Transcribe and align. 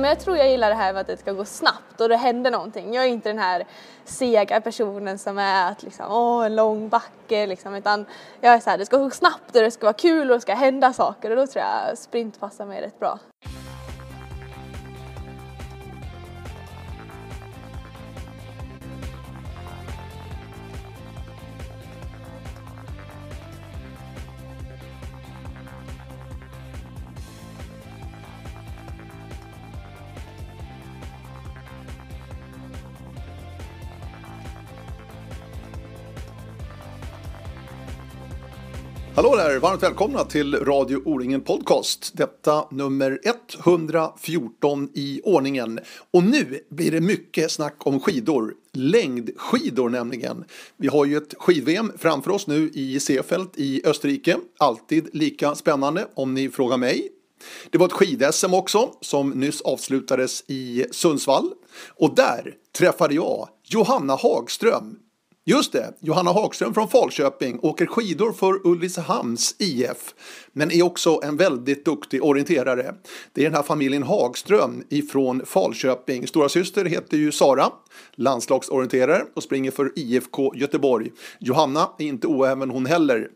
Men 0.00 0.10
jag 0.10 0.20
tror 0.20 0.36
jag 0.36 0.50
gillar 0.50 0.68
det 0.68 0.74
här 0.74 0.92
med 0.92 1.00
att 1.00 1.06
det 1.06 1.16
ska 1.16 1.32
gå 1.32 1.44
snabbt 1.44 2.00
och 2.00 2.08
det 2.08 2.16
händer 2.16 2.50
någonting. 2.50 2.94
Jag 2.94 3.04
är 3.04 3.08
inte 3.08 3.28
den 3.28 3.38
här 3.38 3.66
sega 4.04 4.60
personen 4.60 5.18
som 5.18 5.38
är 5.38 5.72
att 5.72 5.82
liksom, 5.82 6.06
åh, 6.10 6.46
en 6.46 6.56
lång 6.56 6.88
backe 6.88 7.46
liksom, 7.46 7.74
utan 7.74 8.06
jag 8.40 8.54
är 8.54 8.60
så 8.60 8.70
här, 8.70 8.78
det 8.78 8.86
ska 8.86 8.96
gå 8.96 9.10
snabbt 9.10 9.56
och 9.56 9.62
det 9.62 9.70
ska 9.70 9.86
vara 9.86 9.92
kul 9.92 10.30
och 10.30 10.36
det 10.36 10.40
ska 10.40 10.54
hända 10.54 10.92
saker 10.92 11.30
och 11.30 11.36
då 11.36 11.46
tror 11.46 11.64
jag 11.64 11.98
sprint 11.98 12.40
passar 12.40 12.66
mig 12.66 12.82
rätt 12.82 12.98
bra. 12.98 13.18
Hallå 39.16 39.36
där! 39.36 39.58
Varmt 39.58 39.82
välkomna 39.82 40.24
till 40.24 40.54
Radio 40.54 41.02
O-ringen 41.04 41.40
Podcast. 41.40 42.12
Detta 42.14 42.64
nummer 42.70 43.20
114 43.24 44.88
i 44.94 45.20
ordningen. 45.24 45.80
Och 46.10 46.22
nu 46.22 46.60
blir 46.70 46.90
det 46.90 47.00
mycket 47.00 47.50
snack 47.50 47.74
om 47.78 48.00
skidor. 48.00 48.54
Längdskidor 48.72 49.88
nämligen. 49.88 50.44
Vi 50.76 50.88
har 50.88 51.04
ju 51.04 51.16
ett 51.16 51.34
skid-VM 51.38 51.92
framför 51.98 52.30
oss 52.30 52.46
nu 52.46 52.70
i 52.74 53.00
Seefeld 53.00 53.48
i 53.54 53.82
Österrike. 53.84 54.36
Alltid 54.58 55.08
lika 55.12 55.54
spännande 55.54 56.08
om 56.14 56.34
ni 56.34 56.48
frågar 56.48 56.76
mig. 56.76 57.08
Det 57.70 57.78
var 57.78 57.86
ett 57.86 57.92
skid-SM 57.92 58.54
också 58.54 58.90
som 59.00 59.30
nyss 59.30 59.60
avslutades 59.60 60.44
i 60.46 60.84
Sundsvall. 60.90 61.52
Och 61.88 62.14
där 62.14 62.54
träffade 62.78 63.14
jag 63.14 63.48
Johanna 63.62 64.14
Hagström, 64.14 64.98
Just 65.48 65.72
det, 65.72 65.94
Johanna 66.00 66.32
Hagström 66.32 66.74
från 66.74 66.88
Falköping 66.88 67.58
åker 67.62 67.86
skidor 67.86 68.32
för 68.32 68.66
Ulricehamns 68.66 69.54
IF 69.58 70.14
men 70.52 70.70
är 70.70 70.82
också 70.82 71.20
en 71.22 71.36
väldigt 71.36 71.84
duktig 71.84 72.24
orienterare. 72.24 72.94
Det 73.32 73.40
är 73.40 73.44
den 73.44 73.54
här 73.54 73.62
familjen 73.62 74.02
Hagström 74.02 74.84
ifrån 74.88 75.42
Falköping. 75.46 76.26
Stora 76.26 76.48
syster 76.48 76.84
heter 76.84 77.16
ju 77.16 77.32
Sara, 77.32 77.70
landslagsorienterare 78.14 79.24
och 79.34 79.42
springer 79.42 79.70
för 79.70 79.92
IFK 79.96 80.52
Göteborg. 80.54 81.12
Johanna 81.38 81.90
är 81.98 82.06
inte 82.06 82.26
oäven 82.26 82.70
hon 82.70 82.86
heller 82.86 83.28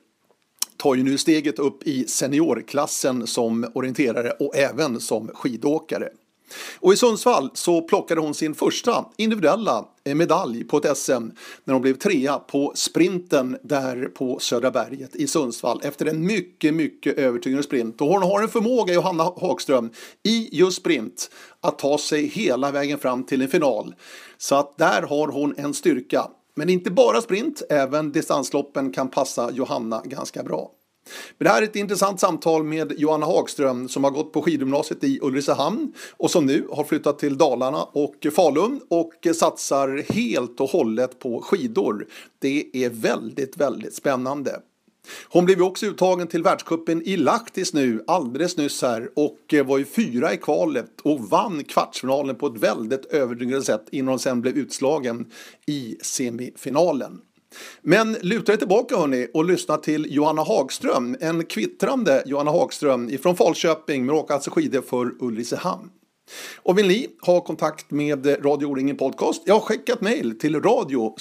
tar 0.77 0.95
ju 0.95 1.03
nu 1.03 1.19
steget 1.19 1.59
upp 1.59 1.83
i 1.87 2.05
seniorklassen 2.05 3.27
som 3.27 3.71
orienterare 3.75 4.31
och 4.31 4.57
även 4.57 5.01
som 5.01 5.29
skidåkare. 5.35 6.09
Och 6.81 6.93
i 6.93 6.97
Sundsvall 6.97 7.51
så 7.55 7.83
plockade 7.83 8.21
hon 8.21 8.35
sin 8.35 8.55
första 8.55 9.05
individuella 9.17 9.85
eh, 10.05 10.15
medalj 10.15 10.65
på 10.65 10.77
ett 10.77 10.97
SM 10.99 11.29
när 11.65 11.73
hon 11.73 11.83
blev 11.83 11.95
trea 11.95 12.39
på 12.39 12.73
sprinten 12.75 13.57
där 13.63 14.05
på 14.05 14.39
Södra 14.39 14.71
berget 14.71 15.17
i 15.17 15.27
Sundsvall 15.27 15.81
efter 15.85 16.07
en 16.07 16.27
mycket, 16.27 16.75
mycket 16.75 17.19
övertygande 17.19 17.63
sprint. 17.63 18.01
Och 18.01 18.07
hon 18.07 18.23
har 18.23 18.43
en 18.43 18.49
förmåga, 18.49 18.95
Johanna 18.95 19.23
Hagström, 19.23 19.91
i 20.23 20.59
just 20.59 20.77
sprint 20.77 21.31
att 21.61 21.79
ta 21.79 21.99
sig 21.99 22.27
hela 22.27 22.71
vägen 22.71 22.99
fram 22.99 23.25
till 23.25 23.43
en 23.43 23.49
final. 23.49 23.95
Så 24.39 24.55
att 24.55 24.79
där 24.79 25.03
har 25.03 25.29
hon 25.29 25.55
en 25.57 25.75
styrka. 25.75 26.31
Men 26.55 26.69
inte 26.69 26.91
bara 26.91 27.21
sprint, 27.21 27.63
även 27.71 28.13
distansloppen 28.13 28.93
kan 28.93 29.09
passa 29.09 29.51
Johanna 29.51 30.03
ganska 30.05 30.43
bra. 30.43 30.71
Men 31.39 31.45
det 31.45 31.51
här 31.51 31.63
är 31.63 31.67
ett 31.67 31.77
intressant 31.77 32.21
samtal 32.21 32.65
med 32.65 32.93
Johanna 32.97 33.27
Hagström 33.27 33.89
som 33.89 34.05
har 34.05 34.11
gått 34.11 34.33
på 34.33 34.43
skidgymnasiet 34.43 35.05
i 35.05 35.19
Ulricehamn 35.23 35.93
och 36.17 36.31
som 36.31 36.47
nu 36.47 36.67
har 36.73 36.85
flyttat 36.85 37.19
till 37.19 37.39
Dalarna 37.39 37.83
och 37.83 38.27
Falun 38.37 38.81
och 38.89 39.27
satsar 39.37 40.13
helt 40.13 40.61
och 40.61 40.71
hållet 40.71 41.19
på 41.19 41.41
skidor. 41.43 42.07
Det 42.39 42.85
är 42.85 42.91
väldigt, 42.91 43.57
väldigt 43.57 43.95
spännande. 43.95 44.61
Hon 45.29 45.45
blev 45.45 45.63
också 45.63 45.87
uttagen 45.87 46.27
till 46.27 46.43
världskuppen 46.43 47.03
i 47.03 47.17
Lahtis 47.17 47.75
nu 47.75 48.05
alldeles 48.07 48.57
nyss 48.57 48.83
här 48.83 49.09
och 49.17 49.55
eh, 49.55 49.67
var 49.67 49.79
ju 49.79 49.85
fyra 49.85 50.35
i 50.35 50.37
kvalet 50.37 51.01
och 51.03 51.21
vann 51.21 51.65
kvartsfinalen 51.65 52.37
på 52.37 52.47
ett 52.47 52.57
väldigt 52.57 53.05
övertygande 53.05 53.63
sätt 53.65 53.87
innan 53.91 54.09
hon 54.09 54.19
sen 54.19 54.41
blev 54.41 54.59
utslagen 54.59 55.27
i 55.67 55.97
semifinalen. 56.03 57.21
Men 57.83 58.17
luta 58.21 58.53
er 58.53 58.57
tillbaka 58.57 58.97
hörni 58.97 59.29
och 59.35 59.45
lyssna 59.45 59.77
till 59.77 60.07
Johanna 60.11 60.43
Hagström, 60.43 61.17
en 61.21 61.45
kvittrande 61.45 62.23
Johanna 62.27 62.51
Hagström 62.51 63.11
ifrån 63.11 63.37
Falköping 63.37 64.07
men 64.07 64.15
åker 64.15 64.35
alltså 64.35 64.51
skidor 64.51 64.83
för 64.83 65.13
Ulricehamn. 65.21 65.91
Och 66.57 66.79
vill 66.79 66.89
ni 66.89 67.09
ha 67.21 67.41
kontakt 67.41 67.91
med 67.91 68.45
Radio 68.45 68.67
O-ringen 68.67 68.97
Podcast? 68.97 69.43
Jag 69.47 69.55
har 69.55 69.61
skickat 69.61 70.01
mejl 70.01 70.39
till 70.39 70.63
radio 70.63 71.15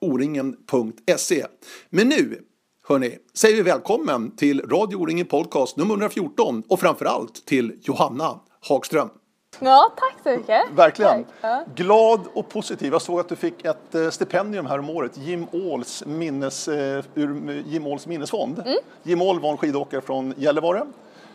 oringen.se. 0.00 1.46
Men 1.90 2.08
nu, 2.08 2.40
hörni, 2.88 3.18
säger 3.34 3.56
vi 3.56 3.62
välkommen 3.62 4.36
till 4.36 4.60
Radio 4.60 4.96
O-ringen 4.96 5.26
Podcast 5.26 5.76
nummer 5.76 5.94
114 5.94 6.62
och 6.68 6.80
framförallt 6.80 7.46
till 7.46 7.72
Johanna 7.82 8.40
Hagström. 8.60 9.08
Ja, 9.58 9.92
tack 9.96 10.14
så 10.22 10.38
mycket. 10.38 10.70
Verkligen. 10.70 11.24
Ja. 11.40 11.64
Glad 11.74 12.20
och 12.34 12.48
positiv. 12.48 12.92
Jag 12.92 13.02
såg 13.02 13.20
att 13.20 13.28
du 13.28 13.36
fick 13.36 13.64
ett 13.64 13.94
eh, 13.94 14.10
stipendium 14.10 14.66
här 14.66 14.78
om 14.78 14.90
året, 14.90 15.16
Jim 15.16 15.46
Åhls, 15.52 16.04
minnes, 16.06 16.68
eh, 16.68 17.04
ur 17.14 17.62
Jim 17.66 17.86
Åhls 17.86 18.06
minnesfond. 18.06 18.58
Mm. 18.58 18.78
Jim 19.02 19.22
Åhl 19.22 19.40
var 19.40 19.50
en 19.50 19.56
skidåkare 19.56 20.00
från 20.00 20.34
Gällivare 20.36 20.82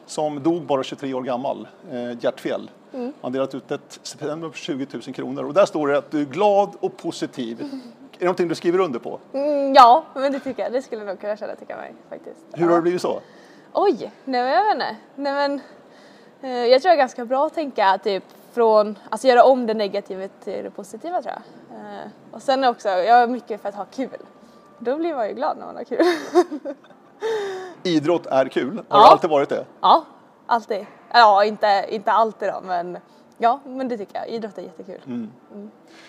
som 0.06 0.44
dog 0.44 0.62
bara 0.62 0.84
23 0.84 1.14
år 1.14 1.22
gammal, 1.22 1.68
eh, 1.92 2.24
hjärtfel. 2.24 2.72
Mm. 2.94 3.14
Han 3.22 3.32
delat 3.32 3.56
ut 3.56 3.72
ett 3.72 4.00
stipendium 4.04 4.52
på 4.52 4.58
20 4.58 4.88
000 4.92 5.02
kronor 5.02 5.44
och 5.44 5.54
där 5.54 5.66
står 5.66 5.88
det 5.88 5.98
att 5.98 6.12
du 6.12 6.22
är 6.22 6.26
glad 6.26 6.70
och 6.80 6.98
positiv. 6.98 7.62
Är 7.62 8.20
det 8.20 8.26
någonting 8.26 8.48
du 8.48 8.56
skriver 8.56 8.80
under 8.80 9.00
på? 9.00 9.20
Mm, 9.34 9.74
ja, 9.74 10.04
men 10.14 10.32
det 10.32 10.40
tycker 10.40 10.64
jag. 10.64 10.72
Det 10.72 10.82
skulle 10.82 11.02
jag 11.02 11.08
nog 11.08 11.20
kunna 11.20 11.38
känna 11.38 11.56
tycker 11.56 11.74
jag 11.74 11.80
mig 11.80 11.94
faktiskt. 12.10 12.40
Hur 12.54 12.68
har 12.70 12.76
det 12.76 12.82
blivit 12.82 13.02
så? 13.02 13.22
Oj, 13.74 14.12
nej 14.26 14.44
men 14.44 14.52
jag 14.52 14.64
vet 14.64 14.74
inte. 14.74 14.96
Nej 15.16 15.34
men, 15.34 15.54
eh, 15.56 15.62
jag 16.50 16.82
tror 16.82 16.90
det 16.90 16.96
är 16.96 16.98
ganska 16.98 17.26
bra 17.26 17.46
att 17.46 17.54
tänka 17.54 17.98
typ 18.04 18.24
från, 18.54 18.98
alltså 19.10 19.28
göra 19.28 19.44
om 19.44 19.66
det 19.66 19.74
negativa 19.74 20.28
till 20.44 20.64
det 20.64 20.70
positiva 20.72 21.22
tror 21.22 21.34
jag. 21.34 21.78
Eh, 21.80 22.08
och 22.32 22.42
sen 22.42 22.64
också, 22.64 22.90
jag 22.90 23.08
är 23.22 23.28
mycket 23.28 23.62
för 23.62 23.70
att 23.70 23.76
ha 23.76 23.86
kul. 23.86 24.10
Då 24.80 24.98
blir 24.98 25.16
man 25.16 25.28
ju 25.28 25.34
glad 25.34 25.58
när 25.58 25.66
man 25.66 25.76
har 25.76 25.84
kul. 25.84 26.06
Idrott 27.84 28.26
är 28.26 28.46
kul. 28.46 28.76
Har 28.88 29.00
Ja. 29.00 29.06
det 29.06 29.12
alltid 29.12 29.30
varit 29.30 29.50
det? 29.50 29.66
ja, 29.82 30.06
alltid. 30.46 30.86
Ja, 31.14 31.46
inte, 31.46 31.86
inte 31.90 32.12
alltid 32.12 32.50
då, 32.50 32.62
men 32.64 32.98
ja, 33.38 33.60
men 33.66 33.88
det 33.88 33.98
tycker 33.98 34.16
jag. 34.20 34.28
Idrott 34.30 34.58
är 34.58 34.62
jättekul. 34.62 35.02
Mm. 35.06 35.32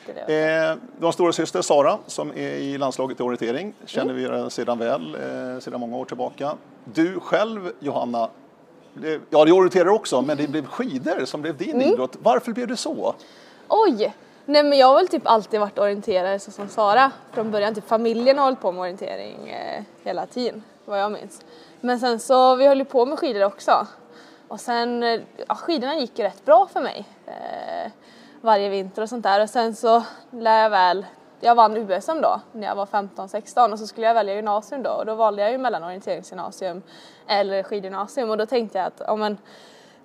Det 0.07 0.13
är 0.13 0.27
det. 0.27 0.71
Eh, 0.71 0.77
du 0.99 1.01
har 1.05 1.07
en 1.07 1.13
stora 1.13 1.33
syster 1.33 1.63
Sara 1.63 1.99
som 2.07 2.31
är 2.31 2.35
i 2.55 2.79
landslaget 2.79 3.21
i 3.21 3.23
orientering. 3.23 3.75
Känner 3.85 4.15
Mm. 4.15 4.45
vi 4.45 4.51
sedan 4.51 4.79
väl, 4.79 5.15
eh, 5.15 5.59
sedan 5.61 5.81
många 5.81 5.97
år 5.97 6.05
tillbaka. 6.05 6.55
Du 6.85 7.21
själv 7.21 7.73
Johanna, 7.81 8.29
ja 9.31 9.45
du 9.45 9.53
orienterar 9.53 9.89
också, 9.89 10.23
men 10.23 10.37
det 10.37 10.49
blev 10.49 10.67
skidor 10.67 11.25
som 11.25 11.43
blev 11.43 11.57
din 11.57 11.71
Mm. 11.77 11.93
idrott. 11.93 12.17
Varför 12.23 12.53
blev 12.53 12.69
det 12.69 12.77
så? 12.77 13.15
Oj! 13.69 14.15
Nej 14.45 14.63
men 14.63 14.79
jag 14.79 14.87
har 14.87 14.95
väl 14.95 15.09
typ 15.09 15.23
alltid 15.27 15.61
varit 15.61 15.79
orienterare 15.79 16.39
så 16.39 16.51
som 16.51 16.69
Sara 16.69 17.11
från 17.33 17.51
början. 17.51 17.75
Typ 17.75 17.89
familjen 17.89 18.39
har 18.39 18.45
hållit 18.45 18.61
på 18.61 18.73
med 18.73 18.81
orientering 18.81 19.49
eh, 19.49 19.83
hela 20.05 20.27
tiden 20.27 20.63
vad 20.85 21.01
jag 21.01 21.13
minns. 21.13 21.41
Men 21.81 22.01
sen 22.01 22.19
så 22.21 22.55
vi 22.55 22.67
höll 22.67 22.79
ju 22.79 22.85
på 22.85 23.07
med 23.07 23.19
skidor 23.19 23.45
också. 23.45 23.87
Och 24.49 24.61
sen, 24.61 25.03
eh, 25.03 25.21
ja 25.49 25.55
skidorna 25.55 25.97
gick 25.97 26.19
ju 26.19 26.25
rätt 26.25 26.45
bra 26.45 26.69
för 26.73 26.81
mig. 26.81 27.05
Eh, 27.27 27.93
varje 28.41 28.69
vinter 28.69 29.03
och 29.03 29.09
sånt 29.09 29.23
där 29.23 29.43
och 29.43 29.51
sen 29.51 29.75
så 29.75 30.03
lär 30.31 30.63
jag 30.63 30.71
väl 30.71 31.07
jag 31.45 31.55
vann 31.55 31.77
USM 31.77 32.21
då 32.21 32.41
när 32.53 32.67
jag 32.67 32.75
var 32.75 32.87
15-16 32.87 33.73
och 33.73 33.79
så 33.79 33.87
skulle 33.87 34.07
jag 34.07 34.15
välja 34.15 34.35
gymnasium 34.35 34.83
då 34.83 34.91
och 34.91 35.07
då 35.07 35.15
valde 35.15 35.43
jag 35.43 35.51
ju 35.51 35.59
mellan 35.59 35.85
orienteringsgymnasium 35.85 36.83
eller 37.27 37.63
skidgymnasium 37.63 38.31
och 38.31 38.39
då 38.39 38.47
tänkte 38.47 38.79
jag 38.79 38.87
att 38.87 39.03
ja, 39.07 39.17
men, 39.17 39.39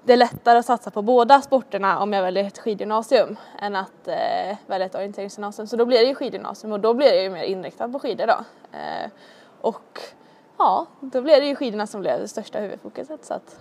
det 0.03 0.13
är 0.13 0.17
lättare 0.17 0.57
att 0.57 0.65
satsa 0.65 0.91
på 0.91 1.01
båda 1.01 1.41
sporterna 1.41 1.99
om 1.99 2.13
jag 2.13 2.21
väljer 2.21 2.43
ett 2.43 2.57
skidgymnasium 2.57 3.37
än 3.59 3.75
att 3.75 4.07
eh, 4.07 4.57
välja 4.67 4.85
ett 4.85 4.95
orienteringsgymnasium. 4.95 5.67
Så 5.67 5.75
då 5.75 5.85
blir 5.85 5.99
det 5.99 6.05
ju 6.05 6.15
skidgymnasium 6.15 6.73
och 6.73 6.79
då 6.79 6.93
blir 6.93 7.07
jag 7.07 7.23
ju 7.23 7.29
mer 7.29 7.43
inriktad 7.43 7.89
på 7.89 7.99
skidor 7.99 8.27
då. 8.27 8.37
Eh, 8.77 9.09
och 9.61 9.99
ja, 10.57 10.85
då 10.99 11.21
blev 11.21 11.41
det 11.41 11.47
ju 11.47 11.55
skidorna 11.55 11.87
som 11.87 12.01
blev 12.01 12.19
det 12.19 12.27
största 12.27 12.59
huvudfokuset. 12.59 13.25
Så 13.25 13.33
att, 13.33 13.59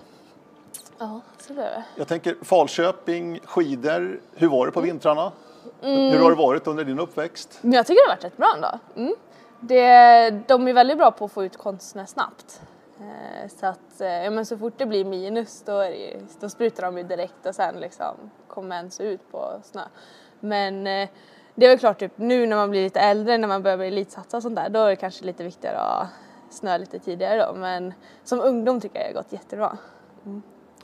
ja, 0.98 1.20
så 1.38 1.52
blev 1.52 1.64
det. 1.64 1.84
Jag 1.96 2.08
tänker 2.08 2.36
Falköping, 2.42 3.40
skidor, 3.44 4.20
hur 4.34 4.48
var 4.48 4.66
det 4.66 4.72
på 4.72 4.80
vintrarna? 4.80 5.32
Mm. 5.82 6.12
Hur 6.12 6.18
har 6.18 6.30
det 6.30 6.36
varit 6.36 6.66
under 6.66 6.84
din 6.84 6.98
uppväxt? 6.98 7.58
Jag 7.62 7.86
tycker 7.86 8.06
det 8.06 8.10
har 8.10 8.16
varit 8.16 8.24
rätt 8.24 8.36
bra 8.36 8.52
ändå. 8.54 8.78
Mm. 8.96 9.14
Det, 9.60 10.30
de 10.48 10.68
är 10.68 10.72
väldigt 10.72 10.98
bra 10.98 11.10
på 11.10 11.24
att 11.24 11.32
få 11.32 11.44
ut 11.44 11.56
konstnär 11.56 12.06
snabbt. 12.06 12.60
Eh, 13.00 13.48
så 13.48 13.66
att 13.66 14.00
eh, 14.00 14.24
ja, 14.24 14.30
men 14.30 14.46
så 14.46 14.58
fort 14.58 14.74
det 14.76 14.86
blir 14.86 15.04
minus 15.04 15.62
då, 15.62 15.78
är 15.78 15.90
det 15.90 16.40
då 16.40 16.48
sprutar 16.48 16.82
de 16.82 16.98
ju 16.98 17.04
direkt 17.04 17.46
och 17.46 17.54
sen 17.54 17.74
liksom 17.80 18.30
kommer 18.48 18.76
ens 18.76 19.00
ut 19.00 19.30
på 19.30 19.60
snö. 19.62 19.82
Men 20.40 20.86
eh, 20.86 21.08
det 21.54 21.66
är 21.66 21.70
väl 21.70 21.78
klart 21.78 21.98
typ 21.98 22.12
nu 22.16 22.46
när 22.46 22.56
man 22.56 22.70
blir 22.70 22.82
lite 22.82 23.00
äldre, 23.00 23.38
när 23.38 23.48
man 23.48 23.62
börjar 23.62 23.76
bli 23.76 23.86
elitsatsa 23.86 24.36
och 24.36 24.42
sånt 24.42 24.56
där, 24.56 24.68
då 24.68 24.80
är 24.80 24.90
det 24.90 24.96
kanske 24.96 25.24
lite 25.24 25.44
viktigare 25.44 25.78
att 25.78 26.08
snö 26.50 26.78
lite 26.78 26.98
tidigare 26.98 27.46
då. 27.46 27.54
Men 27.54 27.94
som 28.24 28.40
ungdom 28.40 28.80
tycker 28.80 28.98
jag 28.98 29.08
det 29.08 29.16
har 29.16 29.22
gått 29.22 29.32
jättebra. 29.32 29.78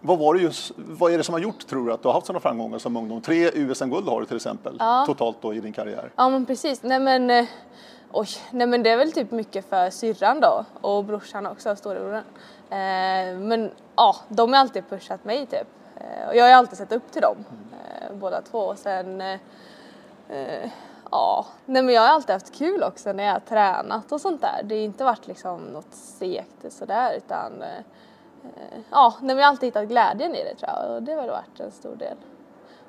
Vad, 0.04 0.18
var 0.18 0.34
det 0.34 0.40
just, 0.40 0.72
vad 0.76 1.12
är 1.12 1.18
det 1.18 1.24
som 1.24 1.32
har 1.32 1.40
gjort, 1.40 1.66
tror 1.66 1.86
du, 1.86 1.92
att 1.92 2.02
du 2.02 2.08
har 2.08 2.12
haft 2.12 2.26
sådana 2.26 2.40
framgångar 2.40 2.78
som 2.78 2.96
ungdom? 2.96 3.20
Tre 3.20 3.50
USM-guld 3.54 4.08
har 4.08 4.20
du 4.20 4.26
till 4.26 4.36
exempel, 4.36 4.76
Ja. 4.78 5.04
totalt 5.06 5.36
då 5.40 5.54
i 5.54 5.60
din 5.60 5.72
karriär. 5.72 6.10
Ja 6.16 6.28
men 6.28 6.46
precis, 6.46 6.82
nej 6.82 7.00
men 7.00 7.30
eh, 7.30 7.44
Oj, 8.14 8.28
nej 8.50 8.66
men 8.66 8.82
det 8.82 8.90
är 8.90 8.96
väl 8.96 9.12
typ 9.12 9.30
mycket 9.30 9.68
för 9.68 9.90
syrran 9.90 10.40
då 10.40 10.64
och 10.80 11.04
brorsan 11.04 11.46
också, 11.46 11.76
storebrodern. 11.76 12.24
Eh, 12.70 13.38
men 13.40 13.70
ja, 13.96 14.16
de 14.28 14.52
har 14.52 14.60
alltid 14.60 14.88
pushat 14.88 15.24
mig 15.24 15.46
typ. 15.46 15.66
Eh, 15.96 16.28
och 16.28 16.36
jag 16.36 16.44
har 16.44 16.50
alltid 16.52 16.78
sett 16.78 16.92
upp 16.92 17.12
till 17.12 17.22
dem, 17.22 17.36
eh, 17.72 18.14
båda 18.16 18.42
två. 18.42 18.58
Och 18.58 18.78
sen, 18.78 19.20
eh, 19.20 20.70
ja, 21.10 21.46
nej 21.66 21.82
men 21.82 21.94
jag 21.94 22.02
har 22.02 22.08
alltid 22.08 22.30
haft 22.32 22.54
kul 22.54 22.82
också 22.82 23.12
när 23.12 23.24
jag 23.24 23.32
har 23.32 23.40
tränat 23.40 24.12
och 24.12 24.20
sånt 24.20 24.40
där. 24.40 24.60
Det 24.64 24.74
har 24.74 24.82
inte 24.82 25.04
varit 25.04 25.26
liksom 25.26 25.60
något 25.60 25.94
segt 25.94 26.72
sådär 26.72 27.14
utan 27.16 27.52
ja, 28.90 29.14
nej 29.20 29.36
jag 29.36 29.42
har 29.42 29.48
alltid 29.48 29.66
hittat 29.66 29.88
glädjen 29.88 30.34
i 30.34 30.44
det 30.44 30.54
tror 30.54 30.70
jag 30.76 30.94
och 30.96 31.02
det 31.02 31.12
har 31.12 31.20
väl 31.20 31.30
varit 31.30 31.60
en 31.60 31.70
stor 31.70 31.96
del. 31.96 32.16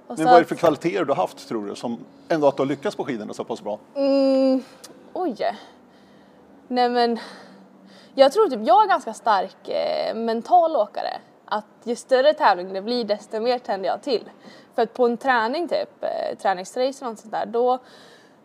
Och 0.07 0.17
Men 0.17 0.25
vad 0.25 0.35
är 0.35 0.39
det 0.39 0.45
för 0.45 0.55
kvaliteter 0.55 1.05
du 1.05 1.11
har 1.11 1.15
haft, 1.21 1.47
tror 1.47 1.65
du, 1.67 1.75
som 1.75 2.05
ändå 2.29 2.47
att 2.47 2.57
du 2.57 2.61
har 2.61 2.67
lyckats 2.67 2.95
på 2.95 3.05
skidorna 3.05 3.33
så 3.33 3.44
pass 3.44 3.61
bra? 3.61 3.79
Mm, 3.95 4.63
oj. 5.13 5.35
Nej 6.67 6.89
men, 6.89 7.19
jag 8.13 8.31
tror 8.31 8.50
typ 8.50 8.59
jag 8.67 8.83
är 8.83 8.88
ganska 8.88 9.13
stark 9.13 9.69
eh, 9.69 10.15
mental 10.15 10.75
åkare. 10.75 11.19
Att 11.45 11.65
ju 11.83 11.95
större 11.95 12.33
tävling 12.33 12.73
det 12.73 12.81
blir 12.81 13.03
desto 13.03 13.39
mer 13.39 13.59
tänder 13.59 13.89
jag 13.89 14.01
till. 14.01 14.29
För 14.75 14.81
att 14.81 14.94
på 14.94 15.05
en 15.05 15.17
träning 15.17 15.67
typ, 15.67 16.03
eh, 16.03 16.38
träningsrace 16.38 17.05
och 17.05 17.11
något 17.11 17.19
sånt 17.19 17.31
där, 17.31 17.45
då, 17.45 17.79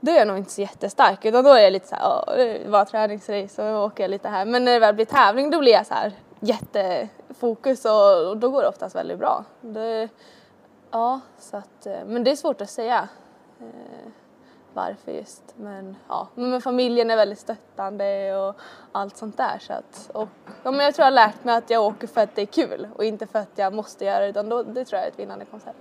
då 0.00 0.12
är 0.12 0.16
jag 0.16 0.28
nog 0.28 0.38
inte 0.38 0.50
så 0.50 0.60
jättestark 0.60 1.24
utan 1.24 1.44
då 1.44 1.50
är 1.50 1.60
jag 1.62 1.72
lite 1.72 1.88
så 1.88 1.94
här, 1.94 2.02
"Ja, 2.02 2.34
det 2.36 2.68
var 2.68 2.84
träningsrace 2.84 3.62
och 3.72 3.84
åker 3.84 4.04
jag 4.04 4.10
lite 4.10 4.28
här. 4.28 4.44
Men 4.44 4.64
när 4.64 4.72
det 4.72 4.78
väl 4.78 4.94
blir 4.94 5.04
tävling 5.04 5.50
då 5.50 5.58
blir 5.58 5.72
jag 5.72 5.86
så 5.86 5.94
här 5.94 6.12
jättefokus 6.40 7.84
och, 7.84 8.28
och 8.28 8.36
då 8.36 8.50
går 8.50 8.62
det 8.62 8.68
oftast 8.68 8.96
väldigt 8.96 9.18
bra. 9.18 9.44
Det, 9.60 10.08
ja, 10.90 11.20
så 11.38 11.56
att, 11.56 11.86
eh, 11.86 12.04
men 12.06 12.24
det 12.24 12.30
är 12.30 12.36
svårt 12.36 12.60
att 12.60 12.70
säga 12.70 13.08
eh, 13.60 14.10
varför 14.74 15.12
just. 15.12 15.42
Men 15.56 15.96
ja, 16.08 16.28
men 16.34 16.60
familjen 16.62 17.10
är 17.10 17.16
väldigt 17.16 17.38
stöttande 17.38 18.36
och 18.36 18.54
allt 18.92 19.16
sånt 19.16 19.36
där. 19.36 19.58
Så 19.60 19.72
att, 19.72 20.10
och, 20.12 20.28
ja, 20.62 20.70
men 20.70 20.80
jag 20.84 20.94
tror 20.94 21.02
jag 21.04 21.06
har 21.06 21.14
lärt 21.26 21.44
mig 21.44 21.56
att 21.56 21.70
jag 21.70 21.84
åker 21.84 22.06
för 22.06 22.20
att 22.20 22.34
det 22.34 22.42
är 22.42 22.46
kul 22.46 22.88
och 22.96 23.04
inte 23.04 23.26
för 23.26 23.38
att 23.38 23.50
jag 23.54 23.72
måste 23.74 24.04
göra 24.04 24.20
det 24.20 24.28
utan 24.28 24.48
då, 24.48 24.62
det 24.62 24.84
tror 24.84 24.98
jag 24.98 25.06
är 25.06 25.10
ett 25.10 25.18
vinnande 25.18 25.44
koncept. 25.44 25.78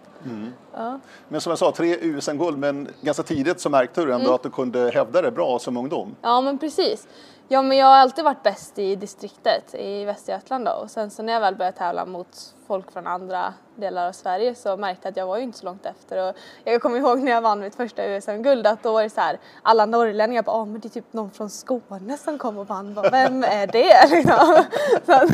Ja. 0.73 0.99
Men 1.27 1.41
som 1.41 1.49
jag 1.49 1.59
sa, 1.59 1.71
tre 1.71 1.97
USM-guld, 2.01 2.57
men 2.57 2.87
ganska 3.01 3.23
tidigt 3.23 3.59
så 3.59 3.69
märkte 3.69 4.01
du 4.01 4.07
Mm. 4.07 4.21
ändå 4.21 4.33
att 4.33 4.43
du 4.43 4.49
kunde 4.49 4.89
hävda 4.93 5.21
det 5.21 5.31
bra 5.31 5.59
som 5.59 5.77
ungdom. 5.77 6.15
ja 6.21 6.41
men 6.41 6.57
precis. 6.57 7.07
Ja 7.49 7.61
men 7.61 7.77
jag 7.77 7.85
har 7.85 7.95
alltid 7.95 8.23
varit 8.25 8.43
bäst 8.43 8.79
i 8.79 8.95
distriktet 8.95 9.75
i 9.75 10.05
Västergötland 10.05 10.65
då. 10.65 10.71
Och 10.71 10.91
sen 10.91 11.09
så 11.11 11.23
när 11.23 11.33
jag 11.33 11.39
väl 11.39 11.55
började 11.55 11.77
tävla 11.77 12.05
mot 12.05 12.55
folk 12.67 12.91
från 12.91 13.07
andra 13.07 13.53
delar 13.75 14.07
av 14.07 14.11
Sverige 14.11 14.55
så 14.55 14.77
märkte 14.77 15.07
jag 15.07 15.11
att 15.11 15.17
jag 15.17 15.27
var 15.27 15.37
ju 15.37 15.43
inte 15.43 15.57
så 15.57 15.65
långt 15.65 15.85
efter. 15.85 16.29
Och 16.29 16.35
jag 16.63 16.81
kommer 16.81 16.97
ihåg 16.97 17.19
när 17.19 17.31
jag 17.31 17.41
vann 17.41 17.59
mitt 17.59 17.75
första 17.75 18.05
USM-guld 18.05 18.67
att 18.67 18.83
då 18.83 18.91
var 18.91 19.03
det 19.03 19.09
så 19.09 19.21
här 19.21 19.39
alla 19.61 19.85
norrlänningar 19.85 20.43
bara, 20.43 20.55
ah, 20.55 20.65
men 20.65 20.79
det 20.79 20.87
är 20.87 20.89
typ 20.89 21.13
någon 21.13 21.31
från 21.31 21.49
Skåne 21.49 22.17
som 22.17 22.37
kom 22.37 22.57
och 22.57 22.67
vann, 22.67 22.93
Bara, 22.93 23.09
vem 23.09 23.43
är 23.43 23.67
det? 23.67 24.09
Liksom? 24.09 24.63
Så 25.05 25.13
att, 25.13 25.29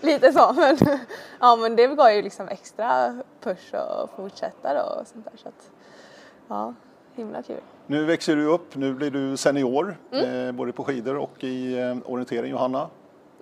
lite 0.02 0.32
så 0.32 0.52
men 0.52 0.78
ja 1.40 1.56
men 1.56 1.76
det 1.76 1.86
gav 1.86 2.10
ju 2.10 2.22
liksom 2.22 2.48
extra 2.48 3.18
push 3.40 3.74
att 3.74 4.10
fortsätta 4.16 4.74
då 4.74 5.00
och 5.00 5.06
sånt 5.06 5.24
där 5.24 5.36
så 5.42 5.48
att 5.48 5.70
ja, 6.48 6.74
himla 7.16 7.42
kul. 7.42 7.60
Nu 7.86 8.04
växer 8.04 8.36
du 8.36 8.46
upp, 8.46 8.76
nu 8.76 8.94
blir 8.94 9.10
du 9.10 9.36
senior, 9.36 9.96
Mm. 10.12 10.46
eh, 10.46 10.52
både 10.52 10.72
på 10.72 10.84
skidor 10.84 11.16
och 11.16 11.44
i 11.44 11.78
eh, 11.80 11.96
orientering, 12.12 12.50
Johanna. 12.50 12.88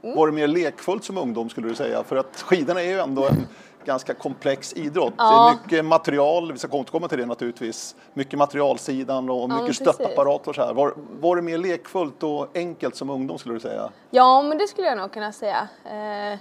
Mm. 0.02 0.16
Var 0.16 0.26
det 0.26 0.32
mer 0.32 0.46
lekfullt 0.48 1.04
som 1.04 1.18
ungdom 1.18 1.48
skulle 1.48 1.68
du 1.68 1.74
säga? 1.74 2.02
För 2.04 2.16
att 2.16 2.40
skidorna 2.42 2.80
är 2.82 2.88
ju 2.90 2.98
ändå 2.98 3.26
en 3.26 3.46
ganska 3.84 4.14
komplex 4.14 4.72
idrott. 4.72 5.12
Det 5.16 5.22
Ja. 5.22 5.50
är 5.50 5.54
mycket 5.64 5.84
material, 5.84 6.52
vi 6.52 6.58
ska 6.58 6.76
återkomma 6.76 7.08
till 7.08 7.18
det 7.18 7.26
naturligtvis. 7.26 7.96
Mycket 8.14 8.38
materialsidan 8.38 9.30
och 9.30 9.48
mycket 9.48 9.66
precis. 9.66 9.88
stöttapparat 9.88 10.48
och 10.48 10.54
så 10.54 10.62
här. 10.62 10.74
Var, 10.74 10.94
var 11.20 11.36
det 11.36 11.42
mer 11.42 11.58
lekfullt 11.58 12.22
och 12.22 12.46
enkelt 12.56 12.96
som 12.96 13.10
ungdom 13.10 13.38
skulle 13.38 13.54
du 13.54 13.60
säga? 13.60 13.90
Ja 14.10 14.42
men 14.42 14.58
det 14.58 14.66
skulle 14.66 14.86
jag 14.86 14.98
nog 14.98 15.12
kunna 15.12 15.32
säga. 15.32 15.68
Eh, 15.84 16.38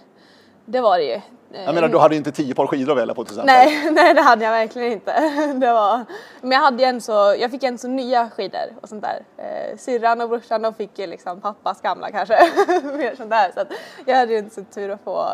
det 0.71 0.81
var 0.81 0.97
det 0.97 1.03
ju. 1.03 1.13
Eh, 1.13 1.63
Jag 1.65 1.75
menar, 1.75 1.87
du 1.87 1.97
hade 1.97 2.15
inte 2.15 2.31
tio 2.31 2.55
par 2.55 2.67
skidor 2.67 2.91
att 2.91 2.97
välja 2.97 3.13
på 3.13 3.23
till 3.23 3.33
exempel. 3.39 3.55
Nej, 3.55 3.91
nej 3.91 4.13
det 4.13 4.21
hade 4.21 4.45
jag 4.45 4.51
verkligen 4.51 4.91
inte. 4.91 5.13
Det 5.55 5.73
var, 5.73 6.05
men 6.41 6.51
jag 6.51 6.59
hade 6.59 6.83
en 6.83 7.01
så, 7.01 7.35
jag 7.39 7.51
fick 7.51 7.63
en 7.63 7.77
så 7.77 7.87
nya 7.87 8.29
skidor 8.29 8.75
och 8.81 8.89
sånt 8.89 9.03
där. 9.03 9.23
Eh, 9.37 9.77
syrran 9.77 10.21
och 10.21 10.29
brorsan 10.29 10.61
de 10.61 10.73
fick 10.73 10.99
ju 10.99 11.07
liksom 11.07 11.41
pappas 11.41 11.81
gamla 11.81 12.11
kanske. 12.11 12.33
Mer 12.97 13.15
sånt 13.15 13.29
där. 13.29 13.51
Så 13.55 13.63
jag 14.05 14.15
hade 14.15 14.33
ju 14.33 14.39
inte 14.39 14.55
så 14.55 14.63
tur 14.63 14.89
att 14.89 15.01
få 15.03 15.27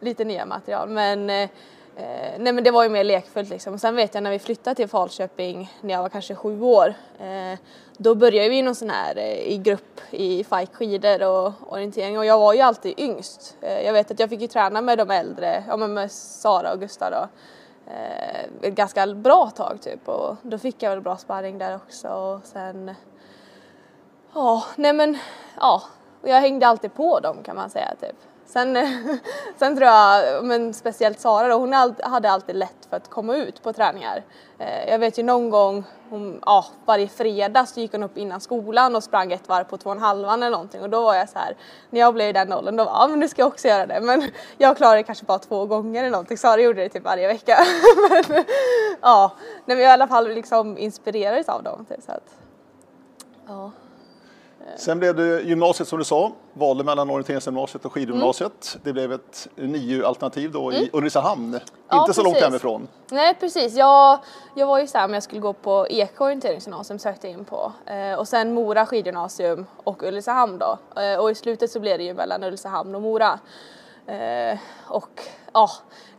lite 0.00 0.24
nya 0.24 0.46
material. 0.46 0.88
Men, 0.88 1.48
eh, 1.98 2.38
nej, 2.38 2.52
men 2.52 2.64
det 2.64 2.70
var 2.70 2.82
ju 2.82 2.88
mer 2.88 3.04
lekfullt 3.04 3.48
liksom. 3.48 3.74
Och 3.74 3.80
sen 3.80 3.96
vet 3.96 4.14
jag 4.14 4.22
när 4.22 4.30
vi 4.30 4.38
flyttade 4.38 4.74
till 4.74 4.88
Falköping 4.88 5.72
när 5.80 5.94
jag 5.94 6.02
var 6.02 6.08
kanske 6.08 6.34
sju 6.34 6.62
år. 6.62 6.94
Eh, 7.20 7.58
då 7.96 8.14
började 8.14 8.48
vi 8.48 8.62
någon 8.62 8.74
sån 8.74 8.90
här 8.90 9.16
eh, 9.16 9.52
i 9.52 9.58
grupp 9.58 10.00
i 10.10 10.44
fight 10.44 10.74
skidor 10.74 11.22
och 11.22 11.52
orientering 11.72 12.18
och 12.18 12.26
jag 12.26 12.38
var 12.38 12.54
ju 12.54 12.60
alltid 12.60 13.00
yngst. 13.00 13.56
Eh, 13.60 13.80
jag 13.80 13.92
vet 13.92 14.10
att 14.10 14.20
jag 14.20 14.30
fick 14.30 14.40
ju 14.40 14.46
träna 14.46 14.80
med 14.80 14.98
de 14.98 15.10
äldre, 15.10 15.64
ja 15.68 15.76
men 15.76 15.94
med 15.94 16.12
Sara 16.12 16.72
och 16.72 16.80
Gustav 16.80 17.10
då 17.10 17.28
eh, 17.92 18.44
ett 18.62 18.74
ganska 18.74 19.06
bra 19.06 19.50
tag 19.50 19.80
typ 19.80 20.08
och 20.08 20.36
då 20.42 20.58
fick 20.58 20.82
jag 20.82 20.90
väl 20.90 21.00
bra 21.00 21.16
sparring 21.16 21.58
där 21.58 21.76
också 21.76 22.08
och 22.08 22.40
sen 22.44 22.94
ja, 24.34 24.64
nej 24.76 24.92
men 24.92 25.18
ja, 25.60 25.82
oh, 26.22 26.30
jag 26.30 26.40
hängde 26.40 26.66
alltid 26.66 26.94
på 26.94 27.20
dem 27.20 27.36
kan 27.42 27.56
man 27.56 27.70
säga 27.70 27.94
typ. 28.00 28.16
Sen, 28.48 28.76
sen 29.56 29.76
tror 29.76 29.88
jag, 29.88 30.44
men 30.44 30.74
speciellt 30.74 31.20
Sara 31.20 31.48
då, 31.48 31.54
hon 31.54 31.72
hade 32.02 32.30
alltid 32.30 32.56
lätt 32.56 32.86
för 32.90 32.96
att 32.96 33.10
komma 33.10 33.36
ut 33.36 33.62
på 33.62 33.72
träningar. 33.72 34.22
Eh, 34.58 34.90
jag 34.90 34.98
vet 34.98 35.18
ju 35.18 35.22
någon 35.22 35.50
gång, 35.50 35.84
hon, 36.10 36.40
ja, 36.46 36.66
varje 36.84 37.08
fredag 37.08 37.66
så 37.66 37.80
gick 37.80 37.92
hon 37.92 38.02
upp 38.02 38.18
innan 38.18 38.40
skolan 38.40 38.96
och 38.96 39.04
sprang 39.04 39.32
ett 39.32 39.48
varv 39.48 39.64
på 39.64 39.76
två 39.76 39.90
och 39.90 39.96
en 39.96 40.02
halvan 40.02 40.42
eller 40.42 40.50
någonting 40.50 40.80
och 40.80 40.90
då 40.90 41.02
var 41.02 41.14
jag 41.14 41.28
så 41.28 41.38
här, 41.38 41.56
när 41.90 42.00
jag 42.00 42.14
blev 42.14 42.28
i 42.28 42.32
den 42.32 42.52
åldern 42.52 42.76
då 42.76 42.84
var 42.84 42.92
ja 42.92 43.08
men 43.08 43.20
nu 43.20 43.28
ska 43.28 43.42
jag 43.42 43.48
också 43.48 43.68
göra 43.68 43.86
det 43.86 44.00
men 44.00 44.22
jag 44.58 44.76
klarade 44.76 44.96
det 44.96 45.02
kanske 45.02 45.24
bara 45.24 45.38
två 45.38 45.66
gånger 45.66 46.00
eller 46.00 46.10
någonting, 46.10 46.38
Sara 46.38 46.60
gjorde 46.60 46.82
det 46.82 46.88
typ 46.88 47.04
varje 47.04 47.28
vecka. 47.28 47.58
men, 48.28 48.44
ja, 49.00 49.32
men 49.64 49.78
jag 49.78 49.86
i 49.86 49.92
alla 49.92 50.08
fall 50.08 50.28
liksom 50.28 50.78
inspirerades 50.78 51.48
av 51.48 51.62
dem. 51.62 51.86
Typ, 51.88 52.02
så 52.02 52.12
att, 52.12 52.34
ja. 53.46 53.70
Sen 54.76 54.98
blev 54.98 55.16
det 55.16 55.42
gymnasiet 55.42 55.88
som 55.88 55.98
du 55.98 56.04
sa, 56.04 56.32
valde 56.52 56.84
mellan 56.84 57.10
orienteringsgymnasiet 57.10 57.84
och 57.84 57.92
skidgymnasiet. 57.92 58.70
Mm. 58.74 58.80
Det 58.84 58.92
blev 58.92 59.12
ett 59.12 59.48
NIU-alternativ 59.56 60.52
då 60.52 60.72
i 60.72 60.90
Ulricehamn, 60.92 61.60
Ja, 61.88 62.00
inte 62.00 62.14
så 62.14 62.22
långt 62.22 62.36
hemifrån. 62.36 62.88
Nej 63.10 63.34
precis, 63.40 63.74
jag, 63.74 64.18
jag 64.54 64.66
var 64.66 64.78
ju 64.78 64.86
såhär 64.86 65.04
om 65.04 65.14
jag 65.14 65.22
skulle 65.22 65.40
gå 65.40 65.52
på 65.52 65.86
Eksjö 65.90 66.24
orienteringsgymnasium 66.24 66.98
sökte 66.98 67.26
jag 67.26 67.38
in 67.38 67.44
på 67.44 67.72
eh, 67.86 68.18
och 68.18 68.28
sen 68.28 68.54
Mora 68.54 68.86
skidgymnasium 68.86 69.66
och 69.84 70.02
Ulricehamn 70.02 70.58
då 70.58 71.00
eh, 71.02 71.18
och 71.18 71.30
i 71.30 71.34
slutet 71.34 71.70
så 71.70 71.80
blev 71.80 71.98
det 71.98 72.04
ju 72.04 72.14
mellan 72.14 72.44
Ulricehamn 72.44 72.94
och 72.94 73.02
Mora. 73.02 73.38
Eh, 74.06 74.58
och 74.86 75.20
ja, 75.52 75.70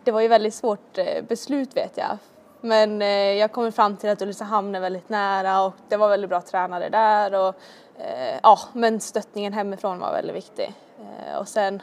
det 0.03 0.11
var 0.11 0.21
ju 0.21 0.27
väldigt 0.27 0.53
svårt 0.53 0.97
eh, 0.97 1.23
beslut 1.27 1.77
vet 1.77 1.97
jag. 1.97 2.17
Men 2.61 3.01
eh, 3.01 3.07
jag 3.07 3.51
kom 3.51 3.71
fram 3.71 3.97
till 3.97 4.09
att 4.09 4.21
Ulricehamn 4.21 4.75
är 4.75 4.79
väldigt 4.79 5.09
nära 5.09 5.61
och 5.61 5.73
det 5.89 5.97
var 5.97 6.09
väldigt 6.09 6.29
bra 6.29 6.41
tränare 6.41 6.89
där 6.89 7.33
och 7.33 7.55
eh, 7.99 8.39
ja, 8.43 8.59
men 8.73 8.99
stöttningen 8.99 9.53
hemifrån 9.53 9.99
var 9.99 10.11
väldigt 10.11 10.35
viktig. 10.35 10.73
Eh, 10.99 11.37
och 11.39 11.47
sen 11.47 11.81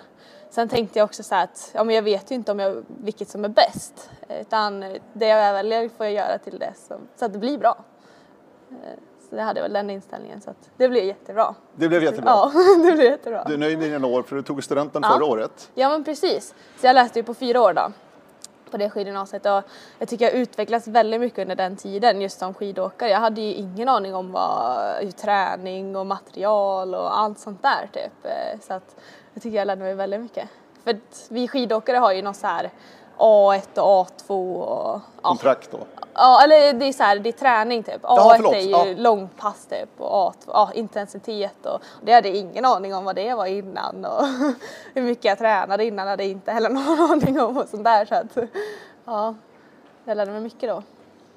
Sen 0.50 0.68
tänkte 0.68 0.98
jag 0.98 1.04
också 1.06 1.22
så 1.22 1.34
att 1.34 1.70
ja, 1.74 1.84
men 1.84 1.94
jag 1.94 2.02
vet 2.02 2.30
ju 2.30 2.34
inte 2.34 2.52
om 2.52 2.58
jag, 2.58 2.84
vilket 2.86 3.28
som 3.28 3.44
är 3.44 3.48
bäst. 3.48 4.10
Utan 4.40 4.80
det 5.12 5.26
jag 5.26 5.52
väljer 5.52 5.88
får 5.88 6.06
jag 6.06 6.12
göra 6.14 6.38
till 6.38 6.58
det 6.58 6.72
så, 6.88 6.94
så 7.16 7.24
att 7.24 7.32
det 7.32 7.38
blir 7.38 7.58
bra. 7.58 7.76
Eh, 8.70 8.76
Så 9.30 9.36
det 9.36 9.42
hade 9.42 9.62
väl 9.62 9.72
den 9.72 9.90
inställningen 9.90 10.40
så 10.40 10.50
att 10.50 10.70
det 10.76 10.88
blir 10.88 11.02
jättebra. 11.02 11.54
Det 11.74 11.88
blev 11.88 12.02
jättebra. 12.02 12.30
Ja, 12.30 12.52
det 12.84 12.92
blir 12.92 13.10
jättebra. 13.10 13.44
Du 13.46 13.54
är 13.54 13.58
nöjd 13.58 13.78
med 13.78 13.90
dina 13.90 14.06
år 14.06 14.22
för 14.22 14.36
du 14.36 14.42
tog 14.42 14.64
studenten 14.64 15.02
Ja. 15.04 15.10
förra 15.14 15.24
året. 15.24 15.70
Ja 15.74 15.88
men 15.88 16.04
precis. 16.04 16.54
Så 16.80 16.86
jag 16.86 16.94
läste 16.94 17.18
ju 17.18 17.22
på 17.22 17.34
fyra 17.34 17.60
år 17.62 17.72
då. 17.74 17.92
På 18.70 18.76
det 18.76 18.90
skidgymnasiet 18.90 19.46
och 19.46 19.62
jag 19.98 20.08
tycker 20.08 20.24
jag 20.24 20.34
utvecklats 20.34 20.88
väldigt 20.88 21.20
mycket 21.20 21.38
under 21.38 21.56
den 21.56 21.76
tiden 21.76 22.20
just 22.20 22.38
som 22.38 22.54
skidåkare. 22.54 23.10
Jag 23.10 23.20
hade 23.20 23.40
ju 23.40 23.54
ingen 23.54 23.88
aning 23.88 24.14
om 24.14 24.32
vad 24.32 24.94
hur 25.00 25.10
träning 25.10 25.96
och 25.96 26.06
material 26.06 26.94
och 26.94 27.18
allt 27.18 27.38
sånt 27.38 27.62
där 27.62 27.88
typ. 27.92 28.24
Eh, 28.24 28.60
så 28.60 28.74
att 28.74 28.96
jag 29.34 29.42
tycker 29.42 29.56
jag 29.58 29.66
lärde 29.66 29.82
mig 29.82 29.94
väldigt 29.94 30.20
mycket. 30.20 30.48
För 30.84 31.00
vi 31.28 31.48
skidåkare 31.48 31.96
har 31.96 32.12
ju 32.12 32.22
någon 32.22 32.34
så 32.34 32.46
här 32.46 32.70
A1 33.18 33.78
och 33.78 34.06
A2 34.08 34.30
och 34.56 34.66
ja, 34.66 35.00
Kontrakt 35.22 35.70
då. 35.70 35.78
Ja, 36.14 36.42
eller 36.44 36.72
det 36.72 36.84
är 36.88 36.92
så 36.92 37.02
här, 37.02 37.18
det 37.18 37.28
är 37.28 37.32
träning 37.32 37.82
typ. 37.82 38.02
A1 38.02 38.16
Jaha, 38.42 38.56
är 38.56 38.60
ju 38.60 38.70
Ja. 38.70 38.84
långpass 38.96 39.66
typ 39.66 39.88
och 40.00 40.32
A2, 40.32 40.34
ja, 40.46 40.70
intensitet 40.74 41.66
och 41.66 41.80
det 42.02 42.12
hade 42.12 42.28
jag 42.28 42.36
ingen 42.36 42.64
aning 42.64 42.94
om 42.94 43.04
vad 43.04 43.16
det 43.16 43.34
var 43.34 43.46
innan 43.46 44.04
och 44.04 44.26
hur 44.94 45.02
mycket 45.02 45.24
jag 45.24 45.38
tränade 45.38 45.84
innan 45.84 46.08
hade 46.08 46.22
jag 46.22 46.32
inte 46.32 46.52
heller 46.52 46.70
någon 46.70 47.00
aning 47.12 47.40
om 47.40 47.56
och 47.56 47.68
sånt 47.68 47.84
där 47.84 48.04
så 48.04 48.14
att 48.14 48.48
ja, 49.04 49.34
jag 50.04 50.16
lärde 50.16 50.32
mig 50.32 50.40
mycket 50.40 50.68
då. 50.70 50.82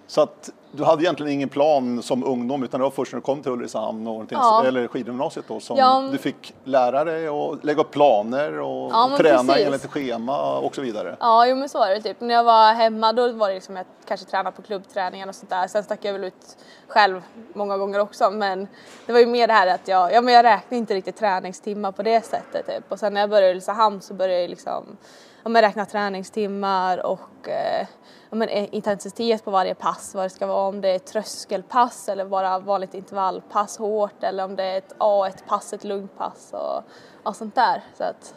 Så 0.08 0.22
att 0.22 0.50
du 0.72 0.84
hade 0.84 1.04
egentligen 1.04 1.32
ingen 1.34 1.50
plan 1.50 2.04
som 2.04 2.24
ungdom 2.24 2.64
utan 2.64 2.80
det 2.80 2.84
var 2.84 2.92
först 2.92 3.12
när 3.14 3.18
du 3.20 3.22
kom 3.26 3.42
till 3.42 3.52
Ulricehamn 3.52 4.08
och 4.08 4.24
Ja. 4.30 4.64
eller 4.66 4.88
skidgymnasiet 4.88 5.46
då 5.48 5.60
som 5.60 5.78
Ja. 5.78 6.10
du 6.12 6.18
fick 6.18 6.54
lära 6.64 7.04
dig 7.04 7.28
att 7.28 7.64
lägga 7.64 7.82
upp 7.82 7.92
planer 7.92 8.60
och 8.60 8.92
Ja, 8.92 9.12
träna 9.18 9.44
precis. 9.54 9.66
enligt 9.66 9.86
schema 9.92 10.58
och 10.58 10.76
så 10.76 10.82
vidare. 10.82 11.16
Ja, 11.20 11.46
jo 11.48 11.56
men 11.56 11.70
så 11.70 11.84
är 11.84 11.90
det 11.90 12.02
typ. 12.02 12.22
När 12.22 12.34
jag 12.34 12.44
var 12.44 12.74
hemma 12.74 13.14
då 13.14 13.32
var 13.32 13.48
det 13.48 13.54
liksom 13.54 13.78
att 13.78 13.88
jag 14.00 14.08
kanske 14.08 14.26
tränade 14.26 14.56
på 14.56 14.62
klubbträningen 14.62 15.30
och 15.30 15.36
sånt 15.36 15.50
där. 15.50 15.68
Sen 15.68 15.84
stack 15.84 16.00
jag 16.06 16.14
väl 16.14 16.24
ut 16.24 16.58
själv 16.88 17.22
många 17.54 17.78
gånger 17.78 18.00
också. 18.00 18.32
Men 18.32 18.68
det 19.06 19.14
var 19.14 19.20
ju 19.20 19.26
mer 19.26 19.48
det 19.48 19.54
här 19.54 19.68
att 19.68 19.88
jag, 19.88 20.14
ja 20.14 20.22
men 20.22 20.34
jag 20.34 20.44
räknade 20.46 20.76
inte 20.76 20.94
riktigt 20.94 21.18
träningstimmar 21.18 21.92
på 21.92 22.04
det 22.04 22.26
sättet 22.26 22.68
typ. 22.68 22.92
Och 22.92 23.00
sen 23.00 23.14
när 23.14 23.22
jag 23.22 23.30
började 23.30 23.48
i 23.48 23.52
Ulricehamn 23.52 24.02
så 24.02 24.14
började 24.14 24.42
jag 24.42 24.50
liksom 24.50 24.98
ja, 25.44 25.50
men 25.50 25.62
räkna 25.62 25.86
träningstimmar 25.86 27.06
och 27.06 27.50
eh, 27.50 27.88
ja, 28.30 28.36
men 28.36 28.50
eh, 28.50 28.68
intensitet 28.72 29.46
på 29.46 29.52
varje 29.52 29.76
pass. 29.76 30.16
Vad 30.16 30.26
det 30.26 30.30
ska 30.30 30.48
vara, 30.48 30.68
om 30.68 30.82
det 30.82 30.90
är 30.90 31.00
tröskelpass 31.00 32.10
eller 32.10 32.26
bara 32.26 32.60
vanligt 32.60 32.94
intervallpass 32.94 33.78
hårt 33.78 34.24
eller 34.24 34.46
om 34.46 34.56
det 34.56 34.64
är 34.64 34.78
ett 34.78 34.96
A1-pass, 34.98 35.74
ett 35.74 35.84
lugnt 35.84 36.18
pass 36.18 36.54
och, 36.54 36.84
och 37.24 37.36
sånt 37.36 37.56
där. 37.56 37.84
Så 37.98 38.04
att, 38.04 38.36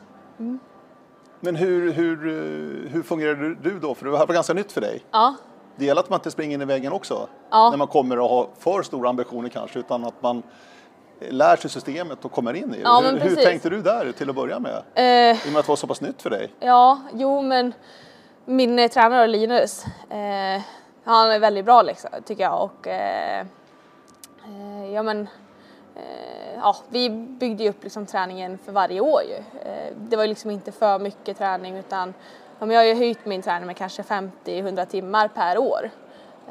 Men 1.41 1.57
hur, 1.57 1.93
hur, 1.93 2.27
eh, 2.27 2.91
hur 2.93 3.03
fungerade 3.03 3.55
du 3.55 3.79
då? 3.79 3.95
För 3.95 4.05
det 4.05 4.11
var 4.11 4.27
ganska 4.27 4.55
nytt 4.55 4.73
för 4.73 4.81
dig. 4.81 5.05
ja. 5.11 5.35
Det 5.77 5.85
gäller 5.85 6.01
att 6.01 6.11
man 6.11 6.17
inte 6.17 6.31
springer 6.31 6.55
in 6.55 6.63
i 6.63 6.65
väggen 6.65 6.93
också. 6.93 7.29
Ja. 7.51 7.71
När 7.71 7.77
man 7.77 7.87
kommer 7.87 8.17
att 8.17 8.31
ha 8.31 8.49
för 8.59 8.83
stora 8.83 9.09
ambitioner 9.09 9.49
kanske 9.49 9.79
utan 9.79 10.05
att 10.05 10.23
man 10.23 10.43
lär 11.31 11.57
sig 11.57 11.71
systemet 11.71 12.25
och 12.25 12.33
kommer 12.33 12.55
in 12.55 12.75
i 12.75 12.77
det. 12.77 12.83
Ja, 12.83 13.01
hur, 13.01 13.19
hur 13.19 13.37
tänkte 13.37 13.71
du 13.71 13.83
där 13.83 14.13
till 14.13 14.29
att 14.31 14.37
börja 14.37 14.59
med? 14.59 14.83
Eh, 14.95 15.47
I 15.47 15.49
och 15.49 15.53
med 15.53 15.61
att 15.61 15.67
det 15.67 15.69
var 15.69 15.77
så 15.77 15.87
pass 15.87 16.01
nytt 16.01 16.23
för 16.23 16.31
dig. 16.31 16.53
Ja, 16.61 17.01
jo 17.13 17.43
men 17.43 17.73
min 18.45 18.79
eh, 18.79 18.89
tränare 18.89 19.27
Linus, 19.27 19.85
eh, 20.11 20.63
han 21.05 21.31
är 21.31 21.39
väldigt 21.39 21.65
bra 21.65 21.83
liksom, 21.83 22.11
tycker 22.25 22.43
jag 22.43 22.65
och 22.65 22.87
eh, 22.87 23.41
eh, 24.45 24.93
ja 24.95 25.03
men 25.03 25.21
eh, 25.97 26.55
ja, 26.57 26.77
vi 26.89 27.11
byggde 27.11 27.65
ju 27.65 27.71
upp 27.71 27.85
liksom 27.85 28.07
träningen 28.07 28.59
för 28.59 28.73
varje 28.73 29.01
år 29.01 29.23
ju. 29.23 29.45
Det 29.97 30.17
var 30.17 30.25
ju 30.25 30.29
liksom 30.29 30.51
inte 30.51 30.73
för 30.73 30.99
mycket 30.99 31.39
träning 31.39 31.77
utan 31.77 32.15
ja, 32.59 32.67
jag 32.67 32.81
har 32.81 32.85
ju 32.85 32.95
höjt 32.95 33.27
min 33.27 33.43
träning 33.43 33.67
med 33.67 33.77
kanske 33.77 34.03
50-100 34.03 34.85
timmar 34.85 35.29
per 35.29 35.59
år. 35.59 35.91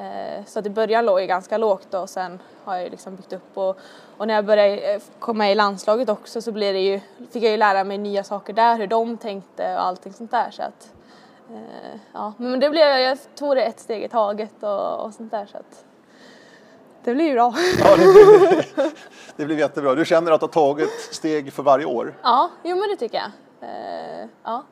Eh, 0.02 0.46
Så 0.46 0.60
att 0.60 0.66
i 0.66 0.70
början 0.70 1.06
låg 1.06 1.20
jag 1.22 1.28
ganska 1.28 1.58
lågt 1.58 1.94
och 1.94 2.10
sen 2.10 2.40
har 2.64 2.76
jag 2.78 2.92
liksom 2.92 3.16
byggt 3.16 3.34
upp 3.34 3.58
och, 3.58 3.78
och 4.18 4.28
när 4.28 4.34
jag 4.34 4.46
började 4.46 4.78
eh, 4.94 5.02
komma 5.20 5.52
i 5.52 5.56
landslaget 5.56 6.10
också 6.10 6.42
så 6.42 6.52
blev 6.52 6.74
det 6.74 6.80
ju, 6.80 7.00
fick 7.32 7.44
jag 7.44 7.52
ju 7.52 7.58
lära 7.58 7.84
mig 7.84 7.98
nya 7.98 8.24
saker 8.24 8.54
där, 8.54 8.78
hur 8.78 8.88
de 8.88 9.18
tänkte 9.18 9.74
och 9.76 9.86
allting 9.86 10.14
sånt 10.14 10.32
där 10.32 10.52
så 10.52 10.62
att 10.64 10.94
eh, 11.50 12.00
ja, 12.14 12.34
men 12.38 12.60
det 12.60 12.70
blev, 12.70 12.88
jag 13.00 13.18
tog 13.36 13.56
det 13.56 13.64
ett 13.64 13.80
steg 13.80 14.04
i 14.04 14.08
taget 14.08 14.64
och, 14.64 15.06
och 15.06 15.14
sånt 15.14 15.32
där 15.32 15.46
så 15.46 15.58
att 15.58 15.86
det 17.04 17.14
blir 17.14 17.26
ju 17.26 17.34
bra. 17.34 17.54
Ja, 17.80 17.96
det, 17.98 18.14
blev, 18.14 18.92
det 19.36 19.46
blev 19.46 19.60
jättebra. 19.60 19.96
Du 19.96 20.06
känner 20.06 20.32
att 20.32 20.40
du 20.40 20.44
har 20.46 20.52
tagit 20.52 20.90
steg 21.12 21.54
för 21.54 21.64
varje 21.64 21.86
år. 21.86 22.14
Ja, 22.24 22.50
jo 22.64 22.76
men 22.76 22.90
det 22.90 22.96
tycker 22.96 23.18
jag. 23.18 23.32
Ja, 24.44 24.64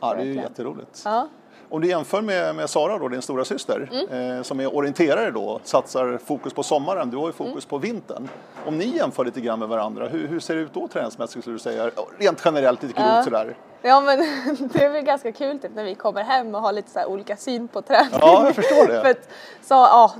Ja, 0.00 0.14
det 0.14 0.20
är 0.20 0.24
ju 0.24 0.34
jätteroligt. 0.34 1.02
ja. 1.04 1.28
Om 1.70 1.80
du 1.80 1.88
jämför 1.88 2.22
med, 2.22 2.54
med 2.54 2.70
Sara, 2.70 2.98
då, 2.98 3.08
din 3.08 3.22
stora 3.22 3.44
syster, 3.44 3.88
Mm. 4.10 4.36
eh, 4.36 4.42
som 4.42 4.60
är 4.60 4.76
orienterare 4.76 5.30
då, 5.30 5.60
satsar 5.64 6.18
fokus 6.24 6.52
på 6.52 6.62
sommaren, 6.62 7.10
du 7.10 7.16
har 7.16 7.26
ju 7.26 7.32
fokus 7.32 7.64
på 7.66 7.78
vintern. 7.78 8.28
Om 8.66 8.78
ni 8.78 8.96
jämför 8.96 9.24
lite 9.24 9.40
grann 9.40 9.58
med 9.58 9.68
varandra, 9.68 10.08
hur, 10.08 10.28
hur 10.28 10.40
ser 10.40 10.54
det 10.54 10.60
ut 10.60 10.74
då 10.74 10.88
träningsmässigt 10.88 11.42
skulle 11.44 11.54
du 11.54 11.60
säga? 11.60 11.90
Rent 12.18 12.42
generellt, 12.44 12.82
lite 12.82 12.94
grovt 12.94 13.06
Ja. 13.16 13.22
sådär. 13.24 13.56
Ja 13.82 14.00
men 14.00 14.18
det 14.72 14.84
är 14.84 14.88
väl 14.88 15.04
ganska 15.04 15.32
kul 15.32 15.58
typ 15.58 15.74
när 15.74 15.84
vi 15.84 15.94
kommer 15.94 16.22
hem 16.22 16.54
och 16.54 16.60
har 16.60 16.72
lite 16.72 16.90
så 16.90 17.06
olika 17.06 17.36
syn 17.36 17.68
på 17.68 17.82
träning. 17.82 18.18
Ja, 18.20 18.46
jag 18.46 18.54
förstår 18.54 18.86
det. 18.86 19.00
För 19.02 19.10
att, 19.10 19.28
så, 19.62 19.74
ja, 19.74 20.14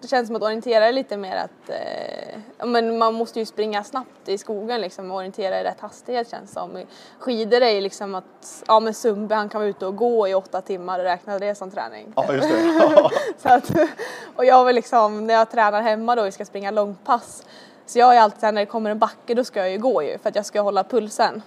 det 0.00 0.08
känns 0.08 0.26
som 0.26 0.36
att 0.36 0.42
orientera 0.42 0.88
är 0.88 0.92
lite 0.92 1.16
mer 1.16 1.36
att 1.36 1.70
eh, 1.70 2.38
ja, 2.58 2.66
men 2.66 2.98
man 2.98 3.14
måste 3.14 3.38
ju 3.38 3.46
springa 3.46 3.84
snabbt 3.84 4.28
i 4.28 4.38
skogen 4.38 4.80
liksom 4.80 5.10
och 5.10 5.16
orientera 5.16 5.60
i 5.60 5.64
rätt 5.64 5.80
hastighet 5.80 6.30
känns 6.30 6.52
som. 6.52 6.76
I 6.76 6.86
Skidor 7.18 7.60
är 7.60 7.70
ju 7.70 7.80
liksom 7.80 8.14
att, 8.14 8.64
ja 8.66 8.80
men 8.80 8.94
Sundby 8.94 9.34
han 9.34 9.48
kan 9.48 9.60
vara 9.60 9.70
ute 9.70 9.86
och 9.86 9.96
gå 9.96 10.28
i 10.28 10.34
åtta 10.34 10.60
timmar 10.60 10.98
och 10.98 11.04
räkna 11.04 11.38
det 11.38 11.54
som 11.54 11.70
träning. 11.70 12.12
Ja, 12.16 12.32
just 12.32 12.48
det. 12.48 12.64
Ja. 12.96 13.10
Så 13.42 13.48
att, 13.48 13.70
och 14.36 14.44
jag 14.44 14.64
vill 14.64 14.76
liksom, 14.76 15.26
när 15.26 15.34
jag 15.34 15.50
tränar 15.50 15.82
hemma 15.82 16.14
då 16.14 16.26
och 16.26 16.34
ska 16.34 16.44
springa 16.44 16.70
långpass, 16.70 17.44
så 17.86 17.98
jag 17.98 18.16
är 18.16 18.20
alltid 18.20 18.42
när 18.42 18.52
det 18.52 18.66
kommer 18.66 18.90
en 18.90 18.98
backe 18.98 19.34
då 19.34 19.44
ska 19.44 19.60
jag 19.60 19.70
ju 19.70 19.78
gå 19.78 20.02
ju 20.02 20.18
för 20.18 20.28
att 20.28 20.36
jag 20.36 20.46
ska 20.46 20.60
hålla 20.60 20.84
pulsen. 20.84 21.42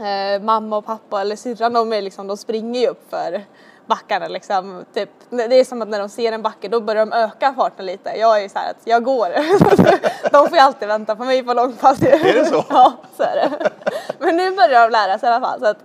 Eh, 0.00 0.42
mamma 0.42 0.76
och 0.76 0.86
pappa 0.86 1.20
eller 1.20 1.36
syrran 1.36 1.72
de, 1.72 1.92
är 1.92 2.02
liksom, 2.02 2.26
de 2.26 2.36
springer 2.36 2.80
ju 2.80 2.86
upp 2.86 3.10
för 3.10 3.44
backarna 3.86 4.28
liksom. 4.28 4.84
Typ, 4.94 5.10
det 5.30 5.60
är 5.60 5.64
som 5.64 5.82
att 5.82 5.88
när 5.88 5.98
de 5.98 6.08
ser 6.08 6.32
en 6.32 6.42
backe 6.42 6.68
då 6.68 6.80
börjar 6.80 7.06
de 7.06 7.12
öka 7.12 7.54
farten 7.56 7.86
lite. 7.86 8.10
Jag 8.18 8.38
är 8.38 8.42
ju 8.42 8.48
såhär 8.48 8.70
att 8.70 8.80
jag 8.84 9.04
går. 9.04 9.28
de 10.32 10.48
får 10.48 10.56
ju 10.56 10.62
alltid 10.62 10.88
vänta 10.88 11.16
på 11.16 11.24
mig 11.24 11.42
på 11.42 11.54
långpass. 11.54 12.02
Är 12.02 12.34
det 12.34 12.44
så? 12.44 12.64
ja, 12.70 12.92
så 13.16 13.22
är 13.22 13.34
det. 13.34 13.70
Men 14.18 14.36
nu 14.36 14.50
börjar 14.50 14.82
de 14.82 14.92
lära 14.92 15.18
sig 15.18 15.28
i 15.28 15.32
alla 15.32 15.46
fall. 15.46 15.60
Så 15.60 15.66
att, 15.66 15.78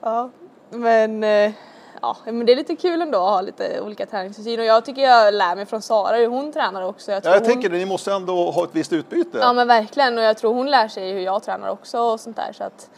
ja. 0.00 0.30
Men 0.70 1.24
eh, 1.24 1.52
ja, 2.02 2.16
men 2.24 2.46
det 2.46 2.52
är 2.52 2.56
lite 2.56 2.76
kul 2.76 3.02
ändå 3.02 3.18
att 3.18 3.30
ha 3.30 3.40
lite 3.40 3.80
olika 3.80 4.06
träningsrutiner 4.06 4.58
och 4.58 4.64
jag 4.64 4.84
tycker 4.84 5.02
jag 5.02 5.34
lär 5.34 5.56
mig 5.56 5.66
från 5.66 5.82
Sara 5.82 6.16
hur 6.16 6.26
hon 6.26 6.52
tränar 6.52 6.82
också. 6.82 7.12
Jag, 7.12 7.24
Ja, 7.24 7.30
jag 7.30 7.40
hon... 7.40 7.48
tänker 7.48 7.68
det, 7.68 7.76
ni 7.78 7.86
måste 7.86 8.12
ändå 8.12 8.50
ha 8.50 8.64
ett 8.64 8.70
visst 8.72 8.92
utbyte. 8.92 9.38
Ja 9.38 9.52
men 9.52 9.68
verkligen 9.68 10.18
och 10.18 10.24
jag 10.24 10.36
tror 10.36 10.54
hon 10.54 10.70
lär 10.70 10.88
sig 10.88 11.12
hur 11.12 11.20
jag 11.20 11.42
tränar 11.42 11.68
också 11.68 11.98
och 11.98 12.20
sånt 12.20 12.36
där 12.36 12.52
så 12.52 12.64
att 12.64 12.90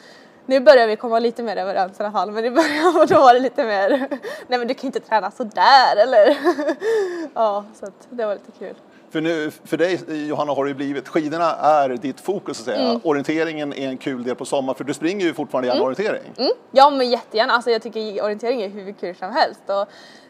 nu 0.48 0.60
börjar 0.60 0.86
vi 0.86 0.96
komma 0.96 1.18
lite 1.18 1.42
mer 1.42 1.56
överens 1.56 2.00
i 2.00 2.02
alla 2.02 2.12
fall 2.12 2.30
men 2.30 2.44
i 2.44 2.50
början 2.50 3.06
då 3.08 3.14
var 3.14 3.34
det 3.34 3.40
lite 3.40 3.64
mer 3.64 4.08
nej 4.48 4.58
men 4.58 4.68
du 4.68 4.74
kan 4.74 4.86
inte 4.86 5.00
träna 5.00 5.30
sådär 5.30 5.96
eller 6.02 6.36
ja 7.34 7.64
så 7.74 7.86
att 7.86 8.06
det 8.10 8.26
var 8.26 8.34
lite 8.34 8.52
kul. 8.58 8.74
För, 9.10 9.20
nu, 9.20 9.50
för 9.64 9.76
dig 9.76 10.26
Johanna 10.28 10.52
har 10.52 10.64
det 10.64 10.68
ju 10.68 10.74
blivit, 10.74 11.08
skidorna 11.08 11.54
är 11.54 11.88
ditt 11.88 12.20
fokus 12.20 12.56
så 12.56 12.62
att 12.62 12.64
säga. 12.64 12.88
Mm. 12.88 13.00
Orienteringen 13.04 13.72
är 13.72 13.88
en 13.88 13.96
kul 13.96 14.24
del 14.24 14.34
på 14.34 14.44
sommaren 14.44 14.76
för 14.76 14.84
du 14.84 14.94
springer 14.94 15.26
ju 15.26 15.34
fortfarande 15.34 15.68
gärna 15.68 15.82
orientering. 15.82 16.32
Mm, 16.38 16.52
ja 16.70 16.90
men 16.90 17.10
jättegärna, 17.10 17.52
alltså 17.52 17.70
jag 17.70 17.82
tycker 17.82 18.24
orientering 18.24 18.62
är 18.62 18.68
hur 18.68 18.92
kul 18.92 19.14
som 19.14 19.32
helst. 19.32 19.60
Och, 19.66 19.88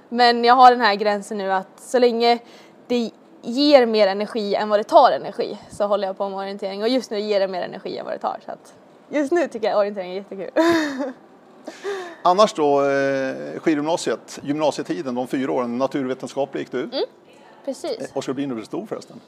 men 0.09 0.45
jag 0.45 0.55
har 0.55 0.71
den 0.71 0.81
här 0.81 0.95
gränsen 0.95 1.39
nu 1.39 1.53
att 1.53 1.81
så 1.81 1.99
länge 1.99 2.39
det 2.87 3.11
ger 3.43 3.87
mer 3.87 4.07
energi 4.07 4.55
än 4.55 4.69
vad 4.69 4.79
det 4.79 4.85
tar 4.85 5.13
energi 5.13 5.59
så 5.71 5.87
håller 5.87 6.07
jag 6.07 6.19
på 6.19 6.29
med 6.29 6.39
orientering 6.39 6.83
och 6.83 6.89
just 6.89 7.11
nu 7.11 7.21
ger 7.21 7.41
det 7.41 7.49
mer 7.49 7.63
energi 7.63 7.99
än 7.99 8.05
vad 8.05 8.15
det 8.15 8.19
tar. 8.19 8.39
Så 8.45 8.53
att 8.53 8.75
just 9.09 9.33
nu 9.33 9.49
tycker 9.49 9.69
jag 9.69 9.79
orientering 9.79 10.11
är 10.11 10.15
jättekul. 10.15 10.51
Annars 12.23 12.53
då, 12.55 12.85
eh, 12.85 13.61
skidgymnasiet, 13.61 14.39
gymnasietiden, 14.43 15.15
de 15.15 15.27
fyra 15.27 15.53
åren, 15.53 15.79
naturvetenskaplig 15.79 16.61
gick 16.61 16.73
du. 16.73 16.83
Mm. 16.83 17.05
Precis. 17.65 18.11
Vad 18.15 18.25
ska 18.25 18.31
du 18.31 18.35
bli 18.35 18.47
när 18.47 18.51
du 18.51 18.55
blir 18.55 18.67
stor 18.67 18.87
förresten? 18.87 19.21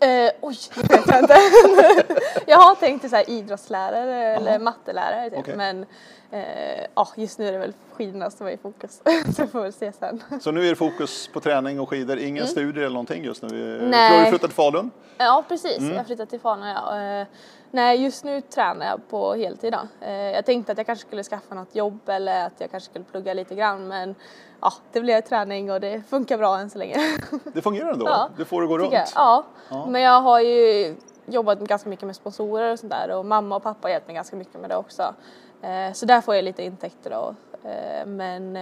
Eh, 0.00 0.30
oj, 0.40 0.56
det 0.74 0.96
vet 0.96 1.06
jag 1.08 1.18
inte. 1.20 1.36
jag 2.46 2.58
har 2.58 2.74
tänkt 2.74 3.00
till 3.00 3.10
så 3.10 3.16
här 3.16 3.30
idrottslärare 3.30 4.36
eller 4.36 4.58
mattelärare 4.58 5.30
typ. 5.30 5.38
Okej. 5.38 5.56
men 5.56 5.86
eh, 6.30 6.86
ja, 6.94 7.08
just 7.16 7.38
nu 7.38 7.48
är 7.48 7.52
det 7.52 7.58
väl 7.58 7.72
skidorna 7.92 8.30
som 8.30 8.46
är 8.46 8.50
i 8.50 8.56
fokus. 8.56 9.02
så 9.36 9.46
får 9.46 9.62
vi 9.62 9.72
se 9.72 9.92
sen. 9.92 10.22
Så 10.40 10.50
nu 10.50 10.64
är 10.64 10.68
det 10.70 10.76
fokus 10.76 11.28
på 11.32 11.40
träning 11.40 11.80
och 11.80 11.88
skidor, 11.88 12.18
ingen 12.18 12.46
studier 12.46 12.84
eller 12.84 12.94
någonting 12.94 13.24
just 13.24 13.42
nu? 13.42 13.48
Mm. 13.76 13.84
Eh, 13.84 13.88
Nej. 13.90 14.18
Du 14.18 14.24
du 14.24 14.30
flyttat 14.30 14.50
till 14.50 14.56
Falun? 14.56 14.90
Ja 15.18 15.44
precis, 15.48 15.78
Mm. 15.78 15.90
jag 15.90 15.98
har 15.98 16.04
flyttat 16.04 16.30
till 16.30 16.40
Falun 16.40 16.66
ja. 16.66 17.24
Nej 17.70 18.02
just 18.02 18.24
nu 18.24 18.40
tränar 18.40 18.86
jag 18.86 19.08
på 19.08 19.34
heltid 19.34 19.72
då. 19.72 20.06
Eh, 20.06 20.12
jag 20.12 20.44
tänkte 20.44 20.72
att 20.72 20.78
jag 20.78 20.86
kanske 20.86 21.06
skulle 21.06 21.22
skaffa 21.22 21.54
något 21.54 21.74
jobb 21.74 22.08
eller 22.08 22.46
att 22.46 22.52
jag 22.58 22.70
kanske 22.70 22.90
skulle 22.90 23.04
plugga 23.04 23.34
lite 23.34 23.54
grann 23.54 23.88
men 23.88 24.14
ja 24.60 24.72
det 24.92 25.00
blev 25.00 25.20
träning 25.20 25.72
och 25.72 25.80
det 25.80 26.02
funkar 26.08 26.38
bra 26.38 26.58
än 26.58 26.70
så 26.70 26.78
länge. 26.78 26.96
Det 27.54 27.62
fungerar 27.62 27.92
ändå? 27.92 28.06
Ja, 28.06 28.28
Du 28.36 28.44
får 28.44 28.60
det 28.62 28.66
gå 28.68 28.78
runt? 28.78 28.92
Jag. 28.92 29.06
Ja. 29.14 29.44
Ja. 29.70 29.86
men 29.86 30.02
jag 30.02 30.20
har 30.20 30.40
ju 30.40 30.96
jobbat 31.26 31.58
ganska 31.58 31.88
mycket 31.88 32.06
med 32.06 32.16
sponsorer 32.16 32.72
och 32.72 32.78
sånt 32.78 32.92
där 32.92 33.10
och 33.18 33.26
mamma 33.26 33.56
och 33.56 33.62
pappa 33.62 33.78
har 33.88 33.90
hjälpt 33.90 34.06
mig 34.06 34.14
ganska 34.14 34.36
mycket 34.36 34.60
med 34.60 34.70
det 34.70 34.76
också. 34.76 35.14
Eh, 35.62 35.92
så 35.92 36.06
där 36.06 36.20
får 36.20 36.34
jag 36.34 36.44
lite 36.44 36.62
intäkter 36.62 37.10
då. 37.10 37.34
Eh, 37.68 38.06
men 38.06 38.56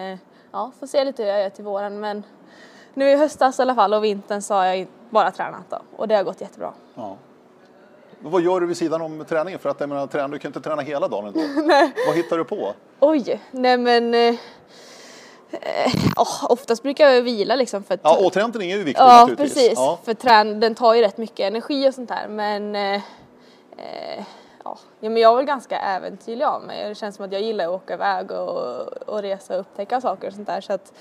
ja, 0.53 0.71
får 0.81 0.87
se 0.87 1.05
lite 1.05 1.23
hur 1.23 1.31
jag 1.31 1.43
gör 1.43 1.51
till 1.51 1.65
våren 1.65 2.01
men 2.01 2.23
nu 2.95 3.11
i 3.11 3.17
höstas 3.17 3.59
i 3.59 3.63
alla 3.63 3.75
fall 3.75 3.95
och 3.95 4.05
vintern 4.05 4.43
så 4.43 4.55
har 4.55 4.65
jag 4.65 4.87
bara 5.11 5.31
tränat 5.31 5.71
då 5.71 5.79
och 5.97 6.09
det 6.09 6.15
har 6.17 6.25
gått 6.25 6.41
jättebra. 6.41 6.73
Ja. 6.95 7.17
Vad 8.21 8.43
gör 8.43 8.61
du 8.61 8.67
vid 8.67 8.77
sidan 8.77 9.03
om 9.03 9.25
träningen? 9.29 9.59
För 9.61 9.69
att 9.69 9.81
jag 9.81 9.89
menar, 9.89 10.07
träna, 10.07 10.29
du 10.29 10.39
kan 10.39 10.49
inte 10.49 10.61
träna 10.61 10.83
hela 10.83 11.09
dagen 11.09 11.27
ändå. 11.27 11.41
Vad 12.07 12.17
hittar 12.17 12.39
du 12.39 12.45
på? 12.45 12.75
Oj, 13.01 13.41
nej 13.51 13.79
men 13.79 14.15
eh, 14.15 14.35
eh, 15.51 15.93
oftast 16.49 16.83
brukar 16.83 17.09
jag 17.09 17.23
vila 17.23 17.57
liksom 17.57 17.85
för 17.85 17.95
att 17.95 18.01
Ja, 18.03 18.19
återhämtning 18.21 18.71
är 18.71 18.77
ju 18.77 18.83
viktigt 18.85 18.99
Ja, 18.99 19.21
naturligtvis. 19.21 19.55
precis. 19.55 19.73
Ja. 19.79 19.99
För 20.05 20.15
trän, 20.15 20.61
den 20.61 20.75
tar 20.75 20.95
ju 20.95 21.01
rätt 21.01 21.19
mycket 21.19 21.41
energi 21.41 21.89
och 21.89 21.95
sånt 21.95 22.09
där. 22.09 22.29
Men, 22.29 22.77
eh, 22.77 22.95
eh, 23.77 24.25
ja. 24.65 24.79
ja, 25.01 25.11
men 25.11 25.17
jag 25.17 25.33
är 25.33 25.37
väl 25.37 25.45
ganska 25.45 25.79
äventyrlig 25.79 26.45
av 26.45 26.63
mig. 26.63 26.89
Det 26.89 26.95
känns 26.95 27.17
som 27.17 27.25
att 27.25 27.33
jag 27.33 27.43
gillar 27.43 27.65
att 27.65 27.71
åka 27.71 27.95
iväg 27.95 28.31
och, 28.31 28.87
och 29.09 29.23
resa 29.23 29.55
och 29.55 29.61
upptäcka 29.61 30.01
saker 30.01 30.29
och 30.29 30.35
sånt 30.35 30.47
där. 30.47 30.61
Så 30.61 30.73
att, 30.73 30.93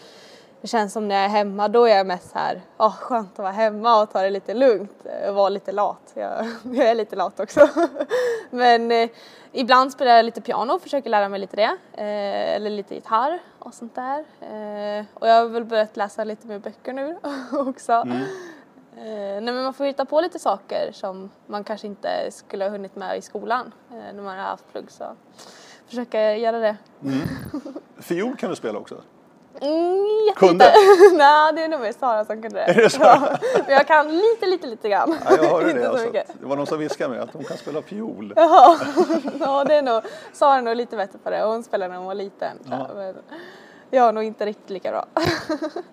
det 0.66 0.70
känns 0.70 0.94
som 0.94 1.08
när 1.08 1.16
jag 1.16 1.26
är 1.26 1.30
hemma 1.30 1.68
då 1.68 1.86
är 1.86 1.98
jag 1.98 2.08
mest 2.08 2.34
här, 2.34 2.62
åh 2.78 2.96
skönt 2.96 3.32
att 3.32 3.40
vara 3.40 3.52
hemma 3.52 4.02
och 4.02 4.12
ta 4.12 4.22
det 4.22 4.30
lite 4.30 4.54
lugnt 4.54 5.06
och 5.28 5.36
vara 5.36 5.50
lite 5.50 5.72
lat. 5.72 6.12
Jag, 6.14 6.46
jag 6.64 6.86
är 6.86 6.96
lite 6.96 7.16
lat 7.16 7.40
också. 7.40 7.70
Men 8.50 8.92
eh, 8.92 9.10
ibland 9.52 9.92
spelar 9.92 10.12
jag 10.12 10.26
lite 10.26 10.42
piano 10.42 10.74
och 10.74 10.82
försöker 10.82 11.10
lära 11.10 11.30
mig 11.30 11.40
lite 11.40 11.56
det. 11.56 11.78
Eh, 11.94 12.56
eller 12.56 12.70
lite 12.70 12.96
gitarr 12.96 13.40
och 13.60 13.74
sånt 13.74 13.96
där. 13.96 14.20
Eh, 14.20 15.06
och 15.14 15.28
jag 15.28 15.36
har 15.36 15.46
väl 15.50 15.66
börjat 15.66 15.98
läsa 15.98 16.24
lite 16.24 16.48
mer 16.48 16.60
böcker 16.60 16.94
nu 16.94 17.18
också. 17.52 17.92
Mm. 17.92 18.22
Eh, 18.98 19.42
nej, 19.42 19.54
men 19.54 19.64
man 19.64 19.74
får 19.74 19.86
hitta 19.86 20.06
på 20.06 20.22
lite 20.22 20.40
saker 20.40 20.92
som 20.92 21.30
man 21.48 21.64
kanske 21.64 21.88
inte 21.88 22.32
skulle 22.32 22.66
ha 22.66 22.72
hunnit 22.72 22.96
med 22.96 23.18
i 23.18 23.22
skolan 23.22 23.74
eh, 23.92 24.16
när 24.16 24.24
man 24.24 24.38
har 24.38 24.46
haft 24.46 24.72
plugg. 24.72 24.92
Så 24.92 25.06
försöka 25.88 26.36
göra 26.36 26.60
det. 26.60 26.78
Mm. 27.04 27.20
Fiol 27.98 28.36
kan 28.36 28.50
du 28.50 28.56
spela 28.56 28.80
också? 28.80 29.02
Mm, 29.62 30.36
kunde? 30.36 30.66
Nej, 31.14 31.54
det 31.54 31.64
är 31.64 31.68
nog 31.68 31.80
mer 31.80 31.92
Sara 32.00 32.26
som 32.26 32.42
kunde 32.42 32.60
det. 32.60 32.64
Är 32.64 32.74
det? 32.74 32.98
Ja, 33.00 33.38
men 33.68 33.76
jag 33.76 33.88
kan 33.88 34.18
lite, 34.18 34.46
lite, 34.46 34.68
lite 34.68 34.90
grann. 34.90 35.18
Ja, 35.30 35.38
jag 35.38 35.50
hörde 35.50 35.74
det. 35.80 35.90
Alltså. 35.90 36.12
Det 36.12 36.26
var 36.46 36.56
någon 36.56 36.68
som 36.68 36.80
viskade 36.80 37.10
mig 37.10 37.20
att 37.20 37.34
hon 37.34 37.44
kan 37.44 37.58
spela 37.58 37.82
fiol. 37.82 38.34
Jaha, 38.36 38.80
ja, 39.40 39.64
det 39.64 39.76
är 39.76 39.82
nog, 39.82 40.02
Sara 40.34 40.58
är 40.58 40.62
nog 40.62 40.76
lite 40.76 40.98
bättre 40.98 41.20
på 41.24 41.30
det. 41.30 41.44
Hon 41.44 41.64
spelade 41.64 41.90
när 41.92 41.98
hon 41.98 42.08
var 42.08 42.16
liten. 42.16 42.58
Ja. 42.70 42.90
Men 42.96 43.16
jag 43.92 44.08
är 44.08 44.14
nog 44.14 44.24
inte 44.24 44.46
riktigt 44.46 44.70
lika 44.70 44.92
bra. 44.92 45.06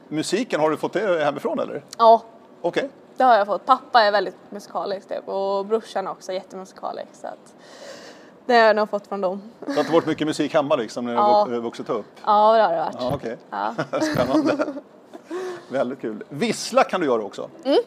Musiken, 0.09 0.61
har 0.61 0.71
du 0.71 0.77
fått 0.77 0.93
det 0.93 1.25
hemifrån 1.25 1.59
eller? 1.59 1.85
Ja. 1.99 2.23
Okej. 2.63 2.81
Okay. 2.81 2.91
Det 3.17 3.25
har 3.25 3.37
jag 3.37 3.47
fått. 3.47 3.67
Pappa 3.67 4.03
är 4.03 4.13
väldigt 4.13 4.37
musikalisk 4.51 5.09
typ, 5.09 5.29
och 5.29 5.67
brorsan 5.67 6.09
också 6.09 6.33
jättemusikalisk. 6.33 7.09
Så 7.13 7.27
att 7.27 7.55
det 8.47 8.55
har 8.55 8.67
jag 8.67 8.77
nog 8.77 8.91
fått 8.91 9.07
från 9.07 9.21
dem. 9.21 9.43
Det 9.67 9.73
har 9.73 9.93
varit 9.93 10.07
mycket 10.07 10.27
musik 10.27 10.55
hemma 10.55 10.77
liksom 10.77 11.05
när 11.05 11.15
ja. 11.15 11.47
du 11.51 11.61
vuxit 11.61 11.91
upp? 11.91 12.07
Ja, 12.25 12.57
det 12.57 12.63
har 12.63 12.73
det 12.73 12.79
varit. 12.79 12.97
Ja, 13.01 13.15
okay. 13.15 13.37
ja. 13.51 13.75
Spännande. 14.01 14.67
Väldigt 15.69 16.01
kul. 16.01 16.25
Vissla 16.29 16.85
kan 16.85 17.01
du 17.01 17.07
göra 17.07 17.23
också? 17.23 17.49
Mm, 17.65 17.79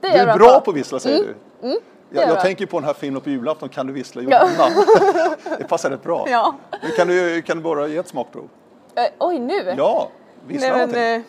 det 0.00 0.08
du 0.08 0.14
är 0.14 0.24
bra, 0.24 0.36
bra 0.36 0.60
på 0.60 0.70
att 0.70 0.76
vissla 0.76 0.98
säger 1.00 1.16
mm. 1.16 1.34
du? 1.60 1.68
Mm, 1.68 1.78
jag, 2.10 2.28
jag 2.28 2.40
tänker 2.40 2.66
på 2.66 2.78
den 2.78 2.86
här 2.86 2.94
filmen 2.94 3.22
på 3.22 3.30
julafton, 3.30 3.68
Kan 3.68 3.86
du 3.86 3.92
vissla 3.92 4.22
Johanna? 4.22 4.50
Ja. 4.58 5.34
det 5.58 5.64
passar 5.64 5.90
rätt 5.90 6.02
bra. 6.02 6.26
Ja. 6.28 6.54
kan, 6.96 7.08
du, 7.08 7.42
kan 7.42 7.56
du 7.56 7.62
bara 7.62 7.88
ge 7.88 7.96
ett 7.96 8.08
smakprov? 8.08 8.48
Äh, 8.94 9.04
oj, 9.18 9.38
nu? 9.38 9.74
Ja, 9.76 10.08
vissla 10.46 10.68
Nej, 10.68 10.78
någonting. 10.78 11.00
Men, 11.00 11.24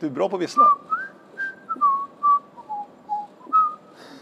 du 0.00 0.06
är 0.06 0.10
bra 0.10 0.28
på 0.28 0.36
att 0.36 0.42
vissla. 0.42 0.64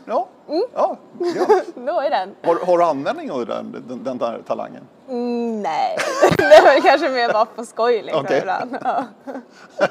Ja. 0.04 0.28
Mm. 0.52 0.64
ja, 0.74 0.96
ja. 1.18 1.60
Då 1.74 2.00
är 2.00 2.10
den. 2.10 2.34
Har, 2.42 2.66
har 2.66 2.78
du 2.78 2.84
användning 2.84 3.30
av 3.30 3.46
den, 3.46 3.84
den, 3.88 4.04
den 4.04 4.18
där 4.18 4.42
talangen? 4.46 4.82
Mm, 5.08 5.62
nej, 5.62 5.96
det 6.36 6.44
är 6.44 6.62
väl 6.62 6.82
kanske 6.82 7.08
mer 7.08 7.32
bara 7.32 7.44
på 7.44 7.64
skoj 7.64 8.02
liksom 8.02 8.24
okay. 8.24 8.38
ibland. 8.38 8.78
Ja. 8.84 9.04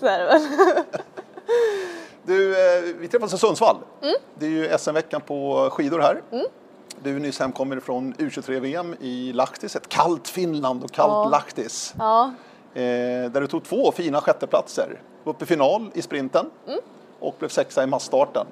Så 0.00 0.06
är 0.06 0.18
det 0.18 0.24
väl. 0.24 0.40
Du, 2.22 2.52
eh, 2.52 2.82
vi 2.98 3.08
träffas 3.08 3.34
i 3.34 3.38
Sundsvall. 3.38 3.76
Mm. 4.02 4.14
Det 4.34 4.46
är 4.46 4.50
ju 4.50 4.78
SM-veckan 4.78 5.20
på 5.20 5.68
skidor 5.72 5.98
här. 6.00 6.22
Mm. 6.30 6.46
Du 7.02 7.16
är 7.16 7.20
nyss 7.20 7.40
hemkommen 7.40 7.80
från 7.80 8.14
U23-VM 8.14 8.96
i 9.00 9.32
Lahtis, 9.32 9.76
ett 9.76 9.88
kallt 9.88 10.28
Finland 10.28 10.84
och 10.84 10.90
kallt 10.90 11.10
ja. 11.10 11.28
Lahtis. 11.28 11.94
Ja. 11.98 12.32
Eh, 12.74 12.82
där 13.30 13.40
du 13.40 13.46
tog 13.46 13.64
två 13.64 13.92
fina 13.92 14.20
sjätteplatser. 14.20 15.02
Upp 15.24 15.42
i 15.42 15.46
final 15.46 15.90
i 15.94 16.02
sprinten 16.02 16.50
mm. 16.66 16.80
och 17.20 17.34
blev 17.38 17.48
sexa 17.48 17.82
i 17.82 17.86
massstarten. 17.86 18.46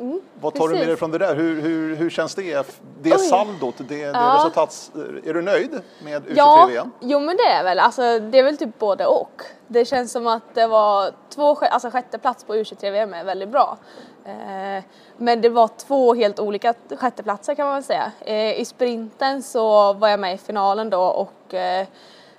Mm, 0.00 0.20
Vad 0.40 0.54
tar 0.54 0.60
precis. 0.60 0.72
du 0.72 0.78
med 0.78 0.88
dig 0.88 0.96
från 0.96 1.10
det 1.10 1.18
där? 1.18 1.34
Hur, 1.34 1.60
hur, 1.60 1.96
hur 1.96 2.10
känns 2.10 2.34
det? 2.34 2.66
Det 3.02 3.12
Oj. 3.12 3.18
saldot, 3.18 3.74
det, 3.78 3.84
det 3.84 3.98
ja. 3.98 4.34
resultats... 4.38 4.90
Är 5.24 5.34
du 5.34 5.42
nöjd 5.42 5.80
med 6.04 6.22
U23-VM? 6.22 6.36
Ja, 6.36 6.86
jo 7.00 7.20
men 7.20 7.36
det 7.36 7.42
är 7.42 7.64
väl. 7.64 7.78
Alltså, 7.78 8.18
det 8.18 8.38
är 8.38 8.42
väl 8.42 8.56
typ 8.56 8.78
både 8.78 9.06
och. 9.06 9.42
Det 9.66 9.84
känns 9.84 10.12
som 10.12 10.26
att 10.26 10.54
det 10.54 10.66
var 10.66 11.10
två, 11.34 11.54
alltså 11.54 11.90
sjätte 11.90 12.18
plats 12.18 12.44
på 12.44 12.54
U23-VM 12.54 13.14
är 13.14 13.24
väldigt 13.24 13.48
bra. 13.48 13.78
Eh, 14.24 14.84
men 15.16 15.40
det 15.40 15.48
var 15.48 15.68
två 15.86 16.14
helt 16.14 16.40
olika 16.40 16.74
sjätteplatser 16.96 17.54
kan 17.54 17.66
man 17.66 17.74
väl 17.74 17.84
säga. 17.84 18.12
Eh, 18.20 18.60
I 18.60 18.64
sprinten 18.64 19.42
så 19.42 19.92
var 19.92 20.08
jag 20.08 20.20
med 20.20 20.34
i 20.34 20.38
finalen 20.38 20.90
då 20.90 21.02
och 21.02 21.54
eh, 21.54 21.86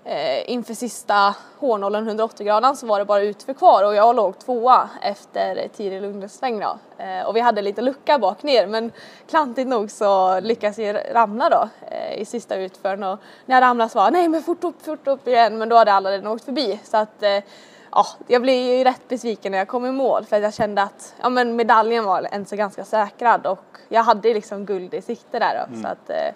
eh, 0.08 0.52
inför 0.52 0.74
sista 0.74 1.36
hårnålen 1.60 2.08
180 2.08 2.46
graden 2.46 2.76
så 2.76 2.86
var 2.86 3.00
det 3.00 3.06
bara 3.06 3.22
utför 3.22 3.54
kvar 3.54 3.84
och 3.84 3.96
jag 3.96 4.16
låg 4.16 4.40
tvåa 4.40 4.90
efter 5.02 5.68
Tiril 5.68 6.02
Lundesväng 6.02 6.60
då. 6.60 6.78
Eh, 7.04 7.28
och 7.28 7.36
vi 7.36 7.40
hade 7.40 7.62
lite 7.62 7.82
lucka 7.82 8.20
bak 8.20 8.44
ner 8.44 8.68
men 8.68 8.92
klantigt 9.30 9.68
nog 9.68 9.92
så 9.92 10.40
lyckades 10.40 10.78
jag 10.78 11.02
ramla 11.14 11.50
då 11.50 11.70
eh, 11.92 12.22
i 12.22 12.26
sista 12.26 12.56
utfören 12.56 13.04
och 13.04 13.20
när 13.46 13.56
jag 13.56 13.62
ramlade 13.62 13.90
så 13.90 14.00
var 14.00 14.12
nej 14.12 14.28
men 14.28 14.44
fort 14.44 14.64
upp, 14.64 14.86
fort 14.86 15.08
upp 15.08 15.28
igen 15.28 15.58
men 15.58 15.70
då 15.70 15.76
hade 15.76 15.94
alla 15.94 16.12
redan 16.12 16.27
åkt 16.27 16.46
förbi 16.46 16.79
så 16.84 16.98
att 16.98 17.24
eh, 17.24 17.44
ja, 17.92 18.05
jag 18.27 18.42
blev 18.42 18.55
ju 18.55 18.84
rätt 18.84 19.08
besviken 19.08 19.51
när 19.51 19.60
jag 19.60 19.68
kom 19.68 19.86
i 19.86 19.92
mål 19.92 20.25
för 20.25 20.36
att 20.36 20.44
jag 20.44 20.53
kände 20.53 20.81
att 20.81 21.16
ja, 21.22 21.29
men 21.29 21.55
medaljen 21.55 22.05
var 22.05 22.27
ändå 22.31 22.55
ganska 22.55 22.86
säkrad 22.86 23.48
och 23.48 23.77
jag 23.90 24.03
hade 24.03 24.34
liksom 24.34 24.66
guld 24.66 24.94
i 24.94 25.01
sikte 25.01 25.40
där 25.40 25.60
då, 25.60 25.74
mm. 25.74 25.84
så 25.84 25.88
att 25.88 26.10
eh, 26.10 26.34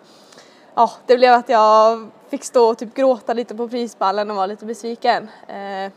ja, 0.75 0.91
det 1.05 1.17
blev 1.17 1.33
att 1.33 1.49
jag 1.49 2.09
fick 2.29 2.43
stå 2.43 2.69
och 2.69 2.77
typ 2.77 2.93
gråta 2.93 3.33
lite 3.33 3.55
på 3.55 3.67
prisballen 3.67 4.31
och 4.31 4.37
var 4.37 4.47
lite 4.47 4.65
besviken. 4.65 5.29
Eh, 5.47 5.91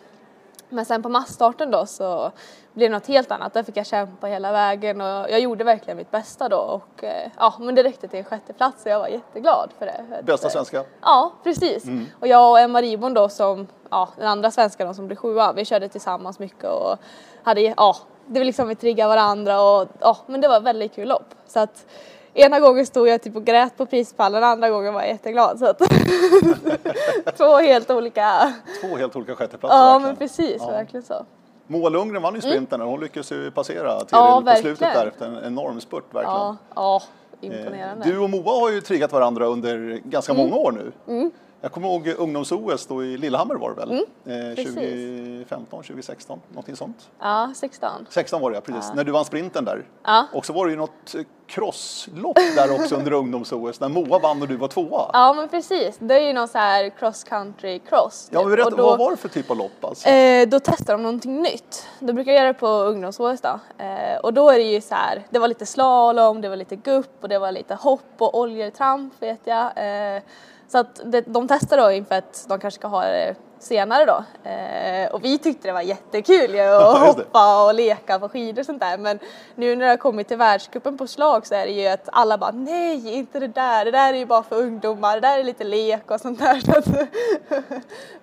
men 0.69 0.85
sen 0.85 1.03
på 1.03 1.09
massstarten 1.09 1.71
då 1.71 1.87
så 1.87 2.33
blev 2.73 2.91
det 2.91 2.97
något 2.97 3.07
helt 3.07 3.31
annat. 3.31 3.55
Där 3.55 3.63
fick 3.63 3.77
jag 3.77 3.87
kämpa 3.87 4.27
hela 4.27 4.53
vägen 4.53 5.01
och 5.01 5.07
jag 5.07 5.41
gjorde 5.41 5.65
verkligen 5.65 5.97
mitt 5.97 6.11
bästa 6.11 6.49
då 6.49 6.57
och 6.57 7.05
eh, 7.05 7.31
ja, 7.39 7.55
men 7.59 7.75
det 7.75 7.83
räckte 7.83 8.09
till 8.09 8.19
en 8.19 8.25
sjätte 8.25 8.53
plats 8.53 8.85
och 8.85 8.91
jag 8.91 8.99
var 8.99 9.09
jätteglad 9.09 9.71
för 9.79 9.87
det. 9.87 10.23
Bästa 10.23 10.51
svenska? 10.51 10.85
Ja, 11.01 11.33
precis. 11.45 11.85
Mm. 11.85 12.07
Och 12.21 12.27
jag 12.27 12.51
och 12.51 12.61
Emma 12.61 12.83
Ribon 12.83 13.15
då 13.15 13.29
som, 13.29 13.67
ja, 13.91 14.09
den 14.17 14.29
andra 14.29 14.51
svenskan 14.51 14.95
som 14.95 15.07
blev 15.07 15.17
sjua, 15.17 15.53
vi 15.53 15.65
körde 15.65 15.89
tillsammans 15.89 16.39
mycket 16.39 16.71
och 16.71 16.99
hade, 17.43 17.61
ja, 17.61 17.97
det 18.27 18.41
var 18.41 18.45
liksom 18.45 18.69
vi 18.69 18.75
triggade 18.75 19.09
varandra 19.09 19.63
och 19.63 19.89
ja, 20.01 20.17
men 20.27 20.41
det 20.41 20.49
var 20.49 20.61
väldigt 20.61 20.95
kul 20.95 21.09
lopp. 21.09 21.35
Så 21.47 21.61
att 21.61 21.87
Ena 22.35 22.61
gången 22.61 22.87
stod 22.87 23.09
jag 23.09 23.23
typ 23.23 23.37
och 23.37 23.45
grät 23.45 23.77
på 23.77 23.87
prispallen, 23.87 24.45
andra 24.45 24.71
gången 24.71 24.95
var 24.95 25.01
jag 25.01 25.11
jätteglad. 25.11 25.59
Så 25.59 25.67
att 25.67 25.79
Två 27.37 27.57
helt 27.57 27.91
olika... 27.91 28.53
Två 28.81 28.97
helt 28.97 29.17
olika 29.17 29.35
sjätteplatser. 29.35 29.77
Ja, 29.77 29.85
verkligen. 29.85 30.03
men 30.03 30.17
precis, 30.17 30.57
ja. 30.59 30.71
verkligen 30.71 31.05
så. 31.05 31.27
Moa 31.67 31.89
Lundgren 31.89 32.23
vann 32.23 32.35
ju 32.35 32.41
mm. 32.41 32.51
sprinten 32.51 32.81
mm. 32.81 32.91
hon 32.91 33.01
lyckades 33.01 33.33
ju 33.33 33.51
passera 33.51 33.99
till 33.99 34.09
ja, 34.11 34.43
på 34.47 34.57
slutet 34.57 34.95
där 34.95 35.07
efter 35.07 35.27
en 35.27 35.45
enorm 35.45 35.81
spurt 35.81 36.15
verkligen. 36.15 36.37
Ja, 36.37 36.57
ja 36.75 37.03
imponerande. 37.41 38.05
Du 38.05 38.19
och 38.19 38.31
Moa 38.31 38.61
har 38.61 38.71
ju 38.71 38.81
triggat 38.81 39.13
varandra 39.13 39.47
under 39.47 40.01
ganska 40.05 40.33
mm. 40.33 40.45
många 40.45 40.57
år 40.57 40.73
nu. 40.73 40.93
Mm. 41.13 41.31
Jag 41.65 41.73
kommer 41.73 41.89
ihåg 41.89 42.09
ungdoms-OS 42.19 42.87
då 42.87 43.05
i 43.05 43.17
Lillehammer 43.17 43.55
var 43.55 43.71
det 43.71 43.77
väl? 43.77 44.05
Mm, 44.27 44.51
eh, 44.51 44.57
2015, 44.57 45.83
2016, 45.83 46.41
någonting 46.49 46.77
sånt? 46.77 47.11
Ja, 47.21 47.53
16. 47.57 47.91
16 48.09 48.43
var 48.43 48.51
det 48.51 48.61
precis. 48.61 48.85
Ja. 48.89 48.95
När 48.95 49.05
du 49.05 49.13
vann 49.13 49.25
sprinten 49.25 49.65
där. 49.65 49.85
Ja. 50.05 50.27
Och 50.33 50.47
så 50.47 50.53
var 50.53 50.67
det 50.67 50.71
ju 50.71 50.77
något 50.77 51.15
crosslopp 51.47 52.37
där 52.57 52.75
också 52.75 52.97
under 52.97 53.13
ungdoms-OS 53.13 53.81
när 53.81 53.89
Moa 53.89 54.19
vann 54.19 54.43
och 54.43 54.49
du 54.49 54.57
var 54.57 54.69
tvåa. 54.69 55.11
Ja 55.13 55.35
men 55.35 55.49
precis, 55.49 55.97
det 55.99 56.15
är 56.15 56.21
ju 56.21 56.33
någon 56.33 56.49
så 56.49 56.59
här 56.59 56.91
cross 56.91 57.25
country 57.25 57.79
cross. 57.79 58.29
Ja 58.33 58.41
men 58.41 58.51
berätta, 58.51 58.71
då, 58.71 58.87
vad 58.87 58.99
var 58.99 59.11
det 59.11 59.17
för 59.17 59.29
typ 59.29 59.51
av 59.51 59.57
lopp 59.57 59.85
alltså? 59.85 60.09
Eh, 60.09 60.49
då 60.49 60.61
testar 60.61 60.93
de 60.93 61.03
någonting 61.03 61.43
nytt. 61.43 61.87
Då 61.99 62.13
brukar 62.13 62.33
jag 62.33 62.39
göra 62.39 62.53
det 62.53 62.59
på 62.59 62.67
ungdoms-OS 62.67 63.41
då. 63.41 63.61
Eh, 63.85 64.19
och 64.23 64.35
då 64.35 64.51
är 64.51 64.59
det 64.59 64.65
ju 64.65 64.81
så 64.81 64.95
här, 64.95 65.27
det 65.31 65.39
var 65.39 65.49
lite 65.49 65.67
slalom, 65.67 66.41
det 66.41 66.49
var 66.49 66.57
lite 66.57 66.77
gupp 66.77 67.17
och 67.21 67.29
det 67.29 67.39
var 67.39 67.53
lite 67.53 67.75
hopp 67.75 68.15
och 68.19 68.39
oljetramp 68.39 69.15
vet 69.23 69.41
jag. 69.45 69.65
Eh, 69.77 70.23
så 70.69 70.79
att 70.79 71.01
de 71.27 71.49
testar 71.49 71.77
då 71.77 71.91
inför 71.91 72.15
att 72.15 72.47
de 72.49 72.61
kanske 72.61 72.81
ska 72.81 72.89
ha 72.89 73.05
det 73.05 73.35
senare 73.59 74.05
då. 74.05 74.49
Eh, 74.51 75.11
och 75.13 75.25
vi 75.25 75.39
tyckte 75.39 75.69
det 75.69 75.73
var 75.73 75.81
jättekul 75.81 76.55
ju 76.55 76.61
att 76.61 76.99
hoppa 77.17 77.67
och 77.67 77.75
leka 77.75 78.19
på 78.19 78.29
skidor 78.29 78.63
och 78.63 78.67
sånt 78.67 78.81
där. 78.81 78.99
Men 78.99 79.19
nu 79.55 79.77
när 79.77 79.85
det 79.85 79.91
har 79.91 79.97
kommit 79.97 80.29
till 80.29 80.37
världscupen 80.37 80.99
på 80.99 81.07
slag 81.07 81.47
så 81.47 81.55
är 81.55 81.67
det 81.67 81.73
ju 81.73 81.87
att 81.87 82.09
alla 82.13 82.39
bara 82.39 82.51
nej, 82.51 83.15
inte 83.15 83.41
det 83.41 83.49
där, 83.49 83.85
det 83.85 83.91
där 83.91 84.13
är 84.13 84.19
ju 84.19 84.27
bara 84.27 84.43
för 84.43 84.57
ungdomar, 84.57 85.15
det 85.15 85.21
där 85.21 85.39
är 85.39 85.45
lite 85.45 85.65
lek 85.65 86.11
och 86.11 86.21
sånt 86.21 86.39
där. 86.39 86.63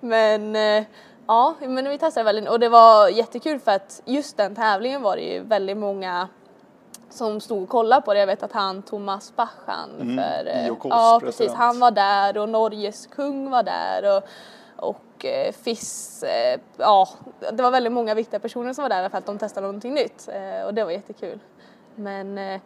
men 0.00 0.56
eh, 0.56 0.84
ja, 1.26 1.54
men 1.60 1.88
vi 1.88 1.98
testade 1.98 2.24
väldigt 2.24 2.48
och 2.48 2.60
det 2.60 2.68
var 2.68 3.08
jättekul 3.08 3.60
för 3.60 3.72
att 3.72 4.02
just 4.04 4.36
den 4.36 4.54
tävlingen 4.54 5.02
var 5.02 5.16
det 5.16 5.22
ju 5.22 5.40
väldigt 5.40 5.76
många 5.76 6.28
som 7.12 7.40
stod 7.40 7.62
och 7.62 7.68
kollade 7.68 8.02
på 8.02 8.14
det. 8.14 8.20
Jag 8.20 8.26
vet 8.26 8.42
att 8.42 8.52
han 8.52 8.82
Thomas 8.82 9.36
Bachan 9.36 9.90
mm, 10.00 10.16
för, 10.16 10.46
eh, 10.46 10.66
ja 10.84 11.20
precis, 11.22 11.52
han 11.52 11.80
var 11.80 11.90
där 11.90 12.38
och 12.38 12.48
Norges 12.48 13.06
kung 13.06 13.50
var 13.50 13.62
där 13.62 14.16
och, 14.16 14.22
och 14.76 15.24
eh, 15.24 15.52
FIS, 15.52 16.22
eh, 16.22 16.60
ja 16.76 17.08
det 17.52 17.62
var 17.62 17.70
väldigt 17.70 17.92
många 17.92 18.14
viktiga 18.14 18.40
personer 18.40 18.72
som 18.72 18.82
var 18.82 18.88
där 18.88 19.08
för 19.08 19.18
att 19.18 19.26
de 19.26 19.38
testade 19.38 19.66
någonting 19.66 19.94
nytt 19.94 20.28
eh, 20.28 20.66
och 20.66 20.74
det 20.74 20.84
var 20.84 20.90
jättekul. 20.90 21.38
Men 21.94 22.38
eh, 22.38 22.60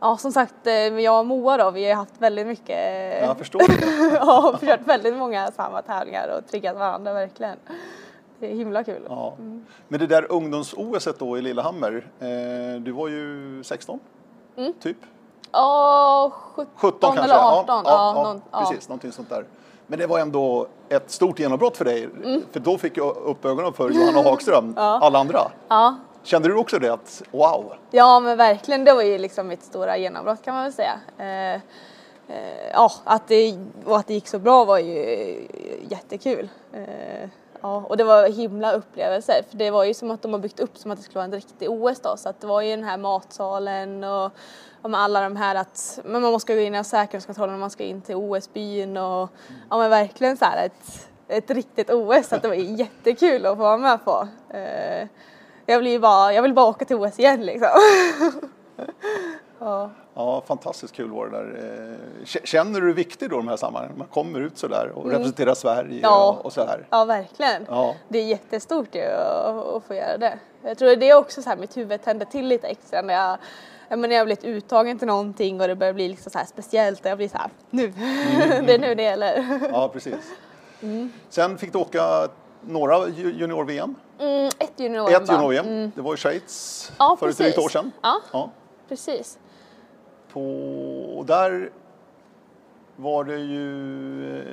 ja 0.00 0.16
som 0.16 0.32
sagt, 0.32 0.66
eh, 0.66 0.74
jag 0.74 1.18
och 1.18 1.26
Moa 1.26 1.56
då, 1.56 1.70
vi 1.70 1.88
har 1.88 1.94
haft 1.94 2.14
väldigt 2.18 2.46
mycket, 2.46 2.78
jag 3.22 3.38
förstår 3.38 3.58
det. 3.58 4.14
ja, 4.20 4.58
kört 4.60 4.86
väldigt 4.86 5.14
många 5.14 5.50
samma 5.50 5.82
tävlingar 5.82 6.28
och 6.28 6.50
triggat 6.50 6.76
varandra 6.76 7.12
verkligen. 7.12 7.58
Det 8.38 8.50
är 8.50 8.54
himla 8.54 8.84
kul. 8.84 9.02
Ja. 9.08 9.34
Mm. 9.38 9.66
Men 9.88 10.00
det 10.00 10.06
där 10.06 10.32
ungdoms-OS 10.32 11.08
då 11.18 11.38
i 11.38 11.42
Lillehammer, 11.42 12.06
eh, 12.20 12.80
du 12.80 12.92
var 12.92 13.08
ju 13.08 13.62
16 13.64 14.00
mm. 14.56 14.72
typ? 14.80 14.96
Ja, 15.52 16.32
17, 16.54 16.66
17 16.76 17.18
eller 17.18 17.34
18. 17.34 17.64
Ja, 17.68 17.82
ja, 17.84 18.12
ja, 18.16 18.22
någon, 18.22 18.42
precis, 18.66 18.88
någonting 18.88 19.12
sånt 19.12 19.28
där. 19.28 19.44
Men 19.86 19.98
det 19.98 20.06
var 20.06 20.18
ändå 20.18 20.66
ett 20.88 21.10
stort 21.10 21.38
genombrott 21.38 21.76
för 21.76 21.84
dig, 21.84 22.04
Mm. 22.04 22.42
för 22.52 22.60
då 22.60 22.78
fick 22.78 22.96
jag 22.96 23.16
upp 23.16 23.44
ögonen 23.44 23.72
för 23.72 23.90
Johanna 23.90 24.22
Hagström, 24.22 24.74
alla 24.76 25.18
andra. 25.18 25.40
Ja. 25.68 25.96
Kände 26.22 26.48
du 26.48 26.54
också 26.56 26.78
det 26.78 26.92
att 26.92 27.22
wow? 27.30 27.72
Ja 27.90 28.20
men 28.20 28.36
verkligen, 28.36 28.84
det 28.84 28.92
var 28.92 29.02
ju 29.02 29.18
liksom 29.18 29.48
mitt 29.48 29.62
stora 29.62 29.96
genombrott 29.96 30.42
kan 30.44 30.54
man 30.54 30.62
väl 30.64 30.72
säga. 30.72 31.00
Eh, 31.18 31.54
eh, 31.54 32.70
ja, 32.72 32.92
att 33.04 33.28
det, 33.28 33.58
och 33.84 33.96
att 33.96 34.06
det 34.06 34.14
gick 34.14 34.28
så 34.28 34.38
bra 34.38 34.64
var 34.64 34.78
ju 34.78 34.94
jättekul. 35.88 36.48
Eh, 36.72 37.28
ja, 37.62 37.84
och 37.88 37.96
det 37.96 38.04
var 38.04 38.28
himla 38.28 38.72
upplevelser 38.72 39.42
för 39.50 39.56
det 39.56 39.70
var 39.70 39.84
ju 39.84 39.94
som 39.94 40.10
att 40.10 40.22
de 40.22 40.32
har 40.32 40.40
byggt 40.40 40.60
upp 40.60 40.78
som 40.78 40.90
att 40.90 40.98
det 40.98 41.04
skulle 41.04 41.18
vara 41.18 41.24
en 41.24 41.32
riktig 41.32 41.70
OS 41.70 42.00
då 42.00 42.16
så 42.16 42.28
att 42.28 42.40
det 42.40 42.46
var 42.46 42.60
ju 42.60 42.70
den 42.70 42.84
här 42.84 42.98
matsalen 42.98 44.04
och, 44.04 44.32
och 44.82 44.90
med 44.90 45.00
alla 45.00 45.20
de 45.20 45.36
här 45.36 45.54
att 45.54 45.98
men 46.04 46.22
man 46.22 46.32
måste 46.32 46.54
gå 46.54 46.60
in 46.60 46.74
i 46.74 46.84
säkerhetskontrollen 46.84 47.54
när 47.54 47.60
man 47.60 47.70
ska 47.70 47.84
in 47.84 48.02
till 48.02 48.16
OS-byn 48.16 48.96
och 48.96 49.30
ja 49.70 49.78
men 49.78 49.90
verkligen 49.90 50.36
så 50.36 50.44
här 50.44 50.66
ett, 50.66 51.08
ett 51.28 51.50
riktigt 51.50 51.90
OS 51.90 52.28
så 52.28 52.36
att 52.36 52.42
det 52.42 52.48
var 52.48 52.54
jättekul 52.54 53.46
att 53.46 53.56
få 53.56 53.62
vara 53.62 53.76
med 53.76 54.04
på. 54.04 54.28
Eh, 54.50 55.08
jag 55.66 55.78
vill 55.78 55.86
ju 55.86 55.98
bara, 55.98 56.32
jag 56.32 56.42
vill 56.42 56.54
bara 56.54 56.66
åka 56.66 56.84
till 56.84 56.96
OS 56.96 57.18
igen 57.18 57.46
liksom. 57.46 57.68
ja. 59.58 59.90
Ja, 60.14 60.42
fantastiskt 60.46 60.94
kul 60.94 61.10
var 61.10 61.26
det 61.26 61.36
där. 61.36 61.96
Eh, 62.20 62.26
Känner 62.44 62.80
du 62.80 62.86
dig 62.86 62.94
viktig 62.94 63.30
då 63.30 63.36
i 63.36 63.38
de 63.38 63.48
här 63.48 63.56
sammanhangen? 63.56 63.98
Man 63.98 64.06
kommer 64.06 64.40
ut 64.40 64.58
sådär 64.58 64.92
och 64.94 65.10
representerar 65.10 65.54
Sverige 65.54 65.88
Mm. 65.90 66.00
Ja. 66.02 66.38
och, 66.42 66.52
så 66.52 66.64
här. 66.66 66.86
ja, 66.90 67.04
verkligen. 67.04 67.66
Ja. 67.68 67.94
Det 68.08 68.18
är 68.18 68.24
jättestort 68.24 68.94
ju 68.94 69.02
att, 69.76 69.84
få 69.84 69.94
göra 69.94 70.18
det. 70.18 70.38
Jag 70.62 70.78
tror 70.78 70.96
det 70.96 71.10
är 71.10 71.16
också 71.18 71.42
så 71.42 71.48
här 71.48 71.56
mitt 71.56 71.76
huvud 71.76 72.02
tänder 72.02 72.26
till 72.26 72.46
lite 72.46 72.66
extra 72.66 73.02
när 73.02 73.14
jag 73.14 73.38
Ja, 73.88 73.96
men 73.96 74.10
när 74.10 74.16
jag 74.16 74.26
blivit 74.26 74.44
uttagen 74.44 74.98
till 74.98 75.06
någonting 75.08 75.60
och 75.60 75.68
det 75.68 75.76
börjar 75.76 75.92
bli 75.92 76.08
liksom 76.08 76.32
så 76.32 76.38
här 76.38 76.46
speciellt 76.46 77.00
och 77.00 77.06
jag 77.10 77.16
blir 77.18 77.28
så 77.28 77.38
här, 77.38 77.50
nu, 77.70 77.86
det 78.66 78.74
är 78.74 78.78
nu 78.78 78.94
det 78.94 79.02
gäller. 79.02 79.58
Ja, 79.72 79.88
precis. 79.92 80.14
Sen 81.28 81.58
fick 81.58 81.72
du 81.72 81.78
åka 81.78 82.28
några 82.60 83.08
ju- 83.08 83.32
junior-VM. 83.38 83.94
Mm, 84.18 84.46
ett 84.58 84.72
junior 84.76 85.10
Ett 85.10 85.28
junior-VM. 85.30 85.92
Det 85.94 86.00
var 86.02 86.14
i 86.14 86.16
Schweiz 86.16 86.92
Ja, 86.98 87.16
för 87.20 87.28
ett 87.28 87.38
drygt 87.38 87.58
år 87.58 87.68
sedan. 87.68 87.92
Ja. 88.02 88.20
Ja. 88.32 88.50
Precis. 88.88 89.38
På, 90.36 90.42
och 91.18 91.26
där 91.26 91.70
var 92.96 93.24
det 93.24 93.36
ju... 93.38 94.38
eh, 94.38 94.44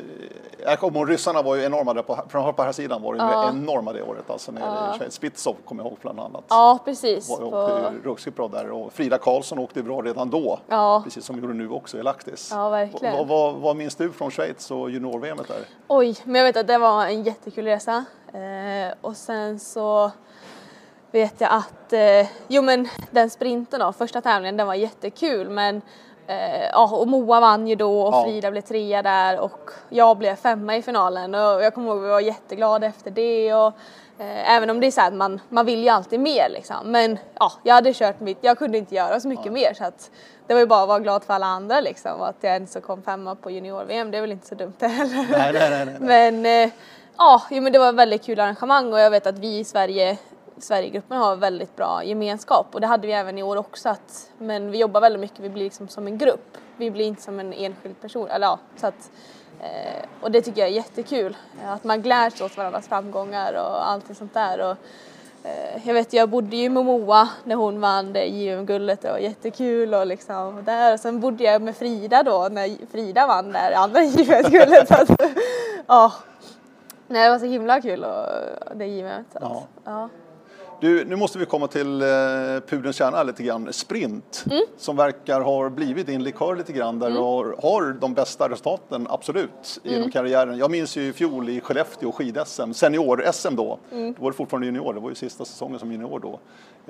Jag 0.64 0.80
kommer 0.80 1.00
ihåg 1.00 1.10
ryssarna 1.12 1.42
var 1.42 1.56
ju 1.56 1.64
enorma 1.64 1.94
där 1.94 2.02
på, 2.02 2.16
på 2.56 2.64
här 2.64 2.72
sidan 2.72 3.02
var 3.02 3.14
de 3.14 3.20
Ja. 3.20 3.50
enorma 3.50 3.94
det 3.94 4.02
året. 4.02 4.30
Alltså 4.30 4.52
när 4.52 4.62
Schweiz. 4.98 5.14
Spitsov 5.14 5.56
kommer 5.66 5.84
jag 5.84 5.90
ihåg 5.92 5.98
bland 6.02 6.20
annat. 6.20 6.44
Ja, 6.50 6.80
precis. 6.86 7.30
Var, 7.30 7.38
På, 7.38 7.92
ruskigt 8.04 8.36
bra 8.38 8.48
där 8.48 8.72
och 8.72 8.94
Frida 8.94 9.18
Karlsson 9.18 9.60
åkte 9.60 9.84
bra 9.84 10.02
redan 10.02 10.30
då. 10.30 10.60
Ja. 10.68 11.02
Precis 11.04 11.26
som 11.26 11.40
gjorde 11.42 11.54
nu 11.54 11.70
också 11.70 11.98
i 11.98 12.04
Laktis. 12.04 12.50
Ja, 12.52 12.70
verkligen. 12.70 13.18
Vad, 13.18 13.28
vad, 13.28 13.54
vad 13.56 13.76
minns 13.76 13.96
du 13.96 14.12
från 14.12 14.32
Schweiz 14.32 14.72
och 14.72 14.90
junior-VM 14.92 15.38
där? 15.38 15.58
Oj, 15.88 16.16
men 16.24 16.36
jag 16.36 16.44
vet 16.46 16.58
att 16.58 16.68
det 16.68 16.78
var 16.78 17.06
en 17.06 17.24
jättekul 17.24 17.66
resa. 17.66 18.06
Eh, 18.34 18.94
och 19.02 19.16
sen 19.18 19.60
så 19.60 20.12
vet 21.14 21.42
jag 21.42 21.52
att, 21.52 21.94
eh, 21.94 22.28
jo 22.48 22.62
men 22.62 22.90
den 23.12 23.30
sprinten 23.30 23.80
då, 23.80 23.94
första 23.94 24.22
tävlingen, 24.22 24.58
den 24.58 24.68
var 24.68 24.74
jättekul 24.74 25.50
men 25.50 25.82
eh, 26.28 26.64
ja, 26.72 26.90
och 26.96 27.08
Moa 27.08 27.40
vann 27.40 27.68
ju 27.68 27.76
då 27.76 28.02
och 28.02 28.14
Ja. 28.14 28.24
Frida 28.24 28.52
blev 28.52 28.62
trea 28.62 29.02
där 29.02 29.40
och 29.40 29.70
jag 29.90 30.18
blev 30.18 30.36
femma 30.36 30.76
i 30.76 30.82
finalen 30.82 31.36
och 31.36 31.64
jag 31.64 31.74
kommer 31.74 31.88
ihåg 31.88 31.98
att 31.98 32.04
vi 32.04 32.10
var 32.10 32.20
jätteglada 32.20 32.88
efter 32.88 33.12
det 33.12 33.54
och 33.54 33.68
eh, 34.20 34.56
även 34.56 34.70
om 34.70 34.80
det 34.80 34.88
är 34.88 34.92
så 34.92 35.02
att 35.02 35.14
man, 35.14 35.42
man 35.50 35.66
vill 35.66 35.84
ju 35.84 35.90
alltid 35.90 36.20
mer 36.20 36.50
liksom 36.50 36.92
men 36.92 37.20
ja, 37.40 37.52
jag 37.64 37.76
hade 37.76 37.94
kört 37.94 38.20
mitt, 38.20 38.38
jag 38.42 38.58
kunde 38.58 38.78
inte 38.78 38.96
göra 38.96 39.20
så 39.20 39.28
mycket 39.28 39.54
mer 39.54 39.74
så 39.74 39.84
att 39.84 40.12
det 40.48 40.54
var 40.54 40.62
ju 40.62 40.68
bara 40.68 40.82
att 40.82 40.88
vara 40.88 41.00
glad 41.00 41.24
för 41.24 41.34
alla 41.34 41.46
andra 41.46 41.82
liksom 41.82 42.20
och 42.20 42.28
att 42.28 42.38
jag 42.42 42.54
ens 42.54 42.78
kom 42.86 43.04
femma 43.04 43.36
på 43.36 43.52
junior-VM, 43.52 44.12
det 44.12 44.18
är 44.18 44.22
väl 44.22 44.32
inte 44.32 44.48
så 44.48 44.56
dumt 44.56 44.74
det 44.80 44.88
heller. 44.88 45.28
Nej, 45.32 45.54
nej, 45.54 45.70
nej. 45.70 45.86
nej, 45.86 45.98
nej. 46.00 46.42
Men 46.42 46.66
eh, 46.66 46.74
ja, 47.18 47.42
jo, 47.50 47.62
men 47.62 47.74
det 47.74 47.80
var 47.80 47.90
ett 47.90 47.96
väldigt 47.96 48.26
kul 48.26 48.40
arrangemang 48.40 48.94
och 48.94 49.00
jag 49.00 49.12
vet 49.12 49.28
att 49.28 49.40
vi 49.40 49.60
i 49.60 49.64
Sverige 49.64 50.18
Sverigegruppen 50.64 51.18
har 51.18 51.36
väldigt 51.36 51.76
bra 51.76 52.04
gemenskap 52.04 52.68
och 52.72 52.82
det 52.82 52.88
hade 52.88 53.08
vi 53.08 53.14
även 53.14 53.38
i 53.38 53.44
år 53.44 53.58
också 53.58 53.90
att, 53.90 54.32
men 54.38 54.72
vi 54.72 54.78
jobbar 54.78 55.02
väldigt 55.02 55.20
mycket, 55.20 55.40
vi 55.40 55.50
blir 55.50 55.64
liksom 55.64 55.88
som 55.88 56.08
en 56.08 56.18
grupp. 56.18 56.58
Vi 56.78 56.92
blir 56.92 57.06
inte 57.06 57.22
som 57.22 57.40
en 57.40 57.54
enskild 57.54 58.02
person, 58.02 58.28
eller 58.28 58.48
ja, 58.48 58.60
så 58.76 58.88
att 58.88 59.12
eh, 59.62 60.06
och 60.22 60.32
det 60.32 60.42
tycker 60.42 60.62
jag 60.62 60.70
är 60.70 60.74
jättekul, 60.74 61.38
att 61.66 61.84
man 61.84 62.02
gläds 62.02 62.42
åt 62.42 62.58
varandras 62.58 62.88
framgångar 62.88 63.54
och 63.54 63.90
allting 63.90 64.16
sånt 64.16 64.34
där. 64.34 64.60
Och, 64.60 64.78
eh, 65.48 65.88
jag 65.88 65.94
vet, 65.94 66.14
jag 66.14 66.30
bodde 66.30 66.56
ju 66.56 66.70
med 66.70 66.86
Moa 66.86 67.30
när 67.44 67.56
hon 67.56 67.80
vann 67.82 68.14
det 68.14 68.26
JVM-guldet, 68.26 69.02
det 69.02 69.12
var 69.12 69.18
jättekul 69.18 69.94
och 69.94 70.08
liksom 70.08 70.64
där. 70.66 70.94
Och 70.94 71.00
sen 71.00 71.20
bodde 71.20 71.44
jag 71.44 71.62
med 71.62 71.76
Frida 71.76 72.24
då 72.24 72.48
när 72.52 72.88
Frida 72.92 73.28
vann 73.28 73.52
det 73.52 73.78
andra 73.78 74.00
att, 74.90 75.22
ja, 75.88 76.12
Nej, 77.08 77.24
det 77.24 77.30
var 77.30 77.40
så 77.40 77.46
himla 77.46 77.82
kul 77.82 78.04
och 78.04 78.26
det 78.76 79.04
att, 79.04 79.42
Ja. 79.42 79.64
ja. 79.84 80.10
Du, 80.84 81.06
nu 81.06 81.16
måste 81.16 81.40
vi 81.40 81.46
komma 81.46 81.68
till 81.68 82.02
eh, 82.02 82.08
pudelns 82.68 82.96
kärna 82.96 83.24
lite 83.24 83.44
grann. 83.44 83.74
Sprint, 83.74 84.44
Mm. 84.52 84.64
som 84.78 84.96
verkar 84.96 85.42
ha 85.42 85.70
blivit 85.70 86.08
din 86.08 86.24
likör 86.24 86.56
lite 86.56 86.74
grann, 86.74 87.00
där 87.00 87.10
du 87.10 87.18
har, 87.18 87.56
har 87.62 87.94
de 88.02 88.14
bästa 88.14 88.50
resultaten, 88.50 89.08
absolut, 89.10 89.80
Mm. 89.84 89.96
genom 89.96 90.12
karriären. 90.12 90.58
Jag 90.58 90.72
minns 90.72 90.96
ju 90.98 91.02
i 91.08 91.14
fjol 91.14 91.50
i 91.50 91.62
Skellefteå 91.62 92.12
skid-SM, 92.12 92.74
senior-SM 92.74 93.56
då. 93.56 93.80
Mm. 93.92 94.14
Då 94.14 94.24
var 94.24 94.32
du 94.32 94.38
fortfarande 94.38 94.68
junior, 94.68 94.94
det 94.94 95.00
var 95.00 95.10
ju 95.10 95.16
sista 95.16 95.46
säsongen 95.46 95.80
som 95.80 95.92
junior 95.92 96.20
då. 96.20 96.40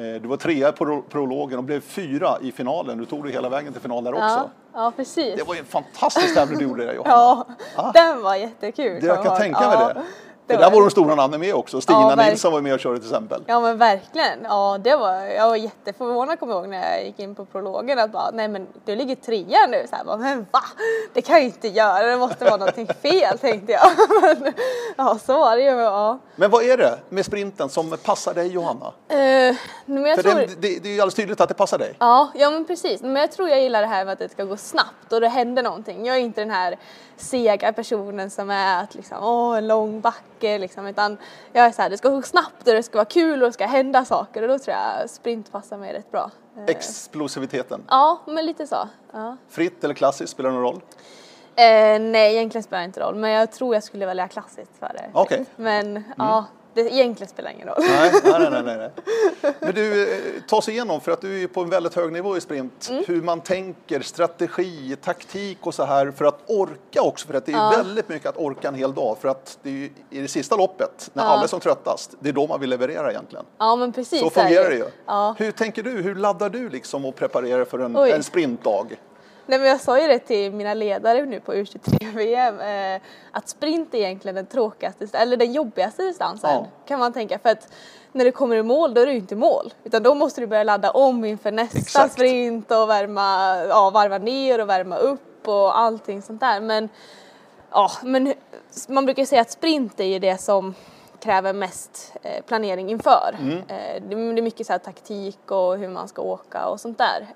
Eh, 0.04 0.22
du 0.22 0.28
var 0.28 0.38
trea 0.38 0.72
på 0.72 0.86
pro- 0.86 1.04
prologen 1.10 1.58
och 1.58 1.64
blev 1.64 1.80
fyra 1.82 2.38
i 2.42 2.52
finalen. 2.52 2.98
Du 2.98 3.06
tog 3.06 3.24
dig 3.24 3.32
hela 3.34 3.50
vägen 3.50 3.74
till 3.74 3.82
final 3.82 4.04
där 4.04 4.12
Ja, 4.14 4.26
också. 4.36 4.50
ja, 4.74 4.92
precis. 4.96 5.36
Det 5.38 5.44
var 5.48 5.54
ju 5.54 5.60
en 5.60 5.66
fantastisk 5.66 6.36
tävling 6.36 6.58
du 6.60 6.66
gjorde 6.66 6.86
där 6.86 6.94
Johanna. 6.94 7.46
Ja, 7.78 7.92
den 7.94 8.22
var 8.24 8.36
jättekul. 8.36 9.02
Det 9.02 9.08
jag 9.08 9.24
kan 9.24 9.38
tänka 9.38 9.60
mig 9.60 9.70
Ja, 9.80 9.94
det. 9.94 10.02
Det 10.48 10.54
där 10.58 10.72
var 10.72 10.72
det. 10.72 10.86
de 10.86 10.90
stora 10.90 11.16
namnen 11.16 11.40
med 11.40 11.56
också. 11.56 11.82
Stina 11.82 12.14
Ja. 12.18 12.30
Nilsson 12.30 12.54
var 12.54 12.62
med 12.62 12.74
och 12.74 12.80
körde 12.80 13.00
till 13.00 13.08
exempel. 13.10 13.44
Ja 13.48 13.60
men 13.60 13.78
verkligen. 13.78 14.40
Ja, 14.44 14.78
det 14.84 14.96
var, 14.96 15.14
jag 15.16 15.50
var 15.50 15.56
jätteförvånad 15.56 16.40
kommer 16.40 16.54
jag 16.54 16.62
ihåg 16.62 16.70
när 16.70 16.92
jag 16.92 17.06
gick 17.06 17.20
in 17.20 17.36
på 17.36 17.46
prologen 17.46 18.00
att 18.00 18.12
bara, 18.12 18.32
nej 18.34 18.48
men 18.48 18.68
du 18.86 18.96
ligger 18.96 19.16
trea 19.16 19.68
nu. 19.68 19.86
Så 19.90 19.96
här, 19.96 20.04
bara, 20.06 20.18
men 20.18 20.46
va? 20.52 20.60
Det 21.14 21.22
kan 21.22 21.36
jag 21.36 21.44
inte 21.46 21.68
göra, 21.68 22.08
det 22.08 22.18
måste 22.18 22.46
vara 22.46 22.58
någonting 22.58 22.88
fel 23.02 23.38
tänkte 23.40 23.72
jag. 23.72 23.82
Men, 24.40 24.54
ja 24.98 25.18
så 25.26 25.40
var 25.40 25.56
det 25.56 25.62
ju. 25.64 25.70
Ja. 25.70 26.20
Men 26.36 26.52
vad 26.52 26.64
är 26.64 26.78
det 26.78 27.00
med 27.10 27.26
sprinten 27.26 27.70
som 27.70 27.98
passar 28.04 28.34
dig 28.34 28.48
Johanna? 28.48 28.94
Eh, 29.10 29.56
men 29.86 30.06
jag 30.06 30.16
För 30.16 30.24
tror... 30.24 30.36
den, 30.36 30.50
det, 30.60 30.84
det 30.84 30.90
är 30.90 30.94
ju 30.94 31.02
alldeles 31.02 31.14
tydligt 31.16 31.42
att 31.42 31.50
det 31.50 31.56
passar 31.56 31.78
dig. 31.78 31.96
Ja, 32.00 32.30
ja 32.36 32.50
men 32.52 32.66
precis. 32.66 33.02
Men 33.02 33.16
jag 33.16 33.32
tror 33.32 33.50
jag 33.50 33.62
gillar 33.62 33.82
det 33.82 33.88
här 33.88 34.06
med 34.06 34.14
att 34.14 34.20
det 34.20 34.30
ska 34.30 34.44
gå 34.44 34.58
snabbt 34.58 35.12
och 35.14 35.22
det 35.22 35.28
händer 35.28 35.64
någonting. 35.64 36.06
Jag 36.06 36.16
är 36.16 36.22
inte 36.22 36.42
den 36.42 36.52
här 36.52 36.78
sega 37.18 37.74
personen 37.74 38.30
som 38.30 38.50
är 38.50 38.84
att 38.84 38.96
liksom, 38.96 39.18
åh, 39.24 39.58
en 39.58 39.68
lång 39.68 40.02
backe 40.02 40.20
liksom, 40.44 40.88
utan 40.88 41.18
jag 41.54 41.66
är 41.66 41.72
så 41.72 41.82
här, 41.82 41.90
det 41.90 41.98
ska 41.98 42.10
gå 42.10 42.22
snabbt 42.22 42.68
och 42.68 42.74
det 42.74 42.84
ska 42.84 42.98
vara 42.98 43.06
kul 43.06 43.42
och 43.44 43.50
det 43.50 43.54
ska 43.54 43.66
hända 43.66 44.06
saker 44.06 44.42
och 44.42 44.48
då 44.48 44.60
tror 44.60 44.78
jag 44.78 45.10
sprint 45.10 45.52
passar 45.52 45.78
mig 45.78 45.94
rätt 45.94 46.12
bra. 46.12 46.32
Eh, 46.58 46.64
Explosiviteten. 46.68 47.84
Ja, 47.90 48.20
men 48.26 48.46
lite 48.46 48.68
så. 48.68 48.88
Ja. 49.14 49.38
Fritt 49.50 49.84
eller 49.84 49.94
klassiskt, 49.94 50.32
spelar 50.34 50.50
det 50.50 50.56
någon 50.56 50.64
roll? 50.64 50.82
Eh, 51.56 52.00
nej, 52.02 52.36
egentligen 52.36 52.64
spelar 52.64 52.80
det 52.80 52.86
inte 52.86 53.00
roll, 53.00 53.16
men 53.16 53.32
jag 53.32 53.52
tror 53.52 53.76
jag 53.76 53.84
skulle 53.84 54.06
välja 54.06 54.28
klassiskt 54.28 54.78
för 54.80 54.92
det. 54.94 55.10
Okej. 55.14 55.46
Men 55.56 56.04
ja, 56.18 56.46
det 56.74 56.82
egentligen 56.82 57.30
spelar 57.30 57.52
ingen 57.52 57.68
roll. 57.68 57.78
Nej, 57.80 58.12
nej, 58.24 58.50
nej, 58.52 58.64
nej, 58.64 58.78
nej. 58.78 59.54
Men 59.60 59.74
du, 59.76 60.14
eh, 60.14 60.18
ta 60.48 60.56
oss 60.58 60.70
igenom, 60.70 61.02
för 61.02 61.12
att 61.12 61.22
du 61.22 61.44
är 61.44 61.48
på 61.48 61.62
en 61.62 61.70
väldigt 61.70 61.96
hög 61.96 62.12
nivå 62.14 62.38
i 62.38 62.42
sprint, 62.42 62.88
Mm. 62.90 63.04
hur 63.08 63.22
man 63.22 63.42
tänker, 63.42 64.00
strategi, 64.02 64.96
taktik 65.02 65.58
och 65.62 65.74
så 65.74 65.84
här 65.84 66.12
för 66.12 66.26
att 66.26 66.40
orka 66.48 67.02
också, 67.02 67.28
för 67.28 67.34
att 67.34 67.46
det 67.46 67.52
är 67.52 67.78
väldigt 67.78 68.10
mycket 68.10 68.30
att 68.30 68.38
orka 68.38 68.68
en 68.68 68.76
hel 68.76 68.94
dag, 68.94 69.18
för 69.22 69.28
att 69.30 69.58
det 69.64 69.70
är 69.70 69.74
ju 69.74 69.90
i 70.10 70.22
det 70.22 70.28
sista 70.28 70.56
loppet, 70.56 71.10
när 71.14 71.24
alla 71.24 71.44
är 71.44 71.48
som 71.48 71.60
tröttast, 71.60 72.16
det 72.20 72.30
är 72.30 72.34
då 72.34 72.48
man 72.48 72.60
vill 72.60 72.70
leverera 72.70 73.12
egentligen. 73.12 73.46
Ja, 73.58 73.76
men 73.76 73.94
precis. 73.94 74.20
Så 74.20 74.30
fungerar 74.30 74.70
det 74.70 74.76
ju. 74.76 74.86
Ja. 75.06 75.36
Hur 75.38 75.52
tänker 75.52 75.84
du, 75.84 75.90
hur 75.92 76.16
laddar 76.16 76.50
du 76.50 76.70
liksom 76.70 77.06
och 77.06 77.16
preparerar 77.16 77.66
för 77.66 77.80
en, 77.80 77.98
Oj. 77.98 78.12
en 78.12 78.24
sprintdag? 78.24 78.88
Nej 79.46 79.60
men 79.60 79.68
jag 79.68 79.82
sa 79.82 80.02
ju 80.02 80.08
det 80.08 80.20
till 80.20 80.52
mina 80.52 80.74
ledare 80.74 81.26
nu 81.26 81.40
på 81.40 81.54
U23-VM 81.54 82.60
eh, 82.60 83.02
att 83.32 83.50
sprint 83.50 83.94
är 83.94 83.98
egentligen 83.98 84.36
den 84.36 84.46
tråkigaste, 84.46 85.08
eller 85.14 85.38
den 85.38 85.54
jobbigaste 85.54 86.04
distansen 86.04 86.50
Ja. 86.50 86.68
kan 86.86 87.00
man 87.00 87.14
tänka 87.14 87.40
för 87.40 87.50
att 87.50 87.68
när 88.12 88.26
du 88.26 88.32
kommer 88.32 88.56
i 88.56 88.64
mål 88.64 88.94
då 88.94 89.02
är 89.02 89.06
du 89.06 89.14
inte 89.14 89.34
i 89.34 89.38
mål 89.38 89.74
utan 89.84 90.04
då 90.04 90.16
måste 90.16 90.42
du 90.42 90.48
börja 90.48 90.64
ladda 90.64 90.92
om 90.92 91.26
inför 91.26 91.52
nästa 91.52 91.80
Exakt. 91.80 92.14
sprint 92.14 92.72
och 92.72 92.90
värma, 92.90 93.58
ja, 93.70 93.90
varva 93.90 94.18
ner 94.18 94.62
och 94.62 94.70
värma 94.70 94.98
upp 94.98 95.48
och 95.48 95.80
allting 95.80 96.22
sånt 96.22 96.40
där 96.40 96.60
men 96.60 96.90
ja 97.72 97.92
men 98.04 98.34
man 98.88 99.06
brukar 99.06 99.26
säga 99.26 99.42
att 99.42 99.52
sprint 99.52 100.00
är 100.00 100.04
ju 100.04 100.20
det 100.20 100.38
som 100.38 100.74
kräver 101.20 101.54
mest 101.54 102.14
eh, 102.22 102.44
planering 102.44 102.90
inför. 102.90 103.36
Mm. 103.40 103.58
Eh, 103.58 104.04
det, 104.10 104.16
är 104.16 104.42
mycket 104.42 104.68
så 104.68 104.80
taktik 104.80 105.52
och 105.52 105.78
hur 105.78 105.88
man 105.88 106.08
ska 106.08 106.22
åka 106.22 106.66
och 106.66 106.80
sånt 106.80 106.98
där. 106.98 107.28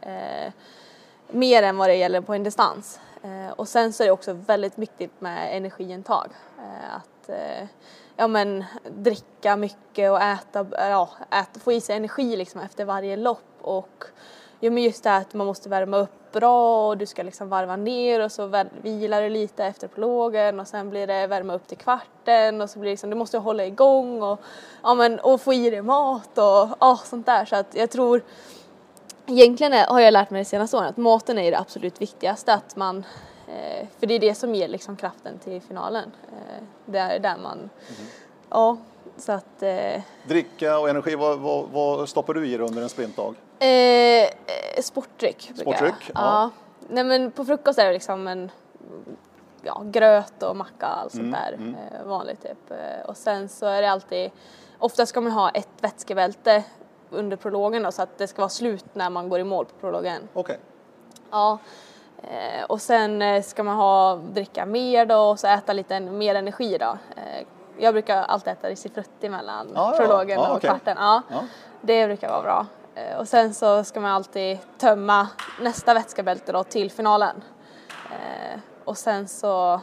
Mer 1.29 1.63
än 1.63 1.77
vad 1.77 1.89
det 1.89 1.95
gäller 1.95 2.21
på 2.21 2.33
en 2.33 2.43
distans. 2.43 2.99
Eh, 3.23 3.51
och 3.55 3.67
sen 3.67 3.93
så 3.93 4.03
är 4.03 4.07
det 4.07 4.11
också 4.11 4.33
väldigt 4.33 4.77
viktigt 4.77 5.21
med 5.21 5.57
energiintag. 5.57 6.29
Eh, 6.57 6.95
att 6.95 7.29
eh, 7.29 7.67
ja, 8.15 8.27
men, 8.27 8.65
dricka 8.89 9.55
mycket 9.55 10.11
och 10.11 10.21
äta, 10.21 10.65
ja, 10.71 11.09
äta, 11.31 11.59
få 11.59 11.71
i 11.71 11.81
sig 11.81 11.95
energi 11.95 12.35
liksom 12.35 12.61
efter 12.61 12.85
varje 12.85 13.15
lopp. 13.15 13.57
Och 13.61 14.03
ja, 14.59 14.71
men 14.71 14.83
just 14.83 15.03
det 15.03 15.09
här 15.09 15.21
att 15.21 15.33
man 15.33 15.47
måste 15.47 15.69
värma 15.69 15.97
upp 15.97 16.17
upp 16.27 16.33
bra 16.33 16.87
och 16.87 16.97
du 16.97 17.05
ska 17.05 17.23
liksom 17.23 17.49
varva 17.49 17.75
ner 17.75 18.19
och 18.23 18.31
så 18.31 18.65
vilar 18.81 19.21
du 19.21 19.29
lite 19.29 19.65
efter 19.65 19.87
prologen 19.87 20.59
och 20.59 20.67
sen 20.67 20.89
blir 20.89 21.07
det 21.07 21.27
värma 21.27 21.53
upp 21.53 21.67
till 21.67 21.77
kvarten 21.77 22.61
och 22.61 22.69
så 22.69 22.79
blir 22.79 22.89
det 22.89 22.93
liksom, 22.93 23.09
du 23.09 23.15
måste 23.15 23.37
hålla 23.37 23.65
igång 23.65 24.21
och, 24.21 24.39
ja, 24.83 24.93
men, 24.93 25.19
och 25.19 25.41
få 25.41 25.53
i 25.53 25.69
dig 25.69 25.81
mat 25.81 26.37
och 26.37 26.77
ja, 26.79 26.99
sånt 27.05 27.25
där 27.25 27.45
så 27.45 27.55
att 27.55 27.75
jag 27.75 27.89
tror 27.89 28.21
Egentligen 29.27 29.73
är, 29.73 29.85
har 29.85 29.99
jag 29.99 30.11
lärt 30.11 30.29
mig 30.29 30.41
de 30.41 30.45
senaste 30.45 30.77
åren 30.77 30.87
att 30.87 30.97
maten 30.97 31.37
är 31.37 31.51
det 31.51 31.59
absolut 31.59 32.01
viktigaste 32.01 32.53
att 32.53 32.75
man 32.75 32.97
eh, 33.47 33.87
för 33.99 34.07
det 34.07 34.13
är 34.13 34.19
det 34.19 34.35
som 34.35 34.55
ger 34.55 34.67
liksom 34.67 34.95
kraften 34.95 35.39
till 35.39 35.61
finalen. 35.61 36.11
Eh, 36.31 36.63
det 36.85 36.99
är 36.99 37.19
där 37.19 37.37
man, 37.37 37.57
mm. 37.57 37.71
ja 38.49 38.77
så 39.17 39.31
att, 39.31 39.63
eh, 39.63 40.01
Dricka 40.27 40.79
och 40.79 40.89
energi, 40.89 41.15
vad, 41.15 41.39
vad, 41.39 41.69
vad, 41.69 42.09
stoppar 42.09 42.33
du 42.33 42.47
i 42.47 42.57
dig 42.57 42.67
under 42.67 42.81
en 42.81 42.89
sprintdag? 42.89 43.35
Eh, 43.59 44.29
sportdryck. 44.81 45.51
Sportdryck? 45.55 45.93
Ja. 46.07 46.13
ja. 46.13 46.49
Nej 46.89 47.03
men 47.03 47.31
på 47.31 47.45
frukost 47.45 47.79
är 47.79 47.85
det 47.85 47.93
liksom 47.93 48.27
en 48.27 48.51
ja, 49.61 49.83
gröt 49.85 50.43
och 50.43 50.55
macka 50.55 50.87
och 50.87 50.97
allt 50.97 51.11
sånt 51.11 51.23
mm, 51.23 51.31
där 51.31 51.53
mm. 51.53 51.75
Eh, 51.75 52.07
vanligt 52.07 52.41
typ. 52.41 52.71
Eh, 52.71 53.09
och 53.09 53.17
sen 53.17 53.49
så 53.49 53.65
är 53.65 53.81
det 53.81 53.91
alltid, 53.91 54.31
ofta 54.77 55.05
ska 55.05 55.21
man 55.21 55.31
ha 55.31 55.49
ett 55.49 55.69
vätskebälte 55.81 56.63
under 57.09 57.37
prologen 57.37 57.83
då, 57.83 57.91
så 57.91 58.01
att 58.01 58.17
det 58.17 58.27
ska 58.27 58.41
vara 58.41 58.49
slut 58.49 58.85
när 58.93 59.09
man 59.09 59.29
går 59.29 59.39
i 59.39 59.43
mål 59.43 59.65
på 59.65 59.75
prologen. 59.79 60.21
Okej. 60.33 60.41
Okay. 60.41 60.57
Ja. 61.31 61.57
Eh, 62.23 62.65
och 62.65 62.81
sen 62.81 63.43
ska 63.43 63.63
man 63.63 63.75
ha, 63.75 64.15
dricka 64.15 64.65
mer 64.65 65.05
då 65.05 65.17
och 65.17 65.39
så 65.39 65.47
äta 65.47 65.73
lite 65.73 65.99
mer 65.99 66.35
energi 66.35 66.77
då 66.77 66.97
jag 67.77 67.93
brukar 67.93 68.17
alltid 68.17 68.53
äta 68.53 68.69
risifrutti 68.69 69.29
mellan 69.29 69.77
ah, 69.77 69.91
prologen 69.91 70.39
ja. 70.39 70.47
ah, 70.47 70.49
och 70.49 70.57
okay. 70.57 70.69
kvarten. 70.69 70.97
Ja, 70.99 71.21
ja. 71.29 71.43
Det 71.81 72.07
brukar 72.07 72.29
vara 72.29 72.41
bra. 72.41 72.65
Eh, 72.95 73.17
och 73.17 73.27
sen 73.27 73.53
så 73.53 73.83
ska 73.83 73.99
man 73.99 74.11
alltid 74.11 74.59
tömma 74.77 75.27
nästa 75.61 75.93
vätskebälte 75.93 76.51
då 76.51 76.63
till 76.63 76.91
finalen. 76.91 77.43
Eh, 78.11 78.59
och 78.83 78.97
sen 78.97 79.27
så 79.27 79.81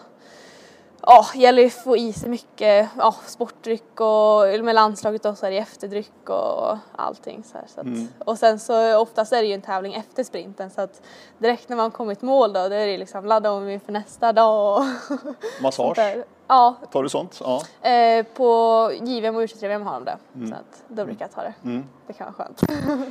ja, 1.06 1.26
gäller 1.34 1.62
ju 1.62 1.66
att 1.68 1.74
få 1.74 1.96
i 1.96 2.12
sig 2.12 2.28
mycket 2.28 2.88
ja, 2.98 3.14
sportdryck 3.26 4.00
och 4.00 4.64
med 4.64 4.74
landslaget 4.74 5.22
då 5.22 5.34
så 5.34 5.46
är 5.46 5.50
det 5.50 5.58
efterdryck 5.58 6.28
och 6.28 6.76
allting 6.96 7.44
så, 7.44 7.58
här, 7.58 7.64
så 7.74 7.80
att, 7.80 7.86
mm. 7.86 8.08
Och 8.18 8.38
sen 8.38 8.58
så 8.58 8.98
oftast 8.98 9.32
är 9.32 9.42
det 9.42 9.48
ju 9.48 9.54
en 9.54 9.62
tävling 9.62 9.94
efter 9.94 10.24
sprinten 10.24 10.70
så 10.70 10.80
att 10.80 11.02
direkt 11.38 11.68
när 11.68 11.76
man 11.76 11.90
kommit 11.90 12.22
mål 12.22 12.52
då, 12.52 12.68
då 12.68 12.74
är 12.74 12.86
det 12.86 12.98
liksom 12.98 13.24
ladda 13.24 13.52
om 13.52 13.68
inför 13.68 13.92
nästa 13.92 14.32
dag 14.32 14.78
och 14.78 14.84
Massage? 15.62 16.24
ja. 16.46 16.74
Tar 16.92 17.02
du 17.02 17.08
sånt? 17.08 17.40
Ja. 17.44 17.88
Eh, 17.90 18.26
på 18.34 18.90
JVM 19.02 19.36
och 19.36 19.42
U23-VM 19.42 19.82
har 19.82 19.94
de 19.94 20.04
det 20.04 20.18
mm. 20.34 20.48
så 20.48 20.54
att 20.54 20.82
då 20.88 21.04
brukar 21.04 21.24
jag 21.24 21.32
ta 21.32 21.42
det. 21.42 21.54
Mm. 21.64 21.84
Det 22.06 22.12
kan 22.12 22.32
vara 22.32 22.46
skönt. 22.46 22.62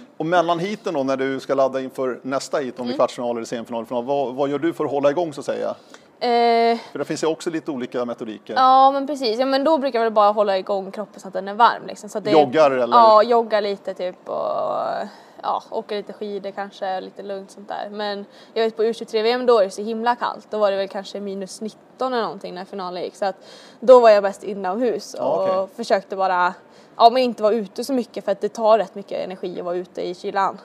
och 0.18 0.26
mellan 0.26 0.60
heaten 0.60 0.94
då 0.94 1.04
när 1.04 1.18
du 1.18 1.40
ska 1.40 1.54
ladda 1.56 1.82
inför 1.82 2.20
nästa 2.24 2.58
heat, 2.58 2.80
om 2.80 2.86
det 2.86 2.90
är 2.90 2.94
mm. 2.94 2.98
kvartsfinal 2.98 3.38
eller 3.38 3.46
semifinal, 3.46 3.86
vad, 3.90 4.36
vad 4.36 4.50
gör 4.50 4.60
du 4.60 4.74
för 4.74 4.86
att 4.86 4.92
hålla 4.92 5.10
igång 5.10 5.34
så 5.34 5.40
att 5.40 5.46
säga? 5.46 5.76
Eh, 6.24 6.78
För 6.92 7.00
det 7.00 7.06
finns 7.06 7.24
ju 7.24 7.28
också 7.28 7.50
lite 7.50 7.72
olika 7.72 8.06
metodiker. 8.06 8.54
Ja 8.54 8.92
men 8.92 9.08
precis, 9.08 9.40
ja, 9.40 9.46
men 9.46 9.64
då 9.64 9.78
brukar 9.78 10.00
jag 10.00 10.04
väl 10.04 10.14
bara 10.14 10.32
hålla 10.32 10.58
igång 10.58 10.92
kroppen 10.92 11.20
så 11.20 11.28
att 11.28 11.34
den 11.34 11.48
är 11.48 11.54
varm. 11.54 11.88
Liksom. 11.88 12.10
Så 12.10 12.18
att 12.18 12.24
det, 12.24 12.32
Joggar 12.32 12.72
eller? 12.72 12.98
Ja, 12.98 13.24
jogga 13.24 13.60
lite 13.60 13.94
typ 13.94 14.30
och 14.30 15.08
ja, 15.42 15.64
åka 15.70 15.96
lite 15.96 16.14
skidor 16.14 16.52
kanske, 16.52 17.02
lite 17.02 17.24
lugnt 17.24 17.52
sånt 17.52 17.68
där. 17.68 17.90
Men 17.92 18.26
jag 18.54 18.64
vet 18.64 18.76
på 18.78 18.84
U23-VM 18.84 19.46
då 19.46 19.60
är 19.60 19.64
det 19.64 19.70
så 19.70 19.82
himla 19.84 20.16
kallt. 20.16 20.48
Då 20.50 20.58
var 20.58 20.72
det 20.72 20.78
väl 20.78 20.88
kanske 20.88 21.20
minus 21.20 21.62
19 21.62 22.14
eller 22.14 22.24
någonting 22.24 22.54
när 22.54 22.66
finalen 22.66 23.04
gick. 23.04 23.16
Så 23.16 23.26
att 23.26 23.36
då 23.80 24.00
var 24.00 24.10
jag 24.10 24.24
mest 24.24 24.44
inomhus 24.44 25.14
och 25.14 25.20
ja, 25.22 25.64
okay. 25.64 25.76
försökte 25.76 26.16
bara, 26.16 26.54
ja 26.98 27.10
men 27.10 27.24
inte 27.24 27.44
vara 27.44 27.54
ute 27.54 27.84
så 27.84 27.94
mycket 27.94 28.26
för 28.26 28.32
att 28.32 28.42
det 28.42 28.50
tar 28.50 28.78
rätt 28.78 28.96
mycket 28.96 29.26
energi 29.26 29.60
att 29.60 29.66
vara 29.66 29.76
ute 29.76 30.02
i 30.02 30.16
kylan. 30.16 30.58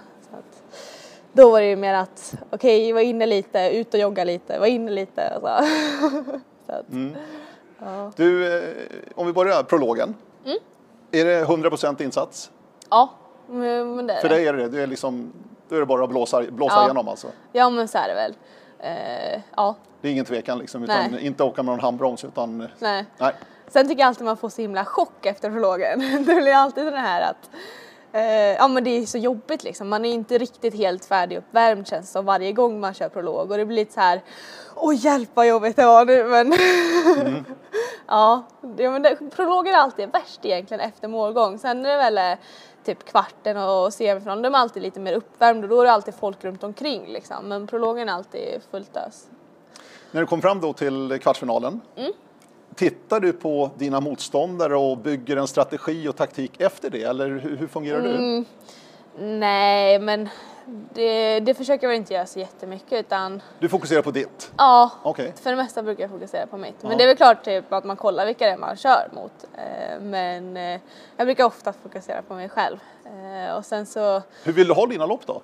Då 1.33 1.51
var 1.51 1.61
det 1.61 1.67
ju 1.67 1.77
mer 1.77 1.95
att 1.95 2.35
okej, 2.51 2.83
okay, 2.83 2.93
var 2.93 3.01
inne 3.01 3.27
lite, 3.27 3.71
ut 3.71 3.95
och 3.95 4.01
jogga 4.01 4.25
lite, 4.25 4.59
var 4.59 4.67
inne 4.67 4.91
lite 4.91 5.33
och 5.37 5.41
så. 5.41 5.49
så 6.67 6.73
att, 6.73 6.89
mm. 6.91 7.17
ja. 7.79 8.13
Du, 8.17 8.59
eh, 8.59 8.75
om 9.15 9.27
vi 9.27 9.33
börjar 9.33 9.63
prologen. 9.63 10.15
Mm. 10.45 10.59
Är 11.11 11.25
det 11.25 11.45
100% 11.45 12.03
insats? 12.03 12.51
Ja, 12.91 13.11
men 13.47 14.07
det 14.07 14.15
är 14.15 14.21
För 14.21 14.29
dig 14.29 14.47
är 14.47 14.53
det 14.53 14.69
det? 14.69 14.83
är 14.83 14.87
liksom, 14.87 15.33
då 15.69 15.77
är 15.77 15.81
det 15.81 15.87
bara 15.87 16.05
att 16.05 16.11
blåsa, 16.11 16.43
blåsa 16.51 16.75
ja. 16.75 16.85
igenom 16.85 17.09
alltså? 17.09 17.29
Ja, 17.53 17.71
men 17.71 17.89
så 17.89 17.99
är 17.99 18.09
det 18.09 18.15
väl. 18.15 18.35
Uh, 18.81 19.43
ja. 19.57 19.75
Det 20.01 20.09
är 20.09 20.13
ingen 20.13 20.25
tvekan 20.25 20.59
liksom, 20.59 20.83
utan 20.83 21.11
nej. 21.11 21.27
inte 21.27 21.45
åka 21.45 21.63
med 21.63 21.73
någon 21.73 21.81
handbroms 21.81 22.25
utan... 22.25 22.69
Nej. 22.79 23.05
nej. 23.19 23.35
Sen 23.69 23.89
tycker 23.89 24.01
jag 24.01 24.09
alltid 24.09 24.25
man 24.25 24.37
får 24.37 24.49
så 24.49 24.63
himla 24.63 24.85
chock 24.85 25.27
efter 25.27 25.51
prologen. 25.51 26.01
det 26.27 26.35
blir 26.35 26.55
alltid 26.55 26.87
det 26.87 26.99
här 26.99 27.21
att 27.31 27.51
ja 28.59 28.69
men 28.69 28.85
det 28.85 28.91
är 28.91 29.07
så 29.07 29.19
jobbigt 29.19 29.65
liksom, 29.65 29.89
man 29.89 30.05
är 30.05 30.13
inte 30.13 30.39
riktigt 30.39 30.75
helt 30.75 31.05
färdiguppvärmd 31.05 31.87
känns 31.87 32.11
som 32.11 32.25
varje 32.25 32.53
gång 32.53 32.81
man 32.81 32.95
kör 32.95 33.09
prolog 33.09 33.51
och 33.51 33.57
det 33.57 33.67
blir 33.67 33.77
lite 33.77 33.93
så 33.93 34.01
här 34.01 34.23
Åh 34.75 34.95
hjälp 35.05 35.31
vad 35.35 35.49
jobbigt 35.49 35.77
det 35.77 35.87
var 35.87 36.05
nu 36.05 36.25
men 36.25 36.53
mm. 37.27 37.45
ja, 38.07 38.43
det, 38.61 38.91
men 38.91 39.03
det, 39.03 39.17
prologen 39.37 39.75
är 39.75 39.79
alltid 39.79 40.13
värst 40.13 40.41
egentligen 40.43 40.81
efter 40.81 41.09
målgång. 41.09 41.59
Sen 41.59 41.87
är 41.87 41.91
det 41.91 41.97
väl 41.97 42.19
eh, 42.19 42.39
typ 42.85 43.05
kvarten 43.05 43.57
och 43.57 43.93
semifinalen, 43.93 44.43
de 44.43 44.55
är 44.55 44.59
alltid 44.59 44.83
lite 44.83 45.01
mer 45.01 45.13
uppvärmda 45.13 45.65
och 45.65 45.69
då 45.69 45.81
är 45.81 45.85
det 45.85 45.93
alltid 45.93 46.15
folk 46.15 46.45
runt 46.45 46.65
omkring 46.65 47.07
liksom. 47.07 47.49
Men 47.49 47.67
prologen 47.67 48.09
är 48.09 48.13
alltid 48.13 48.63
fullt 48.71 48.97
ös. 48.97 49.27
När 50.11 50.21
du 50.21 50.27
kom 50.27 50.43
fram 50.43 50.61
då 50.61 50.73
till 50.73 51.19
kvartsfinalen, 51.23 51.81
mm. 51.97 52.13
Tittar 52.79 53.21
du 53.21 53.33
på 53.33 53.71
dina 53.77 54.01
motståndare 54.01 54.77
och 54.77 54.99
bygger 54.99 55.37
en 55.37 55.47
strategi 55.47 56.09
och 56.09 56.17
taktik 56.17 56.61
efter 56.61 56.91
det 56.91 57.03
eller 57.03 57.29
hur, 57.29 57.57
hur 57.57 57.67
fungerar 57.67 58.01
mm, 58.01 58.13
du? 58.13 58.45
Nej, 59.25 59.99
men 59.99 60.29
det, 60.95 61.41
det, 61.41 61.55
försöker 61.55 61.85
jag 61.85 61.89
väl 61.89 61.99
inte 61.99 62.15
göra 62.15 62.27
så 62.27 62.39
jättemycket 62.39 62.93
utan... 62.93 63.43
Du 63.59 63.69
fokuserar 63.69 64.03
på 64.03 64.11
ditt? 64.11 64.53
Ja, 64.57 64.91
okay. 65.05 65.33
för 65.43 65.51
det 65.51 65.57
mesta 65.57 65.83
brukar 65.83 66.03
jag 66.03 66.11
fokusera 66.11 66.47
på 66.47 66.57
mitt. 66.57 66.83
Men 66.83 66.91
ja. 66.91 66.97
det 66.97 67.05
är 67.05 67.07
väl 67.07 67.17
klart 67.17 67.45
typ 67.45 67.73
att 67.73 67.85
man 67.85 67.97
kollar 67.97 68.27
vilka 68.27 68.47
det 68.47 68.53
är 68.53 68.57
man 68.57 68.77
kör 68.77 69.09
mot. 69.13 69.33
Eh, 69.55 70.01
men 70.01 70.57
eh, 70.57 70.81
jag 71.17 71.27
brukar 71.27 71.45
ofta 71.45 71.73
fokusera 71.73 72.23
på 72.23 72.35
mig 72.35 72.49
själv. 72.49 72.77
Eh, 73.05 73.57
och 73.57 73.65
sen 73.65 73.87
så... 73.87 74.23
Hur 74.45 74.53
vill 74.53 74.69
du 74.69 74.75
ha 74.75 74.87
dina 74.87 75.07
lopp 75.07 75.27
då? 75.27 75.43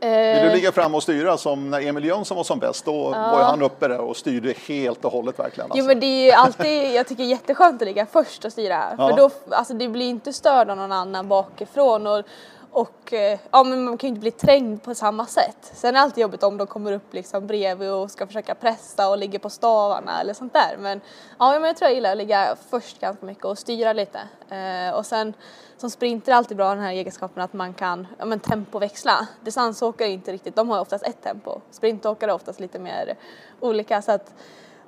Vill 0.00 0.42
du 0.42 0.50
ligga 0.50 0.72
fram 0.72 0.94
och 0.94 1.02
styra 1.02 1.38
som 1.38 1.70
när 1.70 1.80
Emil 1.80 2.04
Jönsson 2.04 2.36
var 2.36 2.44
som 2.44 2.58
bäst? 2.58 2.84
Då 2.84 3.10
ja. 3.14 3.30
var 3.30 3.42
han 3.42 3.62
uppe 3.62 3.88
där 3.88 4.00
och 4.00 4.16
styrde 4.16 4.54
helt 4.68 5.04
och 5.04 5.12
hållet 5.12 5.38
verkligen. 5.38 5.70
Alltså. 5.70 5.78
Jo 5.78 5.86
men 5.86 6.00
det 6.00 6.06
är 6.06 6.24
ju 6.24 6.30
alltid, 6.30 6.94
jag 6.94 7.06
tycker 7.06 7.24
jätteskönt 7.24 7.82
att 7.82 7.88
ligga 7.88 8.06
först 8.06 8.44
och 8.44 8.52
styra. 8.52 8.94
Ja. 8.98 9.08
För 9.08 9.16
då, 9.16 9.30
alltså 9.50 9.74
det 9.74 9.88
blir 9.88 10.08
inte 10.10 10.32
störd 10.32 10.70
av 10.70 10.76
någon 10.76 10.92
annan 10.92 11.28
bakifrån. 11.28 12.06
Och, 12.06 12.24
och 12.72 13.12
eh, 13.12 13.38
ja, 13.50 13.64
men 13.64 13.84
man 13.84 13.98
kan 13.98 14.08
ju 14.08 14.08
inte 14.08 14.20
bli 14.20 14.30
trängd 14.30 14.82
på 14.82 14.94
samma 14.94 15.26
sätt. 15.26 15.72
Sen 15.74 15.88
är 15.88 15.92
det 15.92 16.00
alltid 16.00 16.22
jobbigt 16.22 16.42
om 16.42 16.56
de 16.56 16.66
kommer 16.66 16.92
upp 16.92 17.14
liksom 17.14 17.46
bredvid 17.46 17.90
och 17.90 18.10
ska 18.10 18.26
försöka 18.26 18.54
pressa 18.54 19.08
och 19.08 19.18
ligger 19.18 19.38
på 19.38 19.50
stavarna 19.50 20.20
eller 20.20 20.34
sånt 20.34 20.52
där. 20.52 20.76
Men 20.78 21.00
ja, 21.38 21.52
men 21.52 21.64
jag 21.64 21.76
tror 21.76 21.88
jag 21.88 21.94
gillar 21.94 22.10
att 22.10 22.16
ligga 22.16 22.56
först 22.70 23.00
ganska 23.00 23.26
mycket 23.26 23.44
och 23.44 23.58
styra 23.58 23.92
lite. 23.92 24.20
Eh, 24.48 24.94
och 24.94 25.06
sen 25.06 25.34
som 25.76 25.90
sprinter 25.90 26.32
är 26.32 26.36
alltid 26.36 26.56
bra 26.56 26.74
den 26.74 26.84
här 26.84 26.92
egenskapen 26.92 27.42
att 27.42 27.52
man 27.52 27.74
kan 27.74 28.06
ja, 28.18 28.24
men 28.24 28.40
tempoväxla. 28.40 29.28
Distansåkare 29.40 30.08
inte 30.08 30.32
riktigt, 30.32 30.56
de 30.56 30.70
har 30.70 30.80
oftast 30.80 31.04
ett 31.04 31.22
tempo. 31.22 31.60
Sprintåkare 31.70 32.30
är 32.30 32.34
oftast 32.34 32.60
lite 32.60 32.78
mer 32.78 33.16
olika 33.60 34.02
så 34.02 34.12
att 34.12 34.34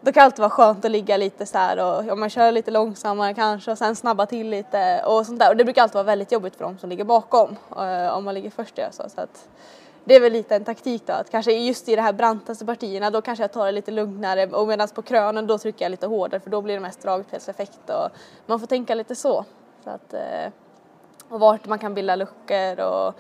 då 0.05 0.13
kan 0.13 0.21
det 0.21 0.25
alltid 0.25 0.41
vara 0.41 0.51
skönt 0.51 0.85
att 0.85 0.91
ligga 0.91 1.17
lite 1.17 1.47
så 1.47 1.59
här 1.59 1.79
och 1.79 2.05
ja, 2.05 2.15
man 2.15 2.31
kör 2.31 2.53
lite 2.53 2.71
långsammare 2.71 3.35
kanske 3.35 3.71
och 3.71 3.79
sen 3.79 3.97
snabba 3.97 4.27
till 4.27 4.51
lite 4.51 5.03
och 5.07 5.27
sånt 5.27 5.39
där. 5.39 5.51
Och 5.51 5.57
det 5.57 5.65
brukar 5.65 5.83
alltid 5.83 5.95
vara 5.95 6.05
väldigt 6.05 6.33
jobbigt 6.33 6.57
för 6.57 6.65
de 6.65 6.79
som 6.79 6.91
ligger 6.91 7.05
bakom 7.05 7.57
eh, 7.77 8.17
om 8.17 8.25
man 8.25 8.35
ligger 8.35 8.51
först 8.51 8.79
och 8.79 8.95
så. 8.95 9.09
så 9.09 9.21
att 9.21 9.49
det 10.05 10.15
är 10.15 10.21
väl 10.21 10.33
lite 10.33 10.57
en 10.57 10.65
taktik 10.65 11.03
då 11.07 11.13
att 11.13 11.31
kanske 11.31 11.53
just 11.53 11.89
i 11.89 11.97
de 11.97 12.03
här 12.03 12.13
brantaste 12.13 12.67
partierna 12.67 13.11
då 13.11 13.23
kanske 13.23 13.45
jag 13.45 13.53
tar 13.53 13.67
det 13.67 13.73
lite 13.73 13.91
lugnare 13.91 14.47
och 14.47 14.69
medan 14.69 14.89
på 14.89 15.03
krönen 15.03 15.47
då 15.47 15.59
trycker 15.59 15.85
jag 15.85 15.91
lite 15.91 16.07
hårdare 16.07 16.41
för 16.41 16.51
då 16.51 16.61
blir 16.61 16.75
det 16.75 16.81
mest 16.81 17.03
dragspelseffekt. 17.03 17.91
och 17.91 18.09
man 18.47 18.61
får 18.61 18.67
tänka 18.67 18.95
lite 18.95 19.15
så. 19.15 19.45
så 19.85 19.91
att, 19.91 20.15
eh, 20.15 20.53
och 21.29 21.41
vart 21.41 21.67
man 21.67 21.79
kan 21.79 21.95
bilda 21.95 22.17
luckor 22.17 22.81
och, 22.81 23.15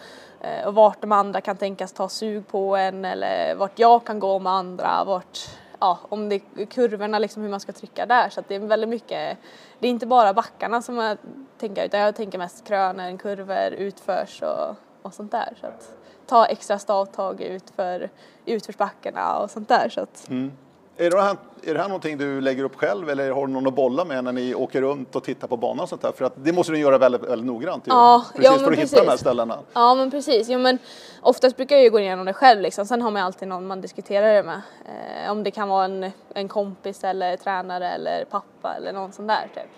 eh, 0.46 0.66
och 0.66 0.74
vart 0.74 1.00
de 1.00 1.12
andra 1.12 1.40
kan 1.40 1.56
tänkas 1.56 1.92
ta 1.92 2.08
sug 2.08 2.48
på 2.48 2.76
en 2.76 3.04
eller 3.04 3.54
vart 3.54 3.78
jag 3.78 4.04
kan 4.04 4.18
gå 4.18 4.38
med 4.38 4.52
andra, 4.52 5.04
vart 5.04 5.38
ja, 5.82 5.98
om 6.08 6.28
det 6.28 6.34
är 6.56 6.66
kurvorna, 6.66 7.18
liksom 7.18 7.42
hur 7.42 7.50
man 7.50 7.60
ska 7.60 7.72
trycka 7.72 8.06
där. 8.06 8.28
Så 8.28 8.42
det 8.48 8.54
är 8.54 8.60
väldigt 8.60 8.88
mycket, 8.88 9.38
det 9.78 9.86
är 9.86 9.90
inte 9.90 10.06
bara 10.06 10.34
backarna 10.34 10.82
som 10.82 10.96
jag 10.96 11.18
tänker 11.58 11.84
utan 11.84 12.00
jag 12.00 12.16
tänker 12.16 12.38
mest 12.38 12.64
krönor, 12.64 13.18
kurvor, 13.18 13.72
utförs 13.72 14.42
och, 14.42 14.76
och 15.02 15.14
sånt 15.14 15.32
där. 15.32 15.56
Så 15.60 15.66
att 15.66 15.96
ta 16.26 16.46
extra 16.46 16.78
stavtag 16.78 17.40
utför 17.40 18.10
utförsbackarna 18.44 19.38
och 19.38 19.50
sånt 19.50 19.68
där. 19.68 19.88
Så 19.88 20.00
att, 20.00 20.28
mm. 20.28 20.52
Är 20.96 21.10
det, 21.10 21.22
här, 21.22 21.36
är 21.62 21.74
det 21.74 21.80
här 21.80 21.88
någonting 21.88 22.18
du 22.18 22.40
lägger 22.40 22.64
upp 22.64 22.76
själv 22.76 23.10
eller 23.10 23.30
har 23.30 23.46
du 23.46 23.52
någon 23.52 23.66
att 23.66 23.74
bolla 23.74 24.04
med 24.04 24.24
när 24.24 24.32
ni 24.32 24.54
åker 24.54 24.82
runt 24.82 25.16
och 25.16 25.24
tittar 25.24 25.48
på 25.48 25.56
banan 25.56 25.80
och 25.80 25.88
sånt 25.88 26.02
där? 26.02 26.12
För 26.12 26.24
att 26.24 26.32
det 26.36 26.52
måste 26.52 26.72
du 26.72 26.78
göra 26.78 26.98
väldigt, 26.98 27.22
väldigt 27.22 27.46
noggrant 27.46 27.84
ja, 27.86 28.24
precis 28.36 28.44
ja, 28.44 28.58
för 28.58 28.64
att 28.64 28.68
precis. 28.68 28.92
hitta 28.92 29.04
de 29.04 29.10
här 29.10 29.16
ställena. 29.16 29.58
Ja 29.72 29.94
men 29.94 30.10
precis, 30.10 30.48
ja, 30.48 30.58
men 30.58 30.78
oftast 31.20 31.56
brukar 31.56 31.76
jag 31.76 31.84
ju 31.84 31.90
gå 31.90 32.00
igenom 32.00 32.26
det 32.26 32.32
själv 32.32 32.60
liksom. 32.60 32.86
Sen 32.86 33.02
har 33.02 33.10
man 33.10 33.22
alltid 33.22 33.48
någon 33.48 33.66
man 33.66 33.80
diskuterar 33.80 34.34
det 34.34 34.42
med. 34.42 34.60
Eh, 34.86 35.30
om 35.30 35.42
det 35.42 35.50
kan 35.50 35.68
vara 35.68 35.84
en, 35.84 36.10
en 36.34 36.48
kompis 36.48 37.04
eller 37.04 37.36
tränare 37.36 37.88
eller 37.90 38.24
pappa 38.24 38.74
eller 38.74 38.92
någon 38.92 39.12
sån 39.12 39.26
där 39.26 39.50
typ. 39.54 39.70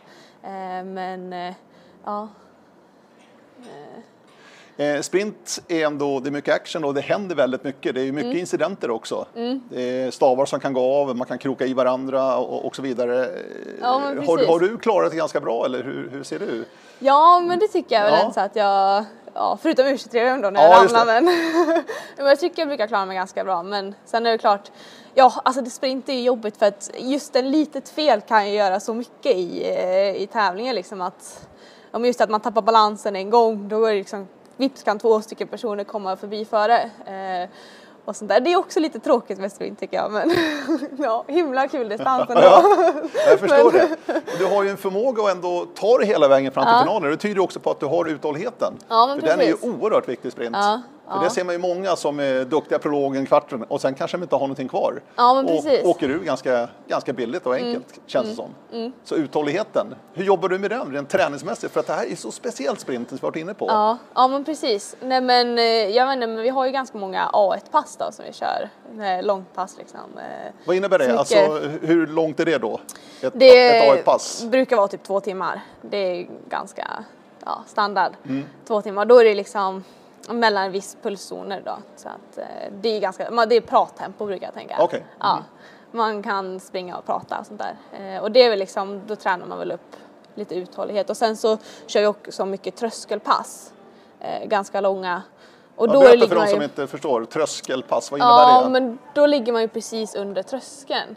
Eh, 0.42 0.84
men 0.84 1.32
eh, 1.32 1.54
ja. 2.04 2.28
Eh, 4.76 5.00
sprint 5.00 5.62
är 5.68 5.86
ändå, 5.86 6.20
det 6.20 6.28
är 6.28 6.30
mycket 6.30 6.54
action 6.54 6.84
och 6.84 6.94
det 6.94 7.00
händer 7.00 7.36
väldigt 7.36 7.64
mycket. 7.64 7.94
Det 7.94 8.00
är 8.00 8.12
mycket 8.12 8.24
Mm. 8.24 8.38
incidenter 8.38 8.90
också. 8.90 9.26
Det 9.70 9.82
är 10.02 10.10
stavar 10.10 10.46
som 10.46 10.60
kan 10.60 10.72
gå 10.72 10.94
av, 10.94 11.16
man 11.16 11.26
kan 11.26 11.38
kroka 11.38 11.66
i 11.66 11.74
varandra 11.74 12.36
och, 12.36 12.64
och 12.66 12.76
så 12.76 12.82
vidare. 12.82 13.28
Ja, 13.80 13.98
men 13.98 14.26
har, 14.26 14.46
har 14.46 14.58
du 14.60 14.78
klarat 14.78 15.10
det 15.10 15.16
ganska 15.16 15.40
bra 15.40 15.64
eller 15.64 15.82
hur, 15.84 16.08
hur 16.12 16.22
ser 16.22 16.38
det 16.38 16.44
ut? 16.44 16.68
Ja, 16.98 17.40
men 17.40 17.58
det 17.58 17.68
tycker 17.68 17.94
jag 17.96 18.02
väl 18.04 18.20
Ja. 18.22 18.30
så 18.32 18.40
att 18.40 18.56
jag, 18.56 19.04
ja, 19.34 19.58
förutom 19.62 19.86
U23 19.86 20.42
då 20.42 20.50
när 20.50 20.62
Ja, 20.62 20.68
jag 20.68 20.84
ramlade 20.84 21.20
men, 21.20 21.24
men 22.16 22.26
jag 22.26 22.40
tycker 22.40 22.62
jag 22.62 22.68
brukar 22.68 22.86
klara 22.86 23.06
mig 23.06 23.16
ganska 23.16 23.44
bra 23.44 23.62
men 23.62 23.94
sen 24.04 24.26
är 24.26 24.30
det 24.32 24.38
klart, 24.38 24.70
ja 25.14 25.32
alltså 25.44 25.62
det 25.62 25.70
sprint 25.70 26.08
är 26.08 26.12
ju 26.12 26.22
jobbigt 26.22 26.56
för 26.56 26.66
att 26.66 26.90
just 26.98 27.36
en 27.36 27.50
litet 27.50 27.88
fel 27.88 28.20
kan 28.20 28.48
ju 28.50 28.54
göra 28.56 28.80
så 28.80 28.94
mycket 28.94 29.36
i, 29.36 29.64
eh, 29.76 30.22
i 30.22 30.28
tävlingen 30.32 30.74
liksom 30.74 31.00
att, 31.00 31.48
men 31.92 32.04
just 32.04 32.20
att 32.20 32.30
man 32.30 32.40
tappar 32.40 32.62
balansen 32.62 33.16
en 33.16 33.30
gång 33.30 33.68
då 33.68 33.84
är 33.84 33.92
det 33.92 33.98
liksom, 33.98 34.28
vips 34.56 34.82
kan 34.82 34.98
två 34.98 35.20
stycken 35.20 35.48
personer 35.48 35.84
komma 35.84 36.16
förbi 36.16 36.44
före. 36.44 36.80
Eh, 36.82 37.48
och 38.06 38.16
sånt 38.16 38.28
där. 38.28 38.40
Det 38.40 38.52
är 38.52 38.56
också 38.56 38.80
lite 38.80 38.98
tråkigt 39.00 39.38
med 39.38 39.52
sprint 39.52 39.80
tycker 39.80 39.96
jag 39.96 40.12
men 40.12 40.30
ja, 40.98 41.24
himla 41.28 41.68
kul 41.68 41.88
distans 41.88 42.30
ändå. 42.30 42.42
Jag 43.28 43.38
förstår 43.40 43.72
det. 43.72 43.88
Du 44.38 44.46
har 44.46 44.62
ju 44.62 44.70
en 44.70 44.76
förmåga 44.76 45.22
att 45.22 45.30
ändå 45.34 45.66
ta 45.74 45.98
det 45.98 46.06
hela 46.06 46.28
vägen 46.28 46.52
fram 46.52 46.64
till 46.64 46.72
Ja. 46.72 46.80
finalen. 46.82 47.10
Det 47.10 47.16
tyder 47.16 47.40
också 47.42 47.60
på 47.60 47.70
att 47.70 47.80
du 47.80 47.86
har 47.86 48.04
uthålligheten. 48.08 48.72
Ja, 48.88 49.06
men 49.06 49.20
För 49.20 49.26
den 49.26 49.40
är 49.40 49.44
ju 49.44 49.52
precis. 49.52 49.68
oerhört 49.82 50.08
viktig 50.08 50.32
sprint. 50.32 50.56
Ja, 50.56 50.82
För 51.08 51.16
ja. 51.16 51.24
det 51.24 51.30
ser 51.30 51.44
man 51.44 51.54
ju 51.54 51.58
många 51.58 51.96
som 51.96 52.20
är 52.20 52.44
duktiga 52.44 52.78
prologen, 52.78 53.26
kvarten 53.26 53.62
och 53.62 53.80
sen 53.80 53.94
kanske 53.94 54.16
de 54.16 54.22
inte 54.22 54.34
har 54.34 54.40
någonting 54.40 54.68
kvar. 54.68 55.02
Ja, 55.16 55.34
men 55.34 55.44
och 55.44 55.50
precis. 55.50 55.78
Mm. 55.78 55.90
åker 55.90 56.08
ur 56.08 56.18
ganska, 56.24 56.68
ganska 56.88 57.12
billigt 57.12 57.46
och 57.46 57.54
enkelt 57.54 58.00
känns 58.06 58.28
det 58.28 58.34
som. 58.34 58.54
Så 59.04 59.14
uthålligheten, 59.14 59.94
hur 60.12 60.24
jobbar 60.24 60.48
du 60.48 60.58
med 60.58 60.70
den 60.70 60.92
rent 60.92 61.08
träningsmässigt? 61.10 61.72
För 61.72 61.80
att 61.80 61.86
det 61.86 61.92
här 61.92 62.12
är 62.12 62.16
så 62.16 62.30
speciellt 62.30 62.80
sprinten 62.80 63.18
som 63.18 63.26
vi 63.26 63.30
varit 63.30 63.36
inne 63.36 63.54
på. 63.54 63.66
Ja, 63.68 63.98
ja 64.14 64.28
men 64.28 64.44
precis. 64.44 64.96
Nej 65.00 65.20
men 65.20 65.58
eh, 65.58 65.64
jag 65.64 66.06
vet 66.06 66.14
inte, 66.14 66.26
men 66.26 66.42
vi 66.42 66.48
har 66.48 66.66
ju 66.66 66.72
ganska 66.72 66.98
många 66.98 67.30
A1-pass 67.32 67.96
då 67.96 68.12
som 68.12 68.24
vi 68.24 68.32
kör. 68.32 68.68
Långpass 69.22 69.78
liksom. 69.78 70.00
Eh, 70.16 70.52
Vad 70.66 70.76
innebär 70.76 70.98
det? 70.98 71.10
så 71.10 71.18
Alltså, 71.18 71.68
hur 71.82 72.06
långt 72.06 72.40
är 72.40 72.44
det 72.44 72.58
då? 72.58 72.80
Ett, 73.22 73.32
Det 73.36 73.76
ett 73.78 73.98
A1-pass? 73.98 74.44
brukar 74.44 74.76
vara 74.76 74.88
typ 74.88 75.02
två 75.02 75.20
timmar. 75.20 75.60
Det 75.82 75.96
är 75.96 76.26
ganska 76.48 77.04
ja, 77.44 77.64
standard. 77.66 78.12
Mm. 78.24 78.44
Två 78.66 78.82
timmar. 78.82 79.04
Då 79.04 79.18
är 79.18 79.24
det 79.24 79.34
liksom 79.34 79.84
mellan 80.28 80.72
viss 80.72 80.96
pulszoner 81.02 81.62
då. 81.64 81.78
Så 81.96 82.08
att 82.08 82.38
eh, 82.38 82.44
det 82.80 82.88
är 82.88 83.00
ganska, 83.00 83.30
det 83.46 83.54
är 83.56 83.60
prattempo 83.60 84.26
brukar 84.26 84.46
jag 84.46 84.54
tänka. 84.54 84.76
Ja. 85.20 85.32
Mm. 85.32 85.44
Man 85.90 86.22
kan 86.22 86.60
springa 86.60 86.96
och 86.96 87.06
prata 87.06 87.38
och 87.38 87.46
sånt 87.46 87.60
där. 87.60 87.76
Eh, 88.16 88.22
och 88.22 88.30
det 88.32 88.42
är 88.42 88.50
väl 88.50 88.58
liksom, 88.58 89.02
då 89.06 89.16
tränar 89.16 89.46
man 89.46 89.58
väl 89.58 89.72
upp 89.72 89.96
lite 90.34 90.54
uthållighet. 90.54 91.10
Och 91.10 91.16
sen 91.16 91.36
så 91.36 91.58
kör 91.86 92.00
vi 92.00 92.06
också 92.06 92.46
mycket 92.46 92.76
tröskelpass. 92.76 93.72
Eh, 94.20 94.46
ganska 94.48 94.80
långa. 94.80 95.22
Och 95.76 95.88
Ja, 95.88 95.92
då 95.92 96.00
berätta 96.00 96.26
för 96.28 96.34
de 96.34 96.40
man 96.40 96.48
ju- 96.48 96.54
som 96.54 96.62
inte 96.62 96.86
förstår. 96.86 97.24
Tröskelpass, 97.24 98.10
vad 98.10 98.20
innebär 98.20 98.32
Ja, 98.32 98.62
det? 98.64 98.70
men 98.70 98.98
då 99.14 99.26
ligger 99.26 99.52
man 99.52 99.62
ju 99.62 99.68
precis 99.68 100.14
under 100.14 100.42
tröskeln. 100.42 101.16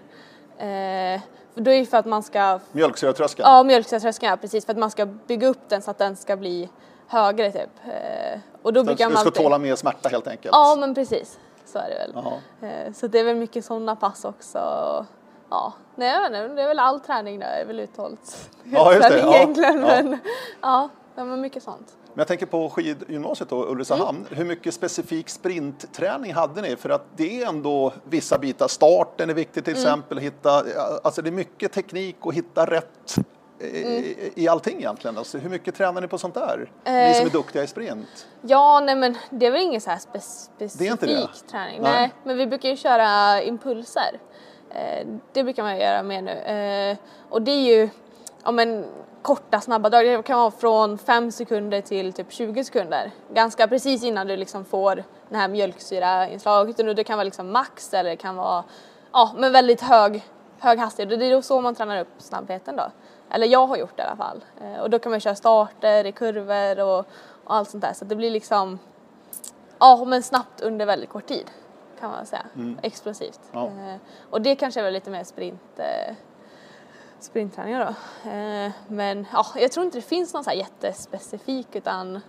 Eh, 0.57 1.21
då 1.55 1.71
är 1.71 1.79
det 1.79 1.85
för 1.85 1.97
att 1.97 2.05
man 2.05 2.23
ska, 2.23 2.59
Mjölksyratröskeln? 2.71 3.49
ja 3.49 3.63
mjölksyratröskeln, 3.63 4.29
ja 4.29 4.37
precis, 4.37 4.65
för 4.65 4.73
att 4.73 4.79
man 4.79 4.91
ska 4.91 5.05
bygga 5.05 5.47
upp 5.47 5.69
den 5.69 5.81
så 5.81 5.91
att 5.91 5.97
den 5.97 6.15
ska 6.15 6.35
bli 6.37 6.69
högre 7.07 7.51
typ. 7.51 7.69
Eh, 7.85 8.39
och 8.61 8.73
då 8.73 8.79
Så 8.79 8.85
brukar 8.85 9.05
du 9.05 9.13
man 9.13 9.19
ska 9.19 9.27
alltid... 9.29 9.43
tåla 9.43 9.57
mer 9.57 9.75
smärta 9.75 10.09
helt 10.09 10.27
enkelt? 10.27 10.51
Ja, 10.55 10.75
men 10.79 10.95
precis. 10.95 11.39
Så 11.65 11.79
är 11.79 11.89
det 11.89 11.95
väl. 11.95 12.11
Jaha. 12.15 12.71
Eh, 12.71 12.93
så 12.93 13.07
det 13.07 13.19
är 13.19 13.23
väl 13.23 13.35
mycket 13.35 13.65
sådana 13.65 13.95
pass 13.95 14.25
också. 14.25 14.59
Ja, 15.49 15.73
nej 15.95 16.09
jag 16.13 16.19
vet 16.21 16.27
inte, 16.41 16.55
det 16.55 16.61
är 16.61 16.67
väl 16.67 16.79
all 16.79 16.99
träning 16.99 17.39
där, 17.39 17.47
det 17.55 17.61
är 17.61 17.65
väl. 17.65 17.87
Ja, 18.63 18.93
det. 19.09 19.19
Ja, 19.19 19.35
Egentligen, 19.35 19.79
ja. 19.81 19.87
men 19.87 20.17
ja, 20.61 20.89
ja, 21.15 21.25
men 21.25 21.41
mycket 21.41 21.63
sånt. 21.63 21.93
Men 22.13 22.19
jag 22.21 22.27
tänker 22.27 22.45
på 22.45 22.69
skidgymnasiet 22.69 23.49
då, 23.49 23.65
Ulricehamn. 23.65 24.17
Mm. 24.17 24.37
Hur 24.37 24.45
mycket 24.45 24.73
specifik 24.73 25.29
sprintträning 25.29 26.33
hade 26.33 26.61
ni? 26.61 26.75
För 26.75 26.89
att 26.89 27.05
det 27.15 27.43
är 27.43 27.47
ändå 27.47 27.93
vissa 28.03 28.37
bitar. 28.37 28.67
Starten 28.67 29.29
är 29.29 29.33
viktig 29.33 29.63
till 29.65 29.73
Mm. 29.73 29.83
exempel. 29.83 30.17
Hitta, 30.17 30.63
alltså 31.03 31.21
det 31.21 31.29
är 31.29 31.31
mycket 31.31 31.71
teknik 31.71 32.15
och 32.21 32.33
hitta 32.33 32.65
rätt 32.65 33.15
eh, 33.59 34.39
i 34.39 34.47
allting 34.47 34.77
egentligen. 34.77 35.17
Alltså 35.17 35.37
hur 35.37 35.49
mycket 35.49 35.75
tränar 35.75 36.01
ni 36.01 36.07
på 36.07 36.17
sånt 36.17 36.33
där? 36.33 36.71
Ni 36.85 36.91
Eh. 36.91 37.13
som 37.13 37.25
är 37.25 37.29
duktiga 37.29 37.63
i 37.63 37.67
sprint. 37.67 38.27
Ja, 38.41 38.79
nej 38.79 38.95
men 38.95 39.15
det 39.29 39.45
är 39.45 39.51
väl 39.51 39.61
ingen 39.61 39.81
så 39.81 39.89
här 39.89 39.97
spe 39.97 40.19
specifik 40.19 40.79
Det 40.79 40.87
är 40.87 40.91
inte 40.91 41.05
det? 41.05 41.27
träning. 41.51 41.81
Nej. 41.81 41.91
Nej. 41.91 42.13
men 42.23 42.37
vi 42.37 42.47
brukar 42.47 42.69
ju 42.69 42.75
köra 42.75 43.41
impulser. 43.41 44.19
Eh, 44.69 45.07
det 45.33 45.43
brukar 45.43 45.63
man 45.63 45.77
göra 45.77 46.03
mer 46.03 46.21
nu. 46.21 46.31
Eh, 46.31 46.97
och 47.29 47.41
det 47.41 47.51
är 47.51 47.77
ju 47.77 47.89
ja, 48.43 48.51
men, 48.51 48.85
korta 49.21 49.61
snabba 49.61 49.89
drag. 49.89 50.05
Det 50.05 50.23
kan 50.23 50.39
vara 50.39 50.51
från 50.51 50.97
5 50.97 51.31
sekunder 51.31 51.81
till 51.81 52.13
typ 52.13 52.31
20 52.31 52.63
sekunder. 52.63 53.11
Ganska 53.33 53.67
precis 53.67 54.03
innan 54.03 54.27
du 54.27 54.37
liksom 54.37 54.65
får 54.65 55.03
det 55.29 55.37
här 55.37 55.47
mjölksyrainslaget. 55.47 56.77
Det 56.95 57.03
kan 57.03 57.17
vara 57.17 57.23
liksom 57.23 57.51
max 57.51 57.93
eller 57.93 58.09
det 58.09 58.15
kan 58.15 58.35
vara 58.35 58.63
ja, 59.13 59.31
men 59.37 59.51
väldigt 59.51 59.81
hög, 59.81 60.23
hög 60.59 60.79
hastighet. 60.79 61.19
Det 61.19 61.25
är 61.25 61.31
då 61.31 61.41
så 61.41 61.61
man 61.61 61.75
tränar 61.75 62.01
upp 62.01 62.07
snabbheten 62.17 62.75
då. 62.75 62.91
Eller 63.31 63.47
jag 63.47 63.67
har 63.67 63.77
gjort 63.77 63.97
det 63.97 64.03
i 64.03 64.05
alla 64.05 64.15
fall. 64.15 64.43
Eh, 64.61 64.81
och 64.81 64.89
då 64.89 64.99
kan 64.99 65.09
man 65.09 65.19
köra 65.19 65.35
starter 65.35 66.05
i 66.05 66.11
kurvor 66.11 66.79
och, 66.79 66.99
och 67.43 67.55
allt 67.55 67.69
sånt 67.69 67.81
där. 67.83 67.93
Så 67.93 68.05
det 68.05 68.15
blir 68.15 68.31
liksom 68.31 68.79
Ja, 69.79 70.05
men 70.05 70.23
snabbt 70.23 70.61
under 70.61 70.85
väldigt 70.85 71.09
kort 71.09 71.25
tid 71.25 71.51
kan 71.99 72.11
man 72.11 72.25
säga. 72.25 72.45
Explosivt. 72.81 73.39
Ja. 73.51 73.65
Eh, 73.65 73.95
och 74.29 74.41
det 74.41 74.55
kanske 74.55 74.79
är 74.79 74.83
väl 74.83 74.93
lite 74.93 75.09
mer 75.09 75.23
sprint, 75.23 75.79
eh, 75.79 76.15
sprintträningar 77.19 77.85
då. 77.85 77.93
Men 78.87 79.27
ja, 79.33 79.45
jag 79.55 79.71
tror 79.71 79.85
inte 79.85 79.97
det 79.97 80.01
finns 80.01 80.33
någon 80.33 80.43
så 80.43 80.49
här 80.49 80.57
jättespecifik 80.57 81.75
utan 81.75 82.21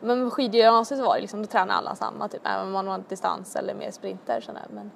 men 0.00 0.22
med 0.22 0.32
skidgymnasiet 0.32 1.00
så 1.00 1.06
var 1.06 1.14
det 1.14 1.20
liksom, 1.20 1.42
då 1.42 1.46
tränade 1.46 1.78
alla 1.78 1.94
samma 1.94 2.28
typ, 2.28 2.46
även 2.46 2.66
om 2.66 2.72
man 2.72 2.86
var 2.86 3.02
distans 3.08 3.56
eller 3.56 3.74
mer 3.74 3.90
sprinter 3.90 4.40
sådär. 4.40 4.66
Men, 4.70 4.90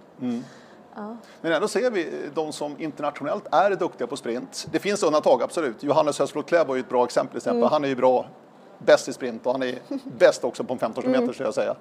ja. 1.01 1.17
Men 1.41 1.53
ändå 1.53 1.69
ser 1.69 1.91
vi 1.91 2.11
de 2.35 2.53
som 2.53 2.75
internationellt 2.79 3.45
är 3.51 3.71
duktiga 3.71 4.07
på 4.07 4.17
sprint. 4.17 4.67
Det 4.73 4.79
finns 4.79 5.03
undantag, 5.03 5.43
absolut. 5.43 5.83
Johannes 5.83 6.19
Hösflot 6.19 6.47
Kläbb 6.47 6.67
var 6.67 6.75
ju 6.75 6.81
ett 6.81 6.89
bra 6.89 7.05
exempel. 7.05 7.37
Exempel. 7.37 7.59
Mm. 7.59 7.71
Han 7.71 7.85
är 7.85 7.89
ju 7.89 7.97
bra, 7.97 8.27
bäst 8.79 9.09
i 9.09 9.13
sprint 9.13 9.47
och 9.47 9.53
han 9.53 9.63
är 9.63 9.79
bäst 10.19 10.45
också 10.45 10.65
på 10.65 10.73
en 10.73 10.79
15 10.79 11.05
Mm. 11.05 11.21
meter, 11.21 11.35
ska 11.35 11.45
jag 11.45 11.55
säga. 11.55 11.75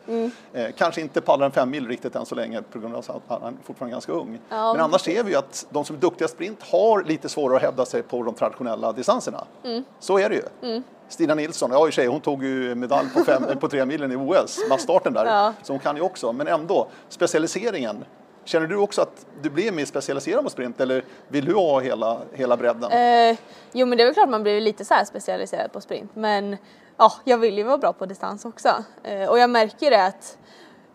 Eh, 0.53 0.67
kanske 0.77 1.01
inte 1.01 1.21
pallar 1.21 1.45
en 1.45 1.51
fem 1.51 1.69
mil 1.69 1.87
riktigt 1.87 2.15
än 2.15 2.25
så 2.25 2.35
länge 2.35 2.61
på 2.61 2.79
grund 2.79 2.95
av 2.95 3.05
att 3.07 3.41
han 3.41 3.53
är 3.53 3.57
fortfarande 3.63 3.91
ganska 3.93 4.11
ung. 4.11 4.39
Ja, 4.49 4.73
men 4.73 4.81
annars 4.83 5.01
ser 5.01 5.23
vi 5.23 5.31
ju 5.31 5.37
att 5.37 5.65
de 5.69 5.85
som 5.85 5.95
är 5.95 5.99
duktiga 5.99 6.25
i 6.25 6.29
sprint 6.31 6.63
har 6.63 7.03
lite 7.03 7.29
svårare 7.29 7.55
att 7.57 7.61
hävda 7.63 7.85
sig 7.85 8.03
på 8.03 8.23
de 8.23 8.33
traditionella 8.33 8.91
distanserna. 8.91 9.43
Mm. 9.63 9.83
Så 9.99 10.19
är 10.19 10.29
det 10.29 10.35
ju. 10.35 10.81
Stina 11.09 11.35
Nilsson, 11.35 11.71
ja 11.71 11.87
i 11.87 11.91
sig, 11.91 12.07
hon 12.07 12.21
tog 12.21 12.43
ju 12.43 12.75
medalj 12.75 13.09
på, 13.13 13.23
fem, 13.23 13.43
på 13.59 13.67
tre 13.67 13.85
milen 13.85 14.11
i 14.11 14.15
OS, 14.15 14.59
massstarten 14.69 15.13
där. 15.13 15.25
Ja. 15.25 15.53
Så 15.63 15.73
hon 15.73 15.79
kan 15.79 15.95
ju 15.95 16.01
också, 16.01 16.33
men 16.33 16.47
ändå, 16.47 16.87
specialiseringen. 17.09 18.03
Känner 18.49 18.67
du 18.67 18.75
också 18.75 19.01
att 19.01 19.25
du 19.41 19.49
blir 19.49 19.71
mer 19.71 19.85
specialiserad 19.85 20.43
på 20.43 20.49
sprint 20.49 20.81
eller 20.81 21.03
vill 21.27 21.45
du 21.45 21.53
ha 21.53 21.79
hela, 21.79 22.21
hela 22.33 22.57
bredden? 22.57 22.91
Eh, 22.91 23.37
jo 23.71 23.85
men 23.85 23.97
det 23.97 24.03
är 24.03 24.05
väl 24.05 24.13
klart 24.13 24.29
man 24.29 24.43
blir 24.43 24.61
lite 24.61 24.85
så 24.85 24.93
här 24.93 25.05
specialiserad 25.05 25.71
på 25.71 25.81
sprint 25.81 26.11
men 26.15 26.57
ja, 26.97 27.13
jag 27.23 27.37
vill 27.37 27.57
ju 27.57 27.63
vara 27.63 27.77
bra 27.77 27.93
på 27.93 28.05
distans 28.05 28.45
också. 28.45 28.83
Eh, 29.03 29.29
och 29.29 29.39
jag 29.39 29.49
märker 29.49 29.91
det 29.91 30.05
att 30.05 30.37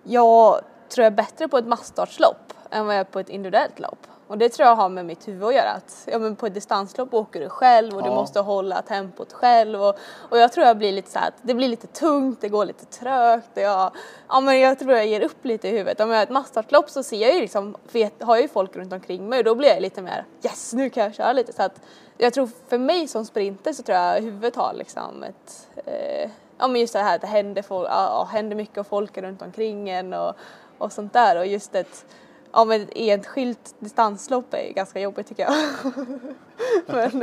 jag 0.03 0.61
tror 0.89 1.05
jag 1.05 1.13
är 1.13 1.17
bättre 1.17 1.49
på 1.49 1.59
ett 1.59 1.67
massstartslopp 1.67 2.53
än 2.71 2.87
vad 2.87 2.95
jag 2.95 3.01
är 3.01 3.05
på 3.05 3.21
ett 3.21 3.29
individuellt 3.29 3.81
lopp. 3.81 4.07
Och 4.27 4.39
det 4.39 4.49
tror 4.49 4.69
jag 4.69 4.77
har 4.77 4.89
med 4.89 5.07
mitt 5.07 5.29
huvud 5.29 5.45
att 5.49 5.55
göra. 5.55 5.71
Att, 5.71 6.09
ja, 6.13 6.19
men 6.19 6.37
på 6.37 6.47
ett 6.47 6.55
distanslopp 6.55 7.15
åker 7.15 7.41
du 7.41 7.49
själv 7.49 7.97
och 7.97 8.03
du 8.03 8.09
Ja. 8.09 8.15
måste 8.15 8.41
hålla 8.41 8.83
tempot 8.83 9.33
själv. 9.33 9.83
Och, 9.83 9.95
och 10.31 10.39
jag 10.39 10.53
tror 10.53 10.67
jag 10.67 10.79
blir 10.79 10.93
lite 10.93 11.11
så 11.11 11.19
här 11.19 11.29
att 11.29 11.35
det 11.43 11.55
blir 11.55 11.69
lite 11.69 11.87
tungt, 11.87 12.41
det 12.41 12.49
går 12.49 12.65
lite 12.65 12.85
trögt. 12.85 13.51
Jag, 13.55 13.91
ja, 14.29 14.41
men 14.41 14.61
jag 14.61 14.79
tror 14.79 14.93
jag 14.93 15.07
ger 15.07 15.21
upp 15.21 15.45
lite 15.45 15.69
i 15.69 15.71
huvudet. 15.71 16.01
Om 16.01 16.11
jag 16.11 16.17
har 16.17 16.23
ett 16.23 16.31
massstartslopp 16.31 16.91
så 16.91 17.03
ser 17.03 17.17
jag 17.17 17.35
ju 17.35 17.41
liksom, 17.41 17.77
vet, 17.93 18.23
har 18.23 18.37
jag 18.37 18.43
ju 18.43 18.49
folk 18.49 18.77
runt 18.77 18.93
omkring 18.93 19.29
mig 19.29 19.39
och 19.39 19.45
då 19.45 19.55
blir 19.55 19.69
jag 19.69 19.83
lite 19.83 20.03
mer 20.03 20.25
yes 20.45 20.73
nu 20.73 20.91
kan 20.91 21.03
jag 21.03 21.15
köra 21.15 21.33
lite. 21.33 21.53
Så 21.53 21.63
att 21.63 21.81
jag 22.19 22.35
tror 22.35 22.49
för 22.69 22.79
mig 22.79 23.09
som 23.09 23.25
sprinter 23.25 23.73
så 23.73 23.83
tror 23.83 23.99
jag 23.99 24.21
huvudet 24.21 24.57
har 24.57 24.73
liksom 24.75 25.23
ett 25.23 25.69
eh, 25.87 26.31
ja 26.59 26.69
men 26.69 26.81
just 26.81 26.93
det 26.93 26.99
här 26.99 27.15
att 27.15 27.21
det 27.21 27.27
händer, 27.27 27.63
folk, 27.63 27.89
ja, 27.91 28.29
händer 28.33 28.57
mycket 28.57 28.79
och 28.79 28.87
folk 28.87 29.17
är 29.17 29.23
runt 29.23 29.43
omkring 29.43 29.89
en 29.91 30.13
och, 30.15 30.35
och 30.79 30.93
sånt 30.93 31.13
där 31.13 31.39
och 31.39 31.47
just 31.47 31.75
ett 31.75 32.05
Ja 32.55 32.65
men 32.65 32.83
ett 32.83 32.91
enskilt 32.95 33.75
distanslopp 33.79 34.55
är 34.55 34.63
ju 34.67 34.73
ganska 34.73 35.01
jobbigt 35.01 35.27
tycker 35.27 35.43
jag. 35.43 35.55
men, 36.87 37.19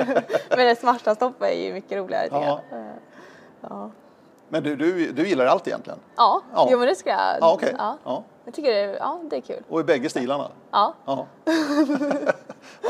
men 0.49 0.67
ett 0.67 0.79
smartlopp 0.79 1.41
är 1.41 1.51
ju 1.51 1.73
mycket 1.73 1.97
roligare 1.97 2.27
Ja. 2.31 2.61
Eh, 2.71 2.85
Ja, 3.61 3.91
Men 4.53 4.63
du, 4.63 4.75
du, 4.75 5.11
du 5.11 5.27
gillar 5.27 5.45
allt 5.45 5.67
egentligen? 5.67 5.99
ja. 6.15 6.41
Ja. 6.53 6.67
Jo 6.71 6.77
men 6.79 6.87
det 6.87 6.95
ska 6.95 7.09
jag. 7.09 7.19
Ja, 7.41 7.53
okej. 7.53 7.75
Ja. 7.77 7.97
Ja. 8.03 8.23
Jag 8.45 8.53
tycker 8.53 8.71
det, 8.73 8.97
ja, 8.99 9.19
det 9.29 9.35
är 9.37 9.41
kul. 9.41 9.63
Och 9.69 9.79
i 9.79 9.83
bägge 9.83 10.09
stilarna? 10.09 10.47
Ja. 10.71 10.93
Ja. 11.05 11.25
ja, 11.45 11.53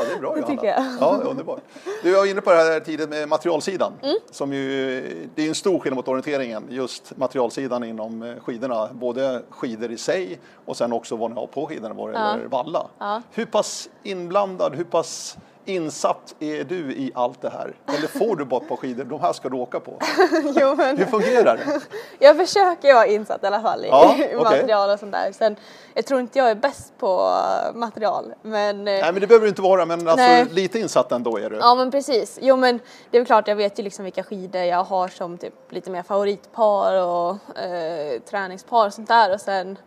det 0.08 0.12
är 0.14 0.20
bra 0.20 0.34
Det 0.34 0.40
Johanna. 0.40 0.46
tycker 0.46 0.66
jag. 0.66 0.84
Ja, 1.00 1.20
underbart. 1.24 1.60
Du 2.02 2.12
var 2.14 2.26
inne 2.26 2.40
på 2.40 2.50
det 2.50 2.56
här 2.56 2.80
tidigt 2.80 3.08
med 3.08 3.28
materialsidan. 3.28 3.92
Mm. 4.02 4.16
Som 4.30 4.52
ju, 4.52 5.28
det 5.34 5.42
är 5.44 5.48
en 5.48 5.54
stor 5.54 5.78
skillnad 5.78 5.96
mot 5.96 6.08
orienteringen, 6.08 6.64
just 6.70 7.16
materialsidan 7.16 7.84
inom 7.84 8.22
eh, 8.22 8.34
skidorna. 8.44 8.88
Både 8.92 9.42
skidor 9.50 9.90
i 9.90 9.96
sig 9.96 10.38
och 10.66 10.76
sen 10.76 10.92
också 10.92 11.16
vad 11.16 11.30
ni 11.30 11.36
har 11.36 11.46
på 11.46 11.66
skidorna 11.66 11.94
vad 11.94 12.08
det 12.12 12.18
Ja. 12.18 12.36
valla. 12.50 12.86
Ja. 12.98 13.22
Hur 13.30 13.44
pass 13.46 13.88
inblandad, 14.02 14.74
hur 14.74 14.84
pass 14.84 15.36
insatt 15.64 16.34
är 16.40 16.64
du 16.64 16.92
i 16.92 17.12
allt 17.14 17.42
det 17.42 17.50
här? 17.50 17.74
Eller 17.86 18.08
får 18.08 18.36
du 18.36 18.44
bara 18.44 18.60
ett 18.60 18.68
par 18.68 18.76
skidor, 18.76 19.04
de 19.04 19.20
här 19.20 19.32
ska 19.32 19.48
du 19.48 19.56
åka 19.56 19.80
på? 19.80 19.98
jo, 20.60 20.74
men 20.76 20.96
Hur 20.98 21.04
fungerar 21.04 21.56
det? 21.56 21.80
jag 22.18 22.36
försöker 22.36 22.94
vara 22.94 23.06
insatt 23.06 23.44
i 23.44 23.46
alla 23.46 23.60
fall 23.60 23.84
i, 23.84 23.88
Ja, 23.88 24.10
okej. 24.14 24.36
material 24.36 24.90
och 24.90 24.98
sånt 24.98 25.12
där. 25.12 25.32
Sen, 25.32 25.56
jag 25.94 26.06
tror 26.06 26.20
inte 26.20 26.38
jag 26.38 26.50
är 26.50 26.54
bäst 26.54 26.92
på 26.98 27.32
eh, 27.68 27.74
material, 27.74 28.34
men 28.42 28.78
eh, 28.78 28.84
Nej, 28.84 29.12
men 29.12 29.20
det 29.20 29.26
behöver 29.26 29.44
du 29.44 29.48
inte 29.48 29.62
vara, 29.62 29.86
men 29.86 30.08
alltså, 30.08 30.54
lite 30.54 30.78
insatt 30.78 31.12
ändå 31.12 31.38
är 31.38 31.50
du. 31.50 31.56
Ja 31.56 31.74
men 31.74 31.90
precis. 31.90 32.38
Jo 32.42 32.56
men 32.56 32.80
det 33.10 33.16
är 33.16 33.20
väl 33.20 33.26
klart 33.26 33.48
jag 33.48 33.56
vet 33.56 33.78
ju 33.78 33.82
liksom 33.82 34.04
vilka 34.04 34.22
skidor 34.22 34.62
jag 34.62 34.84
har 34.84 35.08
som 35.08 35.38
typ 35.38 35.54
lite 35.72 35.90
mer 35.90 36.02
favoritpar 36.02 37.02
och 37.02 37.58
eh, 37.58 38.20
träningspar 38.30 38.86
och 38.86 38.94
sånt 38.94 39.08
där 39.08 39.34
och 39.34 39.40
sen 39.40 39.78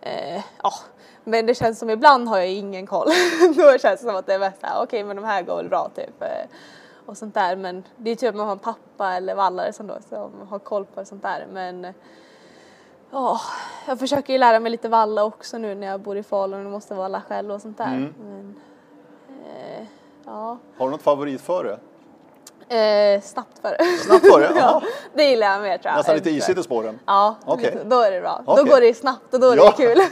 eh, 0.00 0.42
ja 0.62 0.72
men 1.24 1.46
det 1.46 1.54
känns 1.54 1.78
som 1.78 1.90
ibland 1.90 2.28
har 2.28 2.38
jag 2.38 2.48
ingen 2.48 2.86
koll. 2.86 3.08
Då 3.56 3.78
känns 3.78 4.00
det 4.00 4.06
som 4.06 4.16
att 4.16 4.26
det 4.26 4.34
är 4.34 4.38
mest 4.38 4.60
såhär 4.60 4.82
okej 4.82 5.04
men 5.04 5.16
de 5.16 5.24
här 5.24 5.42
går 5.42 5.56
väl 5.56 5.68
bra 5.68 5.90
typ. 5.94 6.22
Eh, 6.22 6.48
och 7.06 7.16
sånt 7.16 7.34
där 7.34 7.56
men 7.56 7.84
det 7.96 8.10
är 8.10 8.16
typ 8.16 8.28
att 8.28 8.36
man 8.36 8.46
har 8.46 8.52
en 8.52 8.58
pappa 8.58 9.12
eller 9.12 9.34
vallare 9.34 9.72
som 9.72 9.86
då 9.86 9.94
som 10.08 10.30
har 10.48 10.58
koll 10.58 10.84
på 10.84 11.04
sånt 11.04 11.22
där 11.22 11.46
men 11.52 11.94
Ja, 13.14 13.40
jag 13.86 13.98
försöker 13.98 14.32
ju 14.32 14.38
lära 14.38 14.60
mig 14.60 14.70
lite 14.70 14.88
valla 14.88 15.24
också 15.24 15.58
nu 15.58 15.74
när 15.74 15.86
jag 15.86 16.00
bor 16.00 16.16
i 16.16 16.22
Falun 16.22 16.66
och 16.66 16.72
måste 16.72 16.94
valla 16.94 17.20
själv 17.20 17.50
och 17.52 17.62
sånt 17.62 17.78
där. 17.78 18.12
Men, 18.18 18.54
eh, 19.28 19.86
ja. 20.24 20.58
Har 20.76 20.86
du 20.86 20.90
något 20.90 21.02
favoritföre? 21.02 21.78
Eh, 22.68 23.20
snabbt 23.22 23.58
före. 23.62 23.76
Snabbt 24.06 24.26
före? 24.26 24.50
ja, 24.56 24.82
det 25.14 25.24
gillar 25.24 25.46
jag 25.52 25.62
mer 25.62 25.78
tror 25.78 25.90
jag. 25.90 25.96
Nästan 25.96 26.14
lite 26.14 26.30
isigt 26.30 26.58
i 26.58 26.62
spåren? 26.62 26.98
Ja, 27.06 27.36
lite- 27.58 27.84
då 27.84 28.00
är 28.00 28.10
det 28.10 28.20
bra. 28.20 28.42
Okej. 28.46 28.64
Då 28.64 28.70
går 28.70 28.80
det 28.80 28.94
snabbt 28.94 29.34
och 29.34 29.40
då 29.40 29.50
är 29.50 29.56
Ja. 29.56 29.74
det 29.76 29.84
kul. 29.84 30.02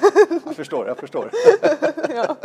Jag 0.46 0.56
förstår, 0.56 0.86
jag 0.88 0.96
förstår. 0.98 1.30
ja. 2.14 2.36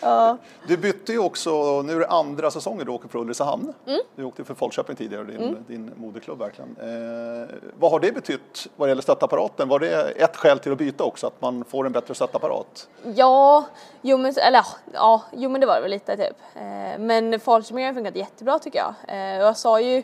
Ja. 0.00 0.36
Du 0.66 0.76
bytte 0.76 1.12
ju 1.12 1.18
också, 1.18 1.82
nu 1.82 1.92
är 1.92 1.98
det 1.98 2.08
andra 2.08 2.50
säsongen 2.50 2.86
du 2.86 2.92
åker 2.92 3.08
för 3.08 3.18
Ulricehamn. 3.18 3.72
Mm. 3.86 4.00
Du 4.16 4.24
åkte 4.24 4.44
för 4.44 4.54
Falköping 4.54 4.96
tidigare, 4.96 5.24
din, 5.24 5.64
din 5.68 5.92
moderklubb 5.96 6.38
verkligen. 6.38 6.76
Eh, 6.80 7.48
vad 7.78 7.90
har 7.90 8.00
det 8.00 8.12
betytt 8.12 8.68
vad 8.76 8.88
gäller 8.88 9.02
stöttapparaten? 9.02 9.68
Var 9.68 9.78
det 9.78 10.10
ett 10.10 10.36
skäl 10.36 10.58
till 10.58 10.72
att 10.72 10.78
byta 10.78 11.04
också, 11.04 11.26
att 11.26 11.40
man 11.40 11.64
får 11.64 11.86
en 11.86 11.92
bättre 11.92 12.14
stöttapparat? 12.14 12.88
Ja, 13.14 13.64
jo 14.02 14.18
men, 14.18 14.34
eller, 14.36 14.66
ja, 14.92 15.22
jo 15.32 15.50
men 15.50 15.60
det 15.60 15.66
var 15.66 15.74
det 15.74 15.80
väl 15.80 15.90
lite 15.90 16.16
typ. 16.16 16.36
Eh, 16.54 16.98
men 16.98 17.40
Falköping 17.40 17.86
har 17.86 17.94
funkat 17.94 18.16
jättebra 18.16 18.58
tycker 18.58 18.78
jag. 18.78 18.94
Eh, 19.08 19.36
jag 19.36 19.56
sa 19.56 19.80
ju 19.80 20.02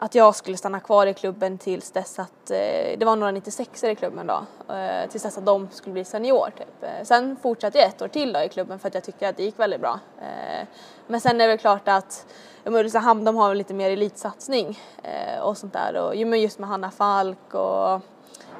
att 0.00 0.14
jag 0.14 0.34
skulle 0.34 0.56
stanna 0.56 0.80
kvar 0.80 1.06
i 1.06 1.14
klubben 1.14 1.58
tills 1.58 1.90
dess 1.90 2.18
att, 2.18 2.50
eh, 2.50 2.98
det 2.98 3.02
var 3.04 3.16
några 3.16 3.30
96 3.30 3.84
i 3.84 3.94
klubben 3.94 4.26
då, 4.26 4.74
eh, 4.74 5.08
tills 5.10 5.22
dess 5.22 5.38
att 5.38 5.46
de 5.46 5.68
skulle 5.70 5.92
bli 5.92 6.04
senior 6.04 6.50
typ. 6.58 6.82
Eh, 6.82 7.04
sen 7.04 7.36
fortsatte 7.42 7.78
jag 7.78 7.86
ett 7.86 8.02
år 8.02 8.08
till 8.08 8.32
då 8.32 8.40
i 8.40 8.48
klubben 8.48 8.78
för 8.78 8.88
att 8.88 8.94
jag 8.94 9.04
tyckte 9.04 9.28
att 9.28 9.36
det 9.36 9.42
gick 9.42 9.58
väldigt 9.58 9.80
bra. 9.80 10.00
Eh, 10.20 10.66
men 11.06 11.20
sen 11.20 11.40
är 11.40 11.44
det 11.44 11.48
väl 11.48 11.58
klart 11.58 11.88
att 11.88 12.26
Ulricehamn 12.64 13.24
de 13.24 13.36
har 13.36 13.48
väl 13.48 13.58
lite 13.58 13.74
mer 13.74 13.90
elitsatsning 13.90 14.78
eh, 15.02 15.40
och 15.40 15.58
sånt 15.58 15.72
där 15.72 15.96
och 15.96 16.16
just 16.16 16.58
med 16.58 16.68
Hanna 16.68 16.90
Falk 16.90 17.54
och 17.54 18.00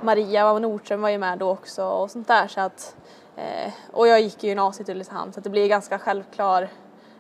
Maria 0.00 0.58
Nordström 0.58 1.02
var 1.02 1.08
ju 1.08 1.18
med 1.18 1.38
då 1.38 1.50
också 1.50 1.84
och 1.84 2.10
sånt 2.10 2.28
där 2.28 2.48
så 2.48 2.60
att 2.60 2.96
eh, 3.36 3.72
och 3.92 4.08
jag 4.08 4.20
gick 4.20 4.44
i 4.44 4.48
gymnasiet 4.48 4.88
i 4.88 4.92
Ulricehamn 4.92 5.32
så 5.32 5.40
att 5.40 5.44
det 5.44 5.50
blir 5.50 5.68
ganska 5.68 5.98
självklar 5.98 6.68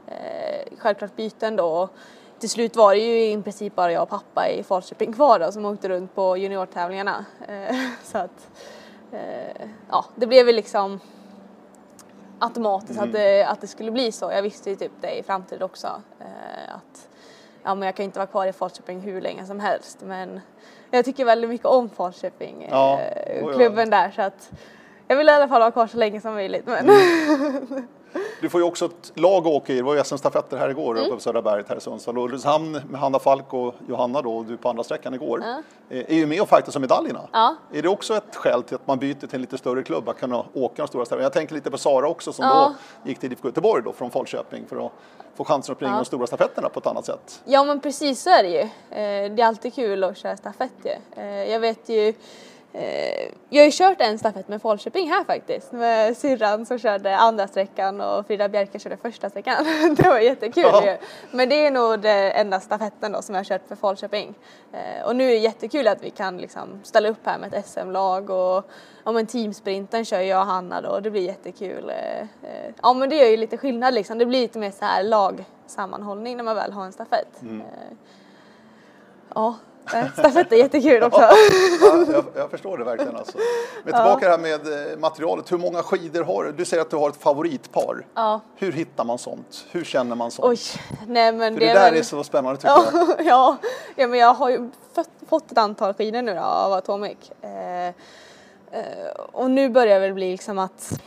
eh, 0.06 0.76
självklart 0.78 1.16
byten 1.16 1.56
då 1.56 1.66
och 1.66 1.90
till 2.38 2.50
slut 2.50 2.76
var 2.76 2.94
det 2.94 3.00
ju 3.00 3.32
i 3.32 3.42
princip 3.42 3.74
bara 3.74 3.92
jag 3.92 4.02
och 4.02 4.08
pappa 4.08 4.48
i 4.48 4.62
Falköping 4.62 5.12
kvar 5.12 5.38
då 5.38 5.52
som 5.52 5.64
åkte 5.64 5.88
runt 5.88 6.14
på 6.14 6.36
juniortävlingarna. 6.36 7.24
Eh, 7.48 7.76
så 8.02 8.18
att 8.18 8.50
eh, 9.12 9.68
ja 9.90 10.04
det 10.14 10.26
blev 10.26 10.46
väl 10.46 10.56
liksom 10.56 11.00
automatiskt 12.38 13.00
att, 13.00 13.12
det, 13.12 13.44
att 13.44 13.60
det 13.60 13.66
skulle 13.66 13.90
bli 13.90 14.12
så. 14.12 14.30
Jag 14.32 14.42
visste 14.42 14.70
ju 14.70 14.76
typ 14.76 14.92
det 15.00 15.18
i 15.18 15.22
framtiden 15.22 15.62
också 15.62 15.86
eh, 16.20 16.74
att 16.74 17.08
ja 17.62 17.74
men 17.74 17.86
jag 17.86 17.94
kan 17.94 18.04
inte 18.04 18.18
vara 18.18 18.26
kvar 18.26 18.46
i 18.46 18.52
Falköping 18.52 19.00
hur 19.00 19.20
länge 19.20 19.46
som 19.46 19.60
helst 19.60 19.98
men 20.02 20.40
jag 20.90 21.04
tycker 21.04 21.24
väldigt 21.24 21.50
mycket 21.50 21.66
om 21.66 21.88
Falköping, 21.88 22.68
Ja, 22.70 23.00
klubben 23.54 23.90
där 23.90 24.10
så 24.10 24.22
att 24.22 24.50
jag 25.08 25.16
vill 25.16 25.28
i 25.28 25.32
alla 25.32 25.48
fall 25.48 25.60
vara 25.60 25.70
kvar 25.70 25.86
så 25.86 25.96
länge 25.96 26.20
som 26.20 26.34
möjligt 26.34 26.66
men 26.66 26.86
Du 28.40 28.48
får 28.48 28.60
ju 28.60 28.66
också 28.66 28.84
ett 28.84 29.12
lag 29.14 29.46
att 29.46 29.52
åka 29.52 29.72
i, 29.72 29.76
det 29.76 29.82
var 29.82 29.94
ju 29.94 30.04
SM-stafetter 30.04 30.56
här 30.56 30.68
igår 30.68 30.94
Mm. 30.94 31.04
uppe 31.04 31.14
på 31.14 31.20
Södra 31.20 31.42
berget 31.42 31.68
här 31.68 31.76
i 31.76 31.80
Sundsvall. 31.80 32.18
Ulricehamn 32.18 32.72
med 32.90 33.00
Hanna 33.00 33.18
Falk 33.18 33.54
och 33.54 33.74
Johanna 33.88 34.22
då, 34.22 34.36
och 34.36 34.44
du 34.44 34.56
på 34.56 34.68
andra 34.68 34.84
sträckan 34.84 35.14
igår, 35.14 35.42
Ja. 35.44 35.62
eh, 35.96 36.04
är 36.08 36.14
ju 36.14 36.26
med 36.26 36.40
och 36.42 36.48
fightas 36.48 36.76
om 36.76 36.82
medaljerna. 36.82 37.20
Ja. 37.32 37.54
Är 37.72 37.82
det 37.82 37.88
också 37.88 38.14
ett 38.16 38.36
skäl 38.36 38.62
till 38.62 38.74
att 38.74 38.86
man 38.86 38.98
byter 38.98 39.14
till 39.14 39.28
en 39.34 39.40
lite 39.40 39.58
större 39.58 39.82
klubb, 39.82 40.08
att 40.08 40.18
kunna 40.20 40.44
åka 40.54 40.82
de 40.82 40.88
stora 40.88 41.04
städerna? 41.04 41.22
Jag 41.24 41.32
tänker 41.32 41.54
lite 41.54 41.70
på 41.70 41.78
Sara 41.78 42.08
också 42.08 42.32
som 42.32 42.44
Ja. 42.44 42.74
då 43.02 43.08
gick 43.08 43.18
till 43.18 43.32
IFK 43.32 43.48
Göteborg 43.48 43.82
då 43.84 43.92
från 43.92 44.10
Falköping 44.10 44.66
för 44.66 44.86
att 44.86 44.92
få 45.36 45.44
chansen 45.44 45.72
att 45.72 45.78
springa 45.78 45.96
de 45.96 46.04
stora 46.04 46.26
stafetterna 46.26 46.68
på 46.68 46.80
ett 46.80 46.86
annat 46.86 47.04
sätt. 47.06 47.42
Ja 47.44 47.64
men 47.64 47.80
precis 47.80 48.22
så 48.22 48.30
är 48.30 48.42
det 48.42 48.48
ju. 48.48 48.60
Eh, 48.60 49.34
det 49.34 49.42
är 49.42 49.46
alltid 49.46 49.74
kul 49.74 50.04
att 50.04 50.18
köra 50.18 50.36
stafett 50.36 50.70
ju. 50.84 51.22
Eh, 51.22 51.50
jag 51.52 51.60
vet 51.60 51.88
ju 51.88 52.14
jag 53.48 53.60
har 53.60 53.64
ju 53.64 53.70
kört 53.72 54.00
en 54.00 54.18
stafett 54.18 54.48
med 54.48 54.62
Falköping 54.62 55.10
här 55.10 55.24
faktiskt 55.24 55.72
med 55.72 56.16
syrran 56.16 56.66
som 56.66 56.78
körde 56.78 57.16
andra 57.16 57.48
sträckan 57.48 58.00
och 58.00 58.26
Frida 58.26 58.48
Bjerke 58.48 58.78
körde 58.78 58.96
första 58.96 59.30
sträckan. 59.30 59.64
det 59.96 60.08
var 60.08 60.18
jättekul 60.18 60.62
Ja. 60.72 60.86
ju. 60.86 60.96
Men 61.30 61.48
det 61.48 61.66
är 61.66 61.70
nog 61.70 62.00
det 62.00 62.30
enda 62.30 62.60
stafetten 62.60 63.12
då 63.12 63.22
som 63.22 63.34
jag 63.34 63.40
har 63.40 63.44
kört 63.44 63.68
för 63.68 63.76
Falköping. 63.76 64.34
Eh, 64.72 65.06
och 65.06 65.16
nu 65.16 65.24
är 65.24 65.28
det 65.28 65.36
jättekul 65.36 65.88
att 65.88 66.02
vi 66.02 66.10
kan 66.10 66.38
liksom 66.38 66.80
ställa 66.82 67.08
upp 67.08 67.26
här 67.26 67.38
med 67.38 67.54
ett 67.54 67.66
SM-lag 67.66 68.30
och 68.30 68.70
ja 69.04 69.12
men 69.12 69.26
teamsprinten 69.26 70.04
kör 70.04 70.20
jag 70.20 70.40
och 70.40 70.46
Hanna 70.46 70.80
då 70.80 70.88
och 70.88 71.02
det 71.02 71.10
blir 71.10 71.22
jättekul. 71.22 71.90
Eh, 71.90 72.20
eh, 72.20 72.74
ja 72.82 72.92
men 72.92 73.08
det 73.08 73.16
gör 73.16 73.28
ju 73.28 73.36
lite 73.36 73.56
skillnad 73.56 73.94
liksom. 73.94 74.18
Det 74.18 74.26
blir 74.26 74.40
lite 74.40 74.58
mer 74.58 74.70
så 74.70 74.84
här 74.84 75.02
lagsammanhållning 75.02 76.36
när 76.36 76.44
man 76.44 76.56
väl 76.56 76.72
har 76.72 76.84
en 76.84 76.92
stafett. 76.92 77.42
Mm. 77.42 77.60
Eh, 77.60 77.66
ja, 79.34 79.54
stafett 80.12 80.52
är 80.52 80.56
jättekul 80.56 81.02
också. 81.02 81.20
Ja, 81.20 81.34
jag, 82.12 82.24
jag 82.34 82.50
förstår 82.50 82.78
det 82.78 82.84
verkligen 82.84 83.16
alltså. 83.16 83.38
Men 83.84 83.94
tillbaka 83.94 84.24
det 84.24 84.30
här 84.30 84.38
med 84.38 84.92
eh, 84.92 84.98
materialet, 84.98 85.52
hur 85.52 85.58
många 85.58 85.82
skidor 85.82 86.24
har 86.24 86.44
du? 86.44 86.52
Du 86.52 86.64
säger 86.64 86.82
att 86.82 86.90
du 86.90 86.96
har 86.96 87.08
ett 87.08 87.22
favoritpar. 87.22 88.06
Ja. 88.14 88.40
Hur 88.56 88.72
hittar 88.72 89.04
man 89.04 89.18
sånt? 89.18 89.66
Hur 89.70 89.84
känner 89.84 90.16
man 90.16 90.30
sånt? 90.30 90.48
Oj, 90.48 90.58
nej 91.06 91.32
men 91.32 91.54
För 91.54 91.60
det, 91.60 91.66
det, 91.66 91.70
är 91.70 91.74
där 91.74 91.90
väl... 91.90 92.00
är 92.00 92.02
så 92.02 92.24
spännande 92.24 92.60
tycker 92.60 92.68
jag. 92.68 92.84
Ja, 92.94 93.16
ja, 93.24 93.56
ja, 93.96 94.06
men 94.06 94.18
jag 94.18 94.34
har 94.34 94.50
ju 94.50 94.70
fått, 94.94 95.10
fått 95.28 95.52
ett 95.52 95.58
antal 95.58 95.94
skidor 95.94 96.22
nu 96.22 96.34
då 96.34 96.40
av 96.40 96.72
Atomic. 96.72 97.16
Eh, 97.40 97.86
eh, 97.86 97.92
och 99.32 99.50
nu 99.50 99.68
börjar 99.68 99.94
det 99.94 100.00
väl 100.00 100.14
bli 100.14 100.30
liksom 100.32 100.58
att, 100.58 101.00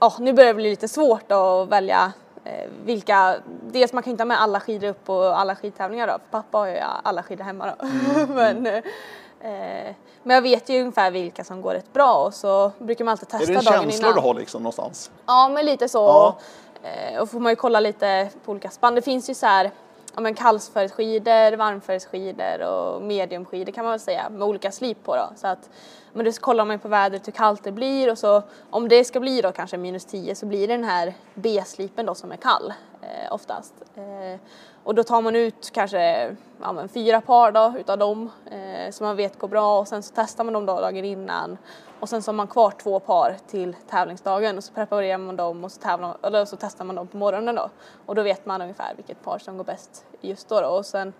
ja 0.00 0.14
nu 0.18 0.32
börjar 0.32 0.48
det 0.48 0.54
bli 0.54 0.70
lite 0.70 0.88
svårt 0.88 1.32
att 1.32 1.68
välja 1.68 2.12
eh, 2.44 2.70
vilka, 2.84 3.36
dels 3.72 3.92
man 3.92 4.02
kan 4.02 4.10
inte 4.10 4.20
ha 4.22 4.26
med 4.26 4.40
alla 4.42 4.60
skidor 4.60 4.88
upp 4.88 5.04
på 5.04 5.22
alla 5.22 5.56
skidtävlingar 5.56 6.06
då, 6.06 6.12
för 6.12 6.30
pappa 6.30 6.58
har 6.58 6.66
ju 6.66 6.78
alla 7.02 7.22
skidor 7.22 7.44
hemma 7.44 7.66
då. 7.66 7.86
men, 8.34 8.66
eh, 8.66 9.94
men 10.22 10.34
jag 10.34 10.42
vet 10.42 10.68
ju 10.68 10.80
ungefär 10.80 11.10
vilka 11.10 11.44
som 11.44 11.62
går 11.62 11.72
rätt 11.74 11.92
bra 11.92 12.14
och 12.14 12.34
så 12.34 12.72
brukar 12.78 13.04
man 13.04 13.12
alltid 13.12 13.28
Är 13.34 13.38
testa 13.38 13.52
det 13.52 13.58
en 13.58 13.64
dagen 13.64 13.82
känsla 13.82 14.08
innan. 14.08 14.22
du 14.22 14.28
har 14.28 14.34
liksom 14.34 14.62
någonstans? 14.62 15.10
Ja, 15.26 15.48
men 15.54 15.66
lite 15.66 15.88
så. 15.88 15.98
Ja. 15.98 16.38
Eh, 16.82 17.20
Och 17.20 17.30
får 17.30 17.40
man 17.40 17.52
ju 17.52 17.56
kolla 17.56 17.80
lite 17.80 18.30
på 18.44 18.52
olika 18.52 18.70
spann. 18.70 18.94
Det 18.94 19.02
finns 19.02 19.30
ju 19.30 19.34
så 19.34 19.46
här 19.46 19.70
ja, 20.14 20.20
men 20.20 20.34
kallsfärgsskidor, 20.34 21.56
varmfärgsskidor 21.56 22.62
och 22.62 23.02
mediumskidor 23.02 23.72
kan 23.72 23.84
man 23.84 23.90
väl 23.92 24.00
säga 24.00 24.28
med 24.30 24.42
olika 24.48 24.72
slip 24.72 25.04
på 25.04 25.16
då. 25.16 25.28
Så 25.36 25.46
att, 25.46 25.70
men 26.12 26.24
då 26.24 26.32
kollar 26.32 26.64
man 26.64 26.74
ju 26.74 26.78
på 26.78 26.88
vädret 26.88 27.26
hur 27.26 27.32
kallt 27.32 27.64
det 27.64 27.72
blir 27.72 28.10
och 28.10 28.18
så 28.18 28.42
om 28.70 28.88
det 28.88 29.04
ska 29.04 29.20
bli 29.20 29.40
då 29.40 29.52
kanske 29.52 29.76
minus 29.76 30.04
10 30.04 30.34
så 30.34 30.46
blir 30.46 30.68
det 30.68 30.74
den 30.74 30.84
här 30.84 31.14
B-slipen 31.34 32.06
då 32.06 32.14
som 32.14 32.32
är 32.32 32.36
kall 32.36 32.72
eh, 33.02 33.32
oftast. 33.32 33.74
Eh, 33.94 34.40
och 34.84 34.94
då 34.94 35.04
tar 35.04 35.22
man 35.22 35.36
ut 35.36 35.70
kanske 35.72 36.36
ja, 36.60 36.72
men 36.72 36.88
fyra 36.88 37.20
par 37.20 37.52
då 37.52 37.74
utav 37.78 37.98
dem 37.98 38.30
eh, 38.50 38.90
som 38.90 39.06
man 39.06 39.16
vet 39.16 39.38
går 39.38 39.48
bra 39.48 39.78
och 39.78 39.88
sen 39.88 40.02
så 40.02 40.12
testar 40.16 40.44
man 40.44 40.54
dem 40.54 40.66
då 40.66 40.80
dagen 40.80 41.04
innan 41.04 41.58
och 42.00 42.08
sen 42.08 42.22
så 42.22 42.30
har 42.30 42.36
man 42.36 42.46
kvar 42.46 42.70
två 42.70 43.00
par 43.00 43.36
till 43.46 43.76
tävlingsdagen 43.90 44.56
och 44.56 44.64
så 44.64 44.72
preparerar 44.72 45.18
man 45.18 45.36
dem 45.36 45.64
och 45.64 45.72
så, 45.72 45.80
tävlar, 45.80 46.16
eller 46.22 46.44
så 46.44 46.56
testar 46.56 46.84
man 46.84 46.96
dem 46.96 47.06
på 47.06 47.16
morgonen 47.16 47.54
då 47.54 47.70
och 48.06 48.14
då 48.14 48.22
vet 48.22 48.46
man 48.46 48.62
ungefär 48.62 48.94
vilket 48.96 49.22
par 49.22 49.38
som 49.38 49.56
går 49.56 49.64
bäst 49.64 50.04
just 50.20 50.48
då, 50.48 50.60
då. 50.60 50.68
och 50.68 50.86
sen 50.86 51.12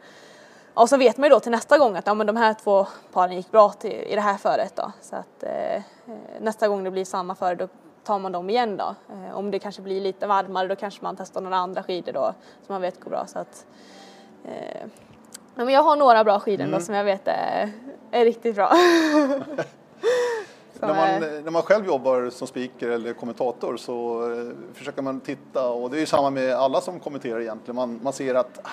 och 0.74 0.88
så 0.88 0.96
vet 0.96 1.16
man 1.16 1.24
ju 1.24 1.30
då 1.30 1.40
till 1.40 1.50
nästa 1.50 1.78
gång 1.78 1.96
att 1.96 2.06
ja, 2.06 2.14
men 2.14 2.26
de 2.26 2.36
här 2.36 2.54
två 2.54 2.86
paren 3.12 3.36
gick 3.36 3.50
bra 3.50 3.70
till, 3.70 3.92
i 3.92 4.14
det 4.14 4.20
här 4.20 4.36
föret 4.36 4.76
då. 4.76 4.92
Så 5.00 5.16
att 5.16 5.42
eh, 5.42 5.76
eh 5.76 5.82
nästa 6.40 6.68
gång 6.68 6.84
det 6.84 6.90
blir 6.90 7.04
samma 7.04 7.34
före 7.34 7.54
då 7.54 7.68
tar 8.10 8.18
man 8.18 8.32
dem 8.32 8.50
igen 8.50 8.76
då. 8.76 8.94
Eh, 9.12 9.38
om 9.38 9.50
det 9.50 9.58
kanske 9.58 9.82
blir 9.82 10.00
lite 10.00 10.26
varmare 10.26 10.68
då 10.68 10.76
kanske 10.76 11.02
man 11.04 11.16
testar 11.16 11.40
några 11.40 11.56
andra 11.56 11.82
skidor 11.82 12.12
då 12.12 12.34
som 12.66 12.72
man 12.72 12.82
vet 12.82 13.00
går 13.00 13.10
bra. 13.10 13.26
Så 13.26 13.38
att, 13.38 13.66
eh, 14.44 14.86
men 15.54 15.68
jag 15.68 15.82
har 15.82 15.96
några 15.96 16.24
bra 16.24 16.40
skidor 16.40 16.64
Mm. 16.64 16.78
då 16.78 16.84
som 16.84 16.94
jag 16.94 17.04
vet 17.04 17.28
är, 17.28 17.70
är 18.10 18.24
riktigt 18.24 18.54
bra. 18.54 18.72
När 20.80 20.88
man, 20.88 20.98
är- 20.98 21.42
när 21.42 21.50
man 21.50 21.62
själv 21.62 21.86
jobbar 21.86 22.30
som 22.30 22.46
speaker 22.46 22.88
eller 22.88 23.12
kommentator 23.12 23.76
så 23.76 24.22
eh, 24.32 24.48
försöker 24.74 25.02
man 25.02 25.20
titta 25.20 25.70
och 25.70 25.90
det 25.90 25.96
är 25.96 26.00
ju 26.00 26.06
samma 26.06 26.30
med 26.30 26.54
alla 26.54 26.80
som 26.80 27.00
kommenterar 27.00 27.40
egentligen. 27.40 27.76
Man, 27.76 28.00
man 28.02 28.12
ser 28.12 28.34
att 28.34 28.58
ah, 28.62 28.68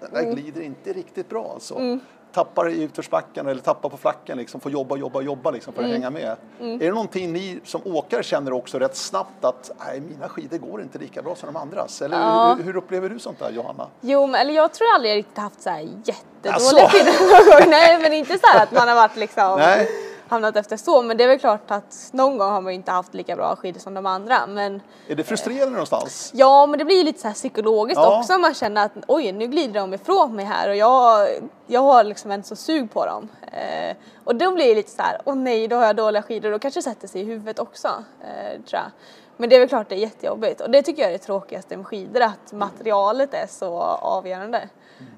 den 0.00 0.10
där 0.14 0.32
glider 0.32 0.60
inte 0.60 0.92
riktigt 0.92 1.28
bra 1.28 1.50
alltså. 1.54 1.98
Tappar 2.32 2.68
i 2.68 2.82
utförsbacken 2.82 3.46
eller 3.46 3.60
tappar 3.62 3.88
på 3.88 3.96
flacken 3.96 4.38
liksom, 4.38 4.60
får 4.60 4.72
jobba, 4.72 4.96
jobba, 4.96 5.20
jobba 5.20 5.50
liksom 5.50 5.72
för 5.74 5.82
att 5.82 5.90
hänga 5.90 6.10
med. 6.10 6.36
Är 6.60 6.78
det 6.78 6.90
någonting 6.90 7.32
ni 7.32 7.60
som 7.64 7.80
åkare 7.84 8.22
känner 8.22 8.52
också 8.52 8.78
rätt 8.78 8.96
snabbt 8.96 9.44
att 9.44 9.70
nej, 9.86 10.00
mina 10.00 10.28
skidor 10.28 10.58
går 10.58 10.82
inte 10.82 10.98
lika 10.98 11.22
bra 11.22 11.34
som 11.34 11.46
de 11.52 11.56
andras? 11.60 12.02
Eller 12.02 12.16
Ja. 12.20 12.54
hur, 12.58 12.64
hur 12.64 12.76
upplever 12.76 13.08
du 13.08 13.18
sånt 13.18 13.38
där 13.38 13.50
Johanna? 13.50 13.86
Jo, 14.00 14.26
men, 14.26 14.40
eller 14.40 14.54
jag 14.54 14.72
tror 14.72 14.88
aldrig 14.94 15.12
jag 15.12 15.16
riktigt 15.18 15.38
haft 15.38 15.62
så 15.62 15.70
här 15.70 15.80
jättedåliga 15.80 16.56
Asså? 16.56 16.88
skidor 16.88 17.12
någon 17.52 17.60
gång. 17.60 17.70
Nej, 17.70 17.98
men 18.02 18.12
inte 18.12 18.38
så 18.38 18.46
här 18.46 18.62
att 18.62 18.72
man 18.72 18.88
har 18.88 18.94
varit 18.94 19.16
liksom 19.16 19.58
Nej. 19.58 19.88
Hamnat 20.32 20.56
efter 20.56 20.76
så. 20.76 21.02
Men 21.02 21.16
det 21.16 21.24
är 21.24 21.28
väl 21.28 21.38
klart 21.38 21.70
att 21.70 22.08
någon 22.12 22.38
gång 22.38 22.50
har 22.50 22.60
man 22.60 22.72
ju 22.72 22.76
inte 22.76 22.90
haft 22.90 23.14
lika 23.14 23.36
bra 23.36 23.56
skidor 23.56 23.80
som 23.80 23.94
de 23.94 24.06
andra. 24.06 24.46
Men 24.46 24.80
Är 25.08 25.14
det 25.14 25.24
frustrerande 25.24 25.70
någonstans? 25.72 26.30
ja, 26.34 26.66
men 26.66 26.78
det 26.78 26.84
blir 26.84 26.96
ju 26.96 27.04
lite 27.04 27.20
så 27.20 27.26
här 27.28 27.34
psykologiskt 27.34 28.00
Ja. 28.02 28.18
också. 28.18 28.38
Man 28.38 28.54
känner 28.54 28.84
att 28.84 28.92
oj, 29.08 29.32
nu 29.32 29.46
glider 29.46 29.80
de 29.80 29.94
ifrån 29.94 30.36
mig 30.36 30.44
här 30.44 30.68
och 30.68 30.76
jag, 30.76 31.28
jag 31.66 31.80
har 31.80 32.04
liksom 32.04 32.30
en 32.30 32.42
så 32.42 32.56
sug 32.56 32.92
på 32.92 33.06
dem. 33.06 33.28
Eh, 33.52 33.96
och 34.24 34.36
då 34.36 34.50
blir 34.54 34.66
det 34.68 34.74
lite 34.74 34.90
så 34.90 35.02
här, 35.02 35.20
åh 35.24 35.34
nej, 35.34 35.68
då 35.68 35.76
har 35.76 35.84
jag 35.86 35.96
dåliga 35.96 36.22
skidor. 36.22 36.50
Då 36.50 36.58
kanske 36.58 36.78
det 36.80 36.84
sätter 36.84 37.08
sig 37.08 37.20
i 37.20 37.24
huvudet 37.24 37.58
också, 37.58 37.88
eh, 38.20 38.52
tror 38.52 38.80
jag. 38.80 38.90
Men 39.36 39.48
det 39.48 39.56
är 39.56 39.60
väl 39.60 39.68
klart 39.68 39.88
det 39.88 39.94
är 39.94 39.98
jättejobbigt 39.98 40.60
och 40.60 40.70
det 40.70 40.82
tycker 40.82 41.02
jag 41.02 41.08
är 41.08 41.12
det 41.12 41.24
tråkigaste 41.24 41.76
med 41.76 41.86
skidor, 41.86 42.20
att 42.22 42.52
materialet 42.52 43.34
är 43.34 43.46
så 43.46 43.78
avgörande. 44.00 44.68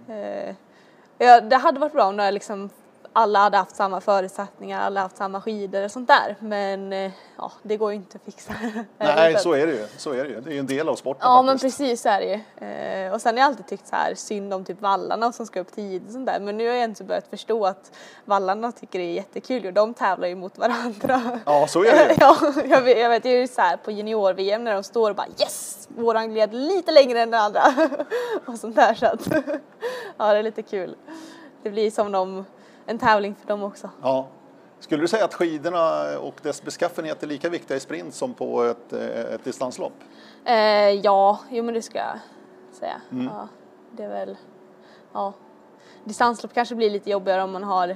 Eh, 0.08 0.54
ja, 1.18 1.40
det 1.40 1.56
hade 1.56 1.80
varit 1.80 1.92
bra 1.92 2.04
om 2.04 2.16
det 2.16 2.30
liksom 2.30 2.70
alla 3.16 3.38
hade 3.38 3.56
haft 3.56 3.76
samma 3.76 4.00
förutsättningar, 4.00 4.80
alla 4.80 5.00
haft 5.00 5.16
samma 5.16 5.40
skidor 5.40 5.84
och 5.84 5.90
sånt 5.90 6.08
där. 6.08 6.36
Men 6.40 6.92
eh, 6.92 7.12
ja, 7.36 7.52
det 7.62 7.76
går 7.76 7.90
ju 7.90 7.96
inte 7.96 8.16
att 8.16 8.24
fixa. 8.24 8.52
Nej, 8.98 9.38
så 9.38 9.52
är 9.52 9.66
det 9.66 9.72
ju. 9.72 9.86
Så 9.96 10.12
är 10.12 10.24
det 10.24 10.30
ju. 10.30 10.40
Det 10.40 10.50
är 10.50 10.52
ju 10.54 10.58
en 10.58 10.66
del 10.66 10.88
av 10.88 10.96
sporten 10.96 11.28
Ja 11.28 11.42
men 11.42 11.54
faktiskt. 11.54 11.78
precis 11.78 12.02
så 12.02 12.08
är 12.08 12.20
det 12.20 12.26
ju. 12.26 12.66
Eh, 12.66 13.12
och 13.12 13.20
sen 13.20 13.34
har 13.34 13.40
jag 13.40 13.46
alltid 13.46 13.66
tyckt 13.66 13.86
så 13.86 13.96
här 13.96 14.14
synd 14.14 14.54
om 14.54 14.64
typ 14.64 14.80
vallarna 14.80 15.32
som 15.32 15.46
ska 15.46 15.60
upp 15.60 15.72
tidigt 15.74 16.06
och 16.06 16.12
sånt 16.12 16.26
där. 16.26 16.40
Men 16.40 16.56
nu 16.56 16.68
har 16.68 16.74
jag 16.74 16.84
inte 16.84 17.04
börjat 17.04 17.26
förstå 17.30 17.66
att 17.66 17.92
vallarna 18.24 18.72
tycker 18.72 18.98
det 18.98 19.04
är 19.04 19.12
jättekul 19.12 19.66
och 19.66 19.72
de 19.72 19.94
tävlar 19.94 20.28
ju 20.28 20.34
mot 20.34 20.58
varandra. 20.58 21.40
Ja, 21.46 21.66
så 21.66 21.84
är 21.84 21.92
det 21.92 22.12
ju. 22.12 22.16
ja, 22.20 22.36
jag 22.68 22.82
vet, 22.82 22.98
jag 22.98 23.08
vet 23.08 23.24
ju 23.24 23.48
så 23.48 23.60
här 23.60 23.76
på 23.76 23.90
junior-VM 23.90 24.64
när 24.64 24.74
de 24.74 24.82
står 24.82 25.10
och 25.10 25.16
bara 25.16 25.28
yes! 25.40 25.88
Våran 25.96 26.30
gled 26.30 26.54
lite 26.54 26.92
längre 26.92 27.20
än 27.20 27.30
den 27.30 27.40
andra. 27.40 27.62
och 28.46 28.58
sånt 28.58 28.76
där 28.76 28.94
så 28.94 29.06
att 29.06 29.28
ja 30.16 30.32
det 30.32 30.38
är 30.38 30.42
lite 30.42 30.62
kul. 30.62 30.96
Det 31.62 31.70
blir 31.70 31.90
som 31.90 32.12
de, 32.12 32.44
en 32.86 32.98
tävling 32.98 33.34
för 33.34 33.48
dem 33.48 33.62
också. 33.62 33.90
Ja. 34.02 34.28
Skulle 34.78 35.02
du 35.02 35.08
säga 35.08 35.24
att 35.24 35.34
skidorna 35.34 36.18
och 36.18 36.34
dess 36.42 36.62
beskaffenhet 36.62 37.22
är 37.22 37.26
lika 37.26 37.48
viktiga 37.48 37.76
i 37.76 37.80
sprint 37.80 38.14
som 38.14 38.34
på 38.34 38.62
ett, 38.62 38.92
eh, 38.92 39.34
ett 39.34 39.44
distanslopp? 39.44 39.92
Eh, 40.44 40.54
ja, 40.90 41.38
jo 41.50 41.64
men 41.64 41.74
det 41.74 41.82
ska 41.82 41.98
jag 41.98 42.18
säga. 42.72 43.00
Mm. 43.12 43.24
Ja, 43.24 43.48
det 43.90 44.02
är 44.02 44.08
väl, 44.08 44.36
ja. 45.12 45.32
Distanslopp 46.04 46.54
kanske 46.54 46.74
blir 46.74 46.90
lite 46.90 47.10
jobbigare 47.10 47.42
om 47.42 47.52
man 47.52 47.62
har 47.62 47.88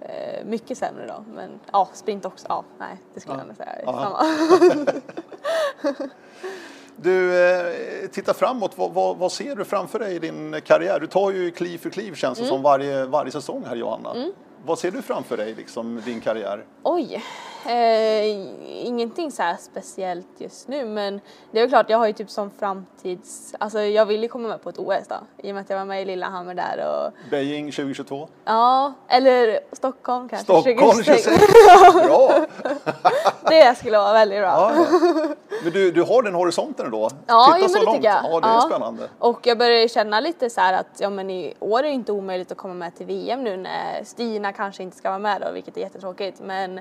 eh, 0.00 0.44
mycket 0.44 0.78
sämre 0.78 1.06
då. 1.06 1.24
Men 1.34 1.60
ja, 1.72 1.88
sprint 1.92 2.24
också. 2.24 2.46
Ja, 2.48 2.64
nej, 2.78 2.96
det 3.14 3.20
skulle 3.20 3.36
jag 3.36 3.42
ändå 3.42 3.54
säga. 3.54 3.76
Ja. 3.84 4.24
Samma. 4.72 4.92
Du, 6.96 7.44
eh, 7.50 7.64
titta 8.12 8.34
framåt. 8.34 8.72
Vad, 8.76 8.90
vad, 8.92 9.16
vad 9.16 9.32
ser 9.32 9.56
du 9.56 9.64
framför 9.64 9.98
dig 9.98 10.14
i 10.14 10.18
din 10.18 10.60
karriär? 10.64 11.00
Du 11.00 11.06
tar 11.06 11.30
ju 11.30 11.50
kliv 11.50 11.78
för 11.78 11.90
kliv 11.90 12.14
känns 12.14 12.38
Mm. 12.38 12.46
det 12.48 12.54
som 12.54 12.62
varje, 12.62 13.04
varje 13.04 13.30
säsong 13.32 13.64
här 13.68 13.76
Johanna. 13.76 14.14
Vad 14.66 14.78
ser 14.78 14.90
du 14.90 15.02
framför 15.02 15.36
dig, 15.36 15.54
liksom, 15.54 16.02
din 16.04 16.20
karriär? 16.20 16.64
Oj, 16.82 17.22
eh, 17.66 18.26
ingenting 18.86 19.32
så 19.32 19.42
här 19.42 19.56
speciellt 19.60 20.26
just 20.38 20.68
nu 20.68 20.84
men 20.84 21.20
det 21.52 21.60
är 21.60 21.68
klart 21.68 21.90
jag 21.90 21.98
har 21.98 22.06
ju 22.06 22.12
typ 22.12 22.30
som 22.30 22.50
framtids, 22.58 23.54
alltså 23.58 23.80
jag 23.80 24.06
vill 24.06 24.22
ju 24.22 24.28
komma 24.28 24.48
med 24.48 24.62
på 24.62 24.68
ett 24.70 24.78
OS 24.78 25.08
då 25.08 25.14
i 25.42 25.50
och 25.50 25.54
med 25.54 25.60
att 25.62 25.70
jag 25.70 25.78
var 25.78 25.84
med 25.84 26.02
i 26.02 26.04
Lillehammer 26.04 26.54
där 26.54 26.86
och 26.86 27.30
Beijing 27.30 27.72
2022? 27.72 28.28
ja, 28.44 28.92
eller 29.08 29.60
Stockholm 29.72 30.28
kanske. 30.28 30.44
Stockholm 30.44 30.76
2026. 30.78 31.24
26? 31.24 31.94
Bra! 32.06 32.46
Det 33.48 33.78
skulle 33.78 33.98
vara 33.98 34.12
väldigt 34.12 34.38
bra. 34.40 34.48
Ja, 34.48 34.72
ja. 34.76 35.49
Men 35.62 35.72
du, 35.72 35.90
du 35.92 36.02
har 36.02 36.22
den 36.22 36.34
horisonten 36.34 36.84
ändå? 36.86 37.10
Ja, 37.26 37.52
Titta 37.56 37.68
så 37.68 37.82
långt. 37.82 38.04
jag. 38.04 38.24
Ja, 38.24 38.40
det 38.40 38.48
är 38.48 38.52
Ja. 38.52 38.60
spännande. 38.60 39.08
Och 39.18 39.46
jag 39.46 39.58
börjar 39.58 39.88
känna 39.88 40.20
lite 40.20 40.50
så 40.50 40.60
att 40.60 40.86
ja, 40.98 41.10
men 41.10 41.30
i 41.30 41.54
år 41.60 41.78
är 41.78 41.82
det 41.82 41.88
inte 41.90 42.12
omöjligt 42.12 42.52
att 42.52 42.58
komma 42.58 42.74
med 42.74 42.94
till 42.94 43.06
VM 43.06 43.44
nu 43.44 43.56
när 43.56 44.04
Stina 44.04 44.52
kanske 44.52 44.82
inte 44.82 44.96
ska 44.96 45.08
vara 45.08 45.18
med 45.18 45.40
då, 45.40 45.52
vilket 45.52 45.76
är 45.76 45.80
jättetråkigt. 45.80 46.40
Men 46.40 46.78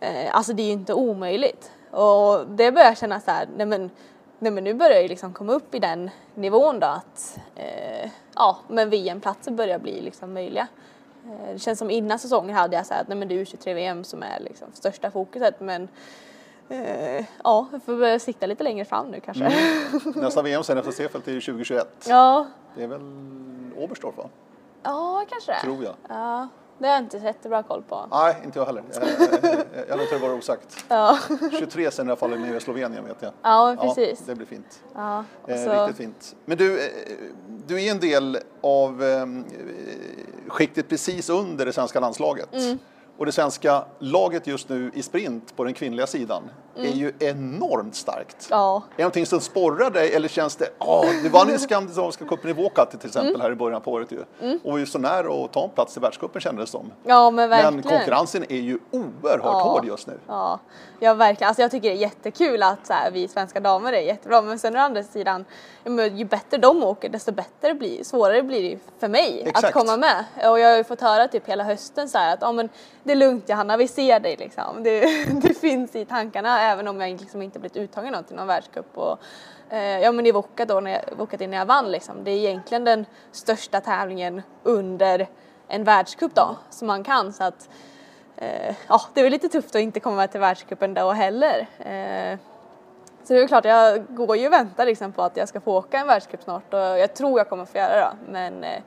eh, 0.00 0.36
alltså 0.36 0.52
det 0.52 0.62
är 0.62 0.66
ju 0.66 0.72
inte 0.72 0.94
omöjligt. 0.94 1.70
Och 1.90 2.46
det 2.48 2.72
börjar 2.72 2.88
jag 2.88 2.98
känna 2.98 3.20
så 3.20 3.30
här, 3.30 3.48
nej 3.56 3.66
men, 3.66 3.90
nej 4.38 4.52
men 4.52 4.64
nu 4.64 4.74
börjar 4.74 5.00
jag 5.00 5.08
liksom 5.08 5.32
komma 5.32 5.52
upp 5.52 5.74
i 5.74 5.78
den 5.78 6.10
nivån 6.34 6.80
då 6.80 6.86
att 6.86 7.38
eh, 7.54 8.10
ja, 8.34 8.58
men 8.68 8.90
VM-platser 8.90 9.50
börjar 9.50 9.78
bli 9.78 10.00
liksom 10.00 10.32
möjliga. 10.34 10.66
Eh, 11.24 11.52
Det 11.52 11.58
känns 11.58 11.78
som 11.78 11.90
innan 11.90 12.18
säsongen 12.18 12.56
hade 12.56 12.76
jag 12.76 12.84
här 12.90 13.00
att 13.00 13.08
nej 13.08 13.18
men 13.18 13.28
det 13.28 13.34
är 13.34 13.44
U23-VM 13.44 14.04
som 14.04 14.22
är 14.22 14.40
liksom 14.40 14.68
största 14.74 15.10
fokuset 15.10 15.60
men 15.60 15.88
ja, 17.44 17.66
jag 17.72 17.82
får 17.82 17.96
börja 17.96 18.18
sikta 18.18 18.46
lite 18.46 18.64
längre 18.64 18.84
fram 18.84 19.06
nu 19.10 19.20
kanske. 19.20 19.52
Nästa 20.20 20.42
VM 20.42 20.62
sen 20.64 20.78
efter 20.78 20.92
Seefeld 20.92 21.28
är 21.28 21.32
ju 21.32 21.40
2021. 21.40 22.04
Ja, 22.08 22.46
Det 22.76 22.82
är 22.82 22.88
väl 22.88 23.00
Oberstdorf 23.76 24.16
va? 24.16 24.28
Ja, 24.82 25.24
kanske 25.30 25.52
det. 25.52 25.60
Tror 25.60 25.84
jag. 25.84 25.94
Ja, 26.08 26.48
det 26.78 26.86
har 26.86 26.94
jag 26.94 27.02
inte 27.02 27.16
jättebra 27.18 27.62
koll 27.62 27.82
på. 27.82 28.06
Nej, 28.10 28.36
inte 28.44 28.58
jag 28.58 28.66
heller. 28.66 28.82
Jag, 28.94 29.02
jag, 29.42 29.54
jag 29.88 29.98
låter 29.98 30.14
det 30.14 30.18
vara 30.26 30.34
osagt. 30.34 30.84
Ja, 30.88 31.18
23 31.58 31.90
sen 31.90 32.06
i 32.06 32.10
alla 32.10 32.16
fall 32.16 32.38
nere 32.40 32.56
i 32.56 32.60
Slovenien 32.60 33.04
vet 33.04 33.16
jag. 33.22 33.32
ja 33.42 33.76
precis. 33.80 34.18
Ja, 34.20 34.24
det 34.26 34.34
blir 34.34 34.46
fint. 34.46 34.82
Ja, 34.94 35.24
Eh, 35.46 35.64
så, 35.64 35.72
Riktigt 35.86 35.96
fint. 35.96 36.36
Men 36.44 36.58
du, 36.58 36.80
eh, 36.84 36.90
du 37.66 37.82
är 37.82 37.90
en 37.90 38.00
del 38.00 38.38
av 38.60 39.02
eh, 39.02 39.26
skiktet 40.48 40.88
precis 40.88 41.30
under 41.30 41.66
det 41.66 41.72
svenska 41.72 42.00
landslaget. 42.00 42.54
Mm. 42.54 42.78
Och 43.18 43.26
det 43.26 43.32
svenska 43.32 43.84
laget 43.98 44.46
just 44.46 44.68
nu 44.68 44.90
i 44.94 45.02
sprint 45.02 45.56
på 45.56 45.64
den 45.64 45.74
kvinnliga 45.74 46.06
sidan. 46.06 46.42
Mm. 46.76 46.86
är 46.92 46.94
ju 46.94 47.12
enormt 47.18 47.94
starkt. 47.94 48.46
ja, 48.50 48.76
Är 48.76 48.96
det 48.96 49.02
någonting 49.02 49.26
som 49.26 49.40
sporrar 49.40 49.90
dig 49.90 50.14
eller 50.14 50.28
känns 50.28 50.56
det, 50.56 50.68
ja, 50.78 51.04
du 51.22 51.28
vann 51.28 51.48
ju 51.48 51.58
skandinaviska 51.58 52.24
cupen 52.24 52.50
i 52.50 52.52
Vuokatti 52.52 52.98
till 52.98 53.06
exempel 53.08 53.30
Mm. 53.34 53.40
här 53.40 53.52
i 53.52 53.54
början 53.54 53.80
på 53.80 53.92
året 53.92 54.12
ju. 54.12 54.18
Och 54.64 54.70
var 54.72 54.78
ju 54.78 54.86
så 54.86 54.98
nära 54.98 55.44
att 55.44 55.52
ta 55.52 55.64
en 55.64 55.70
plats 55.70 55.96
i 55.96 56.00
världscupen 56.00 56.40
kändes 56.40 56.64
det 56.64 56.70
som. 56.70 56.92
ja 57.04 57.30
men 57.30 57.48
verkligen. 57.50 57.74
Men 57.74 57.82
konkurrensen 57.82 58.44
är 58.48 58.60
ju 58.60 58.78
oerhört 58.90 59.40
Ja. 59.42 59.62
hård 59.62 59.84
just 59.84 60.06
nu. 60.06 60.18
Ja, 60.28 60.60
ja 61.00 61.14
verkligen. 61.14 61.48
Alltså 61.48 61.62
jag 61.62 61.70
tycker 61.70 61.88
det 61.88 61.94
är 61.94 61.98
jättekul 61.98 62.62
att 62.62 62.86
så 62.86 62.92
här, 62.92 63.10
vi 63.10 63.28
svenska 63.28 63.60
damer 63.60 63.92
är 63.92 64.00
jättebra 64.00 64.42
men 64.42 64.58
sen 64.58 64.76
å 64.76 64.78
andra 64.78 65.02
sidan 65.02 65.44
ju 66.12 66.24
bättre 66.24 66.56
de 66.58 66.84
åker 66.84 67.08
desto 67.08 67.32
bättre 67.32 67.74
blir, 67.74 68.04
svårare 68.04 68.42
blir 68.42 68.70
det 68.70 68.78
för 69.00 69.08
mig 69.08 69.42
Exakt. 69.46 69.64
att 69.64 69.72
komma 69.72 69.96
med. 69.96 70.24
Och 70.50 70.60
jag 70.60 70.68
har 70.70 70.76
ju 70.76 70.84
fått 70.84 71.00
höra 71.00 71.28
typ 71.28 71.48
hela 71.48 71.64
hösten 71.64 72.08
så 72.08 72.18
här 72.18 72.34
att 72.34 72.38
ja, 72.42 72.52
men 72.52 72.68
det 73.02 73.12
är 73.12 73.16
lugnt 73.16 73.48
Johanna, 73.48 73.76
vi 73.76 73.88
ser 73.88 74.20
dig 74.20 74.36
liksom. 74.38 74.82
Det, 74.82 75.00
det 75.42 75.54
finns 75.54 75.96
i 75.96 76.04
tankarna 76.04 76.60
även 76.64 76.88
om 76.88 77.00
jag 77.00 77.20
liksom 77.20 77.42
inte 77.42 77.58
blivit 77.58 77.76
uttagen 77.76 78.12
någon 78.12 78.24
till 78.24 78.36
någon 78.36 78.46
världscup. 78.46 78.98
Och, 78.98 79.18
eh, 79.70 79.98
ja 79.98 80.12
men 80.12 80.26
i 80.26 80.32
Voka 80.32 80.64
då, 80.64 80.80
när 80.80 80.90
jag, 80.90 81.16
Voka 81.16 81.36
när 81.36 81.56
jag 81.56 81.66
vann 81.66 81.90
liksom. 81.90 82.24
Det 82.24 82.30
är 82.30 82.36
egentligen 82.36 82.84
den 82.84 83.06
största 83.32 83.80
tävlingen 83.80 84.42
under 84.62 85.28
en 85.68 85.84
världscup 85.84 86.34
då 86.34 86.56
som 86.70 86.86
man 86.86 87.04
kan 87.04 87.32
så 87.32 87.44
att 87.44 87.68
eh, 88.36 88.74
ja, 88.88 89.00
det 89.14 89.20
är 89.20 89.24
väl 89.24 89.32
lite 89.32 89.48
tufft 89.48 89.74
att 89.74 89.80
inte 89.80 90.00
komma 90.00 90.16
med 90.16 90.30
till 90.30 90.40
världscupen 90.40 90.94
då 90.94 91.10
heller. 91.10 91.66
Eh, 91.78 92.38
så 93.24 93.32
det 93.32 93.40
är 93.40 93.46
klart, 93.46 93.64
jag 93.64 94.04
går 94.08 94.36
ju 94.36 94.46
och 94.46 94.52
väntar 94.52 94.86
liksom 94.86 95.12
på 95.12 95.22
att 95.22 95.36
jag 95.36 95.48
ska 95.48 95.60
få 95.60 95.76
åka 95.76 95.98
en 95.98 96.06
världscup 96.06 96.42
snart 96.42 96.74
och 96.74 96.80
jag 96.80 97.14
tror 97.14 97.40
jag 97.40 97.48
kommer 97.48 97.64
få 97.64 97.78
göra 97.78 97.96
det. 97.96 98.32
Men 98.32 98.64
eh, 98.64 98.82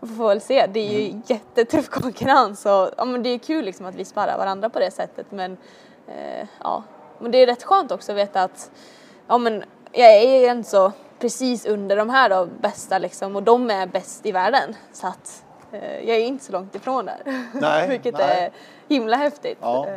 vi 0.00 0.14
får 0.14 0.28
väl 0.28 0.40
se. 0.40 0.66
Det 0.66 0.80
är 0.80 1.00
ju 1.00 1.20
jättetuff 1.26 1.88
konkurrens 1.88 2.66
och 2.66 2.90
ja, 2.96 3.04
men 3.04 3.22
det 3.22 3.28
är 3.28 3.38
kul 3.38 3.64
liksom 3.64 3.86
att 3.86 3.94
vi 3.94 4.04
sparrar 4.04 4.38
varandra 4.38 4.70
på 4.70 4.78
det 4.78 4.90
sättet. 4.90 5.26
Men 5.30 5.56
eh, 6.06 6.46
ja, 6.62 6.82
men 7.18 7.30
det 7.30 7.38
är 7.38 7.46
rätt 7.46 7.62
skönt 7.62 7.92
också 7.92 8.12
att 8.12 8.18
veta 8.18 8.42
att 8.42 8.70
ja, 9.28 9.38
men 9.38 9.64
jag 9.92 10.12
är 10.12 10.50
ändå 10.50 10.62
så 10.64 10.92
precis 11.18 11.66
under 11.66 11.96
de 11.96 12.10
här 12.10 12.28
då 12.30 12.48
bästa 12.60 12.98
liksom 12.98 13.36
och 13.36 13.42
de 13.42 13.70
är 13.70 13.86
bäst 13.86 14.26
i 14.26 14.32
världen. 14.32 14.74
Så 14.92 15.06
att 15.06 15.44
eh, 15.72 16.08
jag 16.08 16.16
är 16.16 16.20
inte 16.24 16.44
så 16.44 16.52
långt 16.52 16.74
ifrån 16.74 17.06
där. 17.06 17.22
Nej, 17.52 17.88
Vilket 17.88 18.14
nej. 18.18 18.22
är 18.44 18.50
himla 18.88 19.16
häftigt. 19.16 19.58
Ja. 19.60 19.86
Eh, 19.88 19.94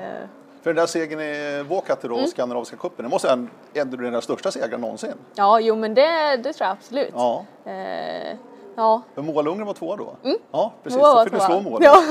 För 0.62 0.70
den 0.70 0.76
där 0.76 0.86
segern 0.86 1.20
i 1.22 1.64
Vuokatti 1.70 2.08
då, 2.08 2.16
Mm. 2.16 2.28
skandinaviska 2.28 2.78
cupen, 2.78 3.06
det 3.06 3.10
måste 3.10 3.48
ändå 3.74 3.98
bli 3.98 4.10
den 4.10 4.22
största 4.22 4.52
segern 4.52 4.82
någonsin. 4.82 5.14
Ja, 5.36 5.60
jo 5.60 5.76
men 5.76 5.94
det, 5.94 6.38
det 6.38 6.54
tror 6.54 6.68
jag 6.68 6.72
absolut. 6.72 7.14
Ja. 7.14 7.46
Eh, 7.66 8.38
ja. 8.78 9.02
För 9.16 9.22
Moa 9.22 9.42
Lundgren 9.42 9.68
var 9.68 9.74
tvåa 9.74 9.96
då? 9.96 10.16
Ja, 10.52 10.74
precis. 10.84 11.02
Då 11.02 11.24
fick 11.24 11.34
du 11.34 11.40
slå 11.40 11.62
mål. 11.62 11.82
Ja. 11.84 12.02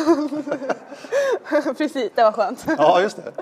precis, 1.77 2.11
det 2.14 2.23
var 2.23 2.33
skönt. 2.33 2.67
Ja, 2.79 3.01
just 3.01 3.17
det. 3.17 3.33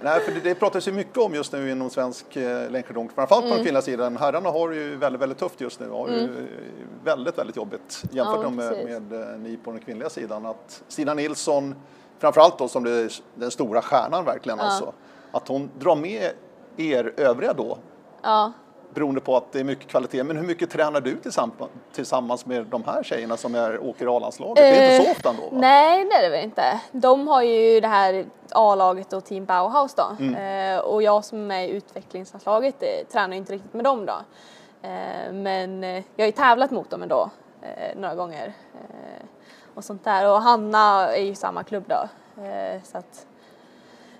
Nej, 0.00 0.20
för 0.20 0.32
det, 0.32 0.40
det 0.40 0.54
pratas 0.54 0.88
ju 0.88 0.92
mycket 0.92 1.18
om 1.18 1.34
just 1.34 1.52
nu 1.52 1.70
inom 1.70 1.90
svensk 1.90 2.36
eh, 2.36 2.70
längdskidåkning, 2.70 3.10
framförallt 3.14 3.42
på 3.42 3.46
Mm. 3.46 3.56
den 3.56 3.64
kvinnliga 3.64 3.82
sidan. 3.82 4.16
Herrarna 4.16 4.50
har 4.50 4.68
det 4.70 4.76
ju 4.76 4.96
väldigt, 4.96 5.22
väldigt 5.22 5.38
tufft 5.38 5.60
just 5.60 5.80
nu. 5.80 5.88
Har 5.90 6.08
ju 6.08 6.24
eh, 6.24 6.28
väldigt, 7.04 7.38
väldigt 7.38 7.56
jobbigt 7.56 8.02
jämfört 8.10 8.38
Ja, 8.42 8.50
med, 8.50 8.68
precis. 8.70 8.84
med 9.10 9.20
eh, 9.32 9.38
ni 9.38 9.56
på 9.56 9.70
den 9.70 9.80
kvinnliga 9.80 10.10
sidan. 10.10 10.46
Att 10.46 10.82
Stina 10.88 11.14
Nilsson, 11.14 11.74
framförallt 12.18 12.58
då 12.58 12.68
som 12.68 12.84
det, 12.84 13.08
den 13.34 13.50
stora 13.50 13.82
stjärnan 13.82 14.24
verkligen 14.24 14.60
alltså, 14.60 14.92
att 15.32 15.48
hon 15.48 15.70
drar 15.78 15.96
med 15.96 16.30
er 16.76 17.12
övriga 17.16 17.52
då 17.52 17.78
Ja. 18.22 18.52
Beroende 18.96 19.20
på 19.20 19.36
att 19.36 19.52
det 19.52 19.60
är 19.60 19.64
mycket 19.64 19.88
kvalitet. 19.88 20.24
Men 20.24 20.36
hur 20.36 20.44
mycket 20.44 20.70
tränar 20.70 21.00
du 21.00 21.16
tillsammans, 21.92 22.46
med 22.46 22.66
de 22.66 22.84
här 22.84 23.02
tjejerna 23.02 23.36
som 23.36 23.54
är, 23.54 23.84
åker 23.84 24.16
A-landslaget? 24.16 24.56
det 24.56 24.68
är 24.68 24.92
inte 24.92 25.04
så 25.04 25.12
ofta 25.12 25.28
ändå? 25.28 25.42
Va? 25.42 25.48
Nej, 25.60 26.04
det 26.04 26.14
är 26.14 26.22
det 26.22 26.28
väl 26.28 26.44
inte. 26.44 26.80
De 26.92 27.28
har 27.28 27.42
ju 27.42 27.80
det 27.80 27.88
här 27.88 28.26
A-laget 28.50 29.12
och 29.12 29.24
Team 29.24 29.44
Bauhaus 29.44 29.94
då. 29.94 30.16
Mm. 30.20 30.74
Eh, 30.74 30.80
och 30.80 31.02
jag 31.02 31.24
som 31.24 31.50
är 31.50 31.60
i 31.60 31.70
utvecklingslandslaget 31.70 32.82
eh, 32.82 33.06
tränar 33.12 33.36
inte 33.36 33.52
riktigt 33.52 33.74
med 33.74 33.84
dem 33.84 34.06
då. 34.06 34.16
Eh, 34.82 35.32
men 35.32 35.84
eh, 35.84 36.04
jag 36.16 36.24
har 36.24 36.26
ju 36.26 36.32
tävlat 36.32 36.70
mot 36.70 36.90
dem 36.90 37.02
ändå 37.02 37.30
eh, 37.62 37.96
några 37.96 38.14
gånger. 38.14 38.52
Eh, 38.74 39.26
och 39.74 39.84
sånt 39.84 40.04
där. 40.04 40.30
Och 40.30 40.42
Hanna 40.42 41.08
är 41.16 41.22
ju 41.22 41.34
samma 41.34 41.64
klubb 41.64 41.84
då. 41.88 42.08
Eh, 42.42 42.82
så 42.84 42.98
att, 42.98 43.26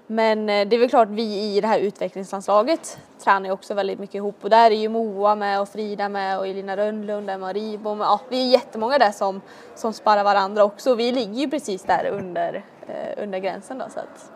men 0.06 0.48
eh, 0.48 0.68
det 0.68 0.76
är 0.76 0.80
väl 0.80 0.88
klart 0.88 1.08
vi 1.08 1.56
i 1.56 1.60
det 1.60 1.66
här 1.66 1.78
utvecklingslandslaget 1.78 2.98
tränar 3.24 3.46
ju 3.46 3.52
också 3.52 3.74
väldigt 3.74 3.98
mycket 3.98 4.14
ihop 4.14 4.36
och 4.42 4.50
där 4.50 4.70
är 4.70 4.74
ju 4.74 4.88
Moa 4.88 5.34
med 5.34 5.60
och 5.60 5.68
Frida 5.68 6.08
med 6.08 6.38
och 6.38 6.46
Elina 6.46 6.76
Rönnlund 6.76 7.26
där, 7.26 7.38
Marie 7.38 7.78
Bom, 7.78 8.00
ja, 8.00 8.20
vi 8.28 8.46
är 8.46 8.52
jättemånga 8.52 8.98
där 8.98 9.10
som, 9.10 9.40
som 9.74 9.92
sparar 9.92 10.24
varandra 10.24 10.64
också. 10.64 10.94
Vi 10.94 11.12
ligger 11.12 11.40
ju 11.40 11.50
precis 11.50 11.82
där 11.82 12.10
under, 12.10 12.64
eh, 12.86 13.22
under 13.22 13.38
gränsen 13.38 13.78
då 13.78 13.84
så 13.94 14.00
att 14.00 14.30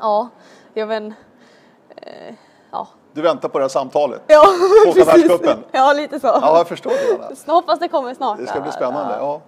ja, 0.00 0.28
jag 0.74 0.88
men 0.88 1.14
eh, 1.96 2.34
ja. 2.70 2.88
Du 3.12 3.22
väntar 3.22 3.48
på 3.48 3.58
det 3.58 3.64
här 3.64 3.68
samtalet? 3.68 4.22
Ja, 4.26 4.44
världscupen? 5.06 5.64
Ja, 5.72 5.92
lite 5.92 6.20
så. 6.20 6.26
Ja, 6.26 6.56
jag 6.56 6.68
förstår 6.68 6.90
det. 7.30 7.36
Så 7.36 7.52
hoppas 7.52 7.78
det 7.78 7.88
kommer 7.88 8.14
snart. 8.14 8.38
Det 8.38 8.46
ska 8.46 8.60
bli 8.60 8.70
ja. 8.70 8.76
spännande. 8.76 9.16
Ja. 9.18 9.40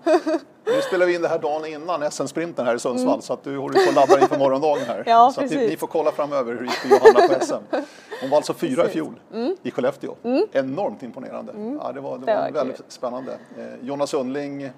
Nu 0.67 0.81
spelar 0.83 1.07
vi 1.07 1.15
in 1.15 1.23
det 1.23 1.29
här 1.29 1.39
dagen 1.39 1.67
innan 1.67 2.11
SM-sprinten 2.11 2.67
här 2.67 2.75
i 2.75 2.79
Sundsvall 2.79 3.23
så 3.23 3.33
att 3.33 3.45
du 3.45 3.59
håller 3.59 3.85
på 3.85 3.89
att 4.01 4.09
ladda 4.09 4.21
inför 4.23 4.39
morgondagen 4.39 4.83
här. 4.87 4.95
Mm. 4.95 5.05
Ja, 5.07 5.33
så 5.35 5.41
ni, 5.41 5.57
ni 5.57 5.77
får 5.77 5.87
kolla 5.87 6.13
framöver 6.13 6.53
hur 6.53 6.59
det 6.61 6.65
gick 6.65 6.75
för 6.75 6.89
Johanna 6.89 7.29
på 7.39 7.45
SM. 7.45 7.77
Hon 8.21 8.31
var 8.31 8.37
alltså 8.37 8.55
fyra 8.55 8.71
i 8.73 8.75
Precis. 8.77 8.93
fjol 8.93 9.15
i 9.63 9.71
Skellefteå. 9.71 10.15
Enormt 10.53 11.03
imponerande. 11.03 11.53
Ja, 11.83 11.93
det 11.93 12.01
var, 12.01 12.19
det 12.19 12.27
Det 12.27 12.35
var 12.35 12.43
var 12.43 12.51
väldigt 12.51 12.77
kul. 12.77 12.85
spännande. 12.89 13.33
Eh, 13.59 13.87
Jonas 13.87 14.11
Sundling 14.11 14.63
eh, 14.63 14.71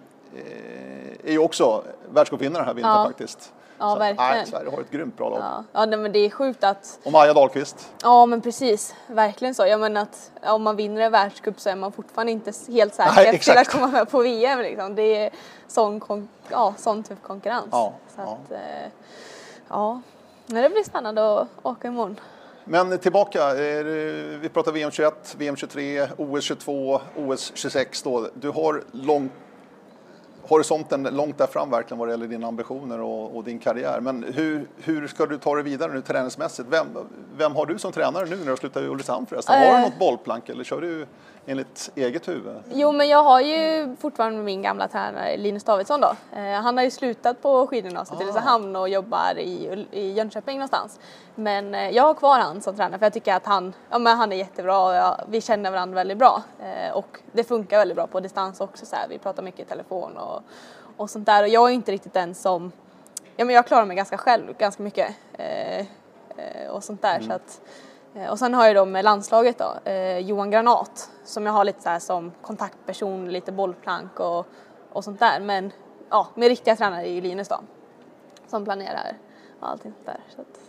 är 1.24 1.32
ju 1.32 1.39
också 1.39 1.82
världscupvinnare 2.11 2.61
den 2.61 2.66
här 2.66 2.74
vintern 2.74 2.93
Ja. 2.99 3.05
faktiskt. 3.07 3.53
Ja, 3.79 3.85
Så 3.87 3.93
att, 3.93 4.01
verkligen. 4.01 4.31
nej, 4.31 4.47
Sverige 4.47 4.70
har 4.70 4.81
ett 4.81 4.91
grymt 4.91 5.16
bra 5.16 5.29
lag. 5.31 5.39
Ja, 5.39 5.64
ja 5.72 5.87
nej, 5.87 5.99
men 5.99 6.12
det 6.12 6.18
är 6.18 6.31
sjukt 6.31 6.64
att 6.64 6.99
Och 7.05 7.12
Maja 7.12 7.35
Dahlqvist. 7.35 7.93
Ja 8.03 8.26
men 8.26 8.41
precis, 8.41 8.95
verkligen 9.07 9.55
så. 9.55 9.66
Jag 9.66 9.81
menar 9.81 10.01
att 10.03 10.31
om 10.43 10.62
man 10.62 10.76
vinner 10.76 11.01
en 11.01 11.12
världscup 11.12 11.61
så 11.61 11.68
är 11.70 11.76
man 11.76 11.93
fortfarande 11.93 12.33
inte 12.33 12.53
helt 12.68 12.95
säker 12.95 13.12
Nej, 13.16 13.39
till 13.39 13.59
att 13.59 13.68
komma 13.68 13.87
med 13.87 14.11
på 14.11 14.18
VM. 14.22 14.59
Liksom. 14.61 14.95
Det 14.95 15.03
är 15.24 15.31
sån, 15.68 16.01
kon- 16.01 16.29
ja, 16.49 16.74
sån 16.79 17.03
tuff 17.03 17.18
konkurrens. 17.22 17.66
Ja, 17.70 17.93
så 18.16 18.20
ja. 18.20 18.39
Att, 18.45 18.53
eh, 18.53 18.91
ja. 19.68 20.01
Men 20.47 20.62
det 20.62 20.70
blir 20.70 20.85
spännande 20.85 21.41
att 21.41 21.49
åka 21.62 21.89
imorgon. 21.89 22.20
Men 22.64 22.99
tillbaka, 22.99 23.55
vi 23.55 24.51
pratar 24.53 24.72
VM 24.72 24.91
21, 24.91 25.35
VM 25.39 25.57
23, 25.57 26.09
OS 26.16 26.45
22, 26.45 27.01
OS 27.16 27.53
26 27.55 28.03
då. 28.03 28.29
Du 28.35 28.51
har 28.51 28.83
lång, 28.93 29.31
horisonten 30.49 31.03
långt 31.03 31.38
där 31.38 31.46
fram 31.46 31.70
verkligen 31.70 31.99
vad 31.99 32.09
det 32.09 32.12
gäller 32.12 32.26
dina 32.26 32.46
ambitioner 32.46 33.01
och, 33.01 33.36
och 33.36 33.44
din 33.44 33.59
karriär. 33.59 34.01
Men 34.01 34.24
hur, 34.34 34.66
hur 34.76 35.07
ska 35.07 35.26
du 35.26 35.38
ta 35.38 35.55
dig 35.55 35.64
vidare 35.64 35.92
nu 35.92 36.01
träningsmässigt? 36.03 36.68
Vem, 36.70 36.86
vem 37.36 37.57
har 37.57 37.66
du 37.66 37.78
som 37.78 37.92
tränare 37.92 38.26
nu 38.26 38.36
när 38.36 38.51
du 38.51 38.57
slutar 38.57 38.82
i 38.82 38.86
Ulricehamn 38.86 39.26
förresten? 39.26 39.55
Har 39.59 39.64
du 39.72 39.76
Eh. 39.78 39.80
något 39.82 39.99
bollplank 39.99 40.49
eller 40.49 40.64
kör 40.64 40.80
du 40.80 41.07
enligt 41.49 41.90
eget 41.94 42.28
huvud? 42.28 42.57
Jo 42.72 42.92
men 42.92 43.09
jag 43.09 43.22
har 43.22 43.40
ju 43.40 43.96
fortfarande 43.96 44.42
min 44.42 44.62
gamla 44.62 44.88
tränare 44.88 45.36
Linus 45.36 45.64
Davidsson 45.64 46.01
då. 46.01 46.16
Eh, 46.36 46.53
han 46.53 46.76
har 46.76 46.84
ju 46.84 46.90
slutat 46.90 47.42
på 47.42 47.66
skidgymnasiet 47.66 48.20
i 48.20 48.24
Ah. 48.24 48.26
Ulricehamn 48.26 48.76
och 48.76 48.88
jobbar 48.88 49.38
i, 49.38 49.86
i 49.90 50.12
Jönköping 50.12 50.59
någonstans. 50.59 51.01
Men 51.34 51.74
eh, 51.74 51.90
jag 51.90 52.03
har 52.03 52.14
kvar 52.14 52.38
han 52.38 52.61
som 52.61 52.76
tränare 52.76 52.99
för 52.99 53.07
jag 53.07 53.12
tycker 53.12 53.34
att 53.34 53.46
han, 53.46 53.74
ja, 53.90 53.99
men 53.99 54.16
han 54.16 54.32
är 54.32 54.36
jättebra 54.36 54.86
och 54.86 54.94
jag, 54.94 55.20
vi 55.28 55.40
känner 55.40 55.70
varandra 55.70 55.94
väldigt 55.94 56.18
bra. 56.18 56.42
Eh, 56.61 56.96
och 56.96 57.20
det 57.32 57.44
funkar 57.44 57.78
väldigt 57.78 57.96
bra 57.96 58.07
på 58.07 58.20
distans 58.20 58.61
också 58.61 58.86
så 58.86 58.96
här. 58.96 59.09
vi 59.09 59.18
pratar 59.18 59.42
mycket 59.42 59.61
i 59.61 59.64
telefon 59.64 60.16
och, 60.16 60.42
och 60.96 61.11
sånt 61.11 61.26
där 61.26 61.42
och 61.42 61.49
jag 61.49 61.70
är 61.70 61.74
inte 61.74 61.92
riktigt 61.92 62.14
den 62.14 62.34
som, 62.34 62.72
ja 63.36 63.44
men 63.44 63.55
jag 63.55 63.66
klarar 63.66 63.84
mig 63.86 63.96
ganska 63.96 64.18
själv 64.18 64.57
ganska 64.59 64.82
mycket. 64.82 65.14
Eh, 65.32 65.78
eh, 65.78 66.68
och 66.70 66.84
sånt 66.84 67.03
där 67.03 67.20
så 67.20 67.32
att 67.32 67.61
Och 68.31 68.39
sen 68.39 68.55
har 68.55 68.66
jag 68.66 68.77
då 68.77 68.85
med 68.85 69.05
landslaget 69.05 69.59
då, 69.59 69.91
eh, 69.91 70.19
Johan 70.19 70.51
Granat 70.51 71.11
som 71.25 71.47
jag 71.47 71.53
har 71.53 71.64
lite 71.64 71.81
så 72.01 72.07
som 72.07 72.33
kontaktperson, 72.43 73.33
lite 73.33 73.53
bollplank 73.53 74.21
och, 74.21 74.47
och 74.93 75.05
sånt 75.05 75.21
där. 75.21 75.41
Men 75.41 75.73
ja, 76.11 76.29
min 76.35 76.49
riktiga 76.49 76.77
tränare 76.77 77.09
är 77.09 77.12
ju 77.12 77.21
Linus 77.21 77.49
då. 77.49 77.61
Som 78.47 78.64
planerar 78.64 79.16
allting 79.61 79.93
sånt 79.93 80.07
där. 80.07 80.21
Så 80.35 80.41
att, 80.41 80.61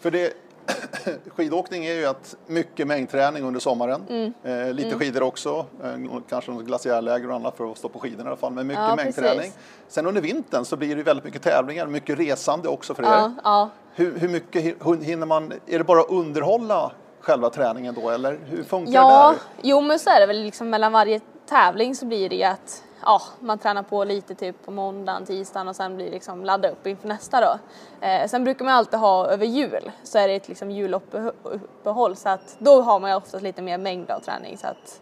För 0.00 0.10
det, 0.10 0.32
skidåkning 1.36 1.84
är 1.84 1.94
ju 1.94 2.06
att 2.06 2.36
mycket 2.46 2.86
mängdträning 2.86 3.44
under 3.44 3.60
sommaren. 3.60 4.02
Mm. 4.08 4.32
Eh, 4.42 4.72
lite 4.74 4.98
skidor 4.98 5.22
också, 5.22 5.66
eh, 5.84 6.20
kanske 6.28 6.50
något 6.50 6.64
glaciärläger 6.64 7.28
och 7.28 7.34
annat 7.34 7.56
för 7.56 7.70
att 7.70 7.78
stå 7.78 7.88
på 7.88 7.98
skidorna 7.98 8.24
i 8.24 8.26
alla 8.26 8.36
fall. 8.36 8.52
Men 8.52 8.66
mycket 8.66 8.82
Ja, 8.82 8.96
mängdträning. 8.96 9.52
Sen 9.88 10.06
under 10.06 10.20
vintern 10.20 10.64
så 10.64 10.76
blir 10.76 10.96
det 10.96 11.02
väldigt 11.02 11.24
mycket 11.24 11.42
tävlingar, 11.42 11.86
mycket 11.86 12.18
resande 12.18 12.68
också 12.68 12.94
för 12.94 13.02
er. 13.02 13.06
ja, 13.06 13.32
ja. 13.44 13.70
Hur, 13.98 14.18
hur 14.18 14.28
mycket 14.28 14.62
hin- 14.62 15.02
hinner 15.02 15.26
man, 15.26 15.52
är 15.66 15.78
det 15.78 15.84
bara 15.84 16.00
att 16.00 16.10
underhålla 16.10 16.92
själva 17.20 17.50
träningen 17.50 17.94
då 17.94 18.10
eller 18.10 18.38
hur 18.44 18.62
funkar 18.62 18.92
Ja, 18.92 19.28
det 19.28 19.34
där? 19.34 19.42
jo 19.62 19.80
men 19.80 19.98
så 19.98 20.10
är 20.10 20.20
det 20.20 20.26
väl 20.26 20.42
liksom 20.42 20.70
mellan 20.70 20.92
varje 20.92 21.20
tävling 21.48 21.94
så 21.94 22.06
blir 22.06 22.28
det 22.28 22.36
ju 22.36 22.42
att 22.42 22.82
ja, 23.02 23.22
man 23.40 23.58
tränar 23.58 23.82
på 23.82 24.04
lite 24.04 24.34
typ 24.34 24.64
på 24.64 24.70
måndagen, 24.70 25.26
tisdagen 25.26 25.68
och 25.68 25.76
sen 25.76 25.96
blir 25.96 26.06
det 26.06 26.12
liksom 26.12 26.44
ladda 26.44 26.70
upp 26.70 26.86
inför 26.86 27.08
nästa 27.08 27.40
då. 27.40 27.58
Eh, 28.06 28.26
sen 28.28 28.44
brukar 28.44 28.64
man 28.64 28.74
alltid 28.74 28.98
ha 29.00 29.26
över 29.26 29.46
jul 29.46 29.90
så 30.02 30.18
är 30.18 30.28
det 30.28 30.34
ett 30.34 30.48
liksom 30.48 30.70
juluppehåll 30.70 32.16
så 32.16 32.28
att 32.28 32.56
då 32.58 32.82
har 32.82 33.00
man 33.00 33.10
ju 33.10 33.16
oftast 33.16 33.42
lite 33.42 33.62
mer 33.62 33.78
mängd 33.78 34.10
av 34.10 34.20
träning 34.20 34.58
så 34.58 34.66
att 34.66 35.00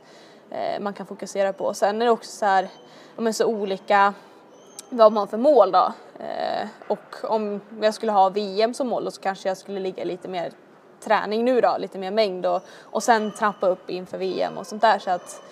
eh, 0.50 0.80
man 0.80 0.92
kan 0.94 1.06
fokusera 1.06 1.52
på. 1.52 1.74
Sen 1.74 2.02
är 2.02 2.06
det 2.06 2.10
också 2.12 2.30
så 2.30 2.46
här, 2.46 2.68
ja, 3.16 3.22
men 3.22 3.34
så 3.34 3.46
olika 3.46 4.14
vad 4.90 5.12
man 5.12 5.20
har 5.20 5.26
för 5.26 5.38
mål 5.38 5.72
då. 5.72 5.92
Eh, 6.18 6.68
och 6.88 7.16
om 7.30 7.60
jag 7.80 7.94
skulle 7.94 8.12
ha 8.12 8.28
VM 8.28 8.74
som 8.74 8.88
mål 8.88 9.04
då 9.04 9.10
så 9.10 9.20
kanske 9.20 9.48
jag 9.48 9.56
skulle 9.56 9.80
ligga 9.80 10.04
lite 10.04 10.28
mer 10.28 10.52
träning 11.04 11.44
nu 11.44 11.60
då, 11.60 11.76
lite 11.78 11.98
mer 11.98 12.10
mängd 12.10 12.46
och, 12.46 12.62
och 12.82 13.02
sen 13.02 13.30
trappa 13.32 13.66
upp 13.68 13.90
inför 13.90 14.18
VM 14.18 14.58
och 14.58 14.66
sånt 14.66 14.82
där 14.82 14.98
så 14.98 15.10
att 15.10 15.42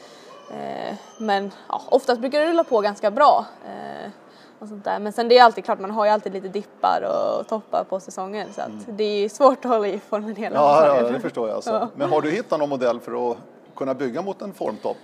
eh, 0.51 0.95
men 1.19 1.53
ja, 1.69 1.83
oftast 1.89 2.21
brukar 2.21 2.41
det 2.41 2.47
rulla 2.47 2.65
på 2.65 2.81
ganska 2.81 3.11
bra. 3.11 3.45
Eh, 3.67 4.11
och 4.59 4.69
sånt 4.69 4.85
där. 4.85 4.99
Men 4.99 5.13
sen 5.13 5.29
det 5.29 5.39
är 5.39 5.45
alltid 5.45 5.65
klart, 5.65 5.81
man 5.81 5.91
har 5.91 6.05
ju 6.05 6.11
alltid 6.11 6.33
lite 6.33 6.49
dippar 6.49 7.03
och 7.03 7.49
toppar 7.49 7.85
på 7.85 8.01
säsongen 8.01 8.49
så 8.55 8.61
att 8.61 8.71
det 8.87 9.05
är 9.25 9.29
svårt 9.29 9.65
att 9.65 9.71
hålla 9.71 9.87
i 9.89 9.99
formen 10.09 10.37
hela 10.37 10.57
Mm. 10.59 10.63
Ja, 10.63 10.87
ja, 10.87 10.93
säsongen. 10.95 11.13
det 11.13 11.21
förstår 11.21 11.49
jag. 11.49 11.55
Alltså. 11.57 11.71
Ja. 11.71 11.89
Men 11.95 12.11
har 12.11 12.21
du 12.21 12.31
hittat 12.31 12.59
någon 12.59 12.69
modell 12.69 13.01
för 13.01 13.31
att 13.31 13.37
kunna 13.77 13.95
bygga 13.95 14.23
mot 14.23 14.43
en 14.43 14.55
formtopp? 14.55 14.97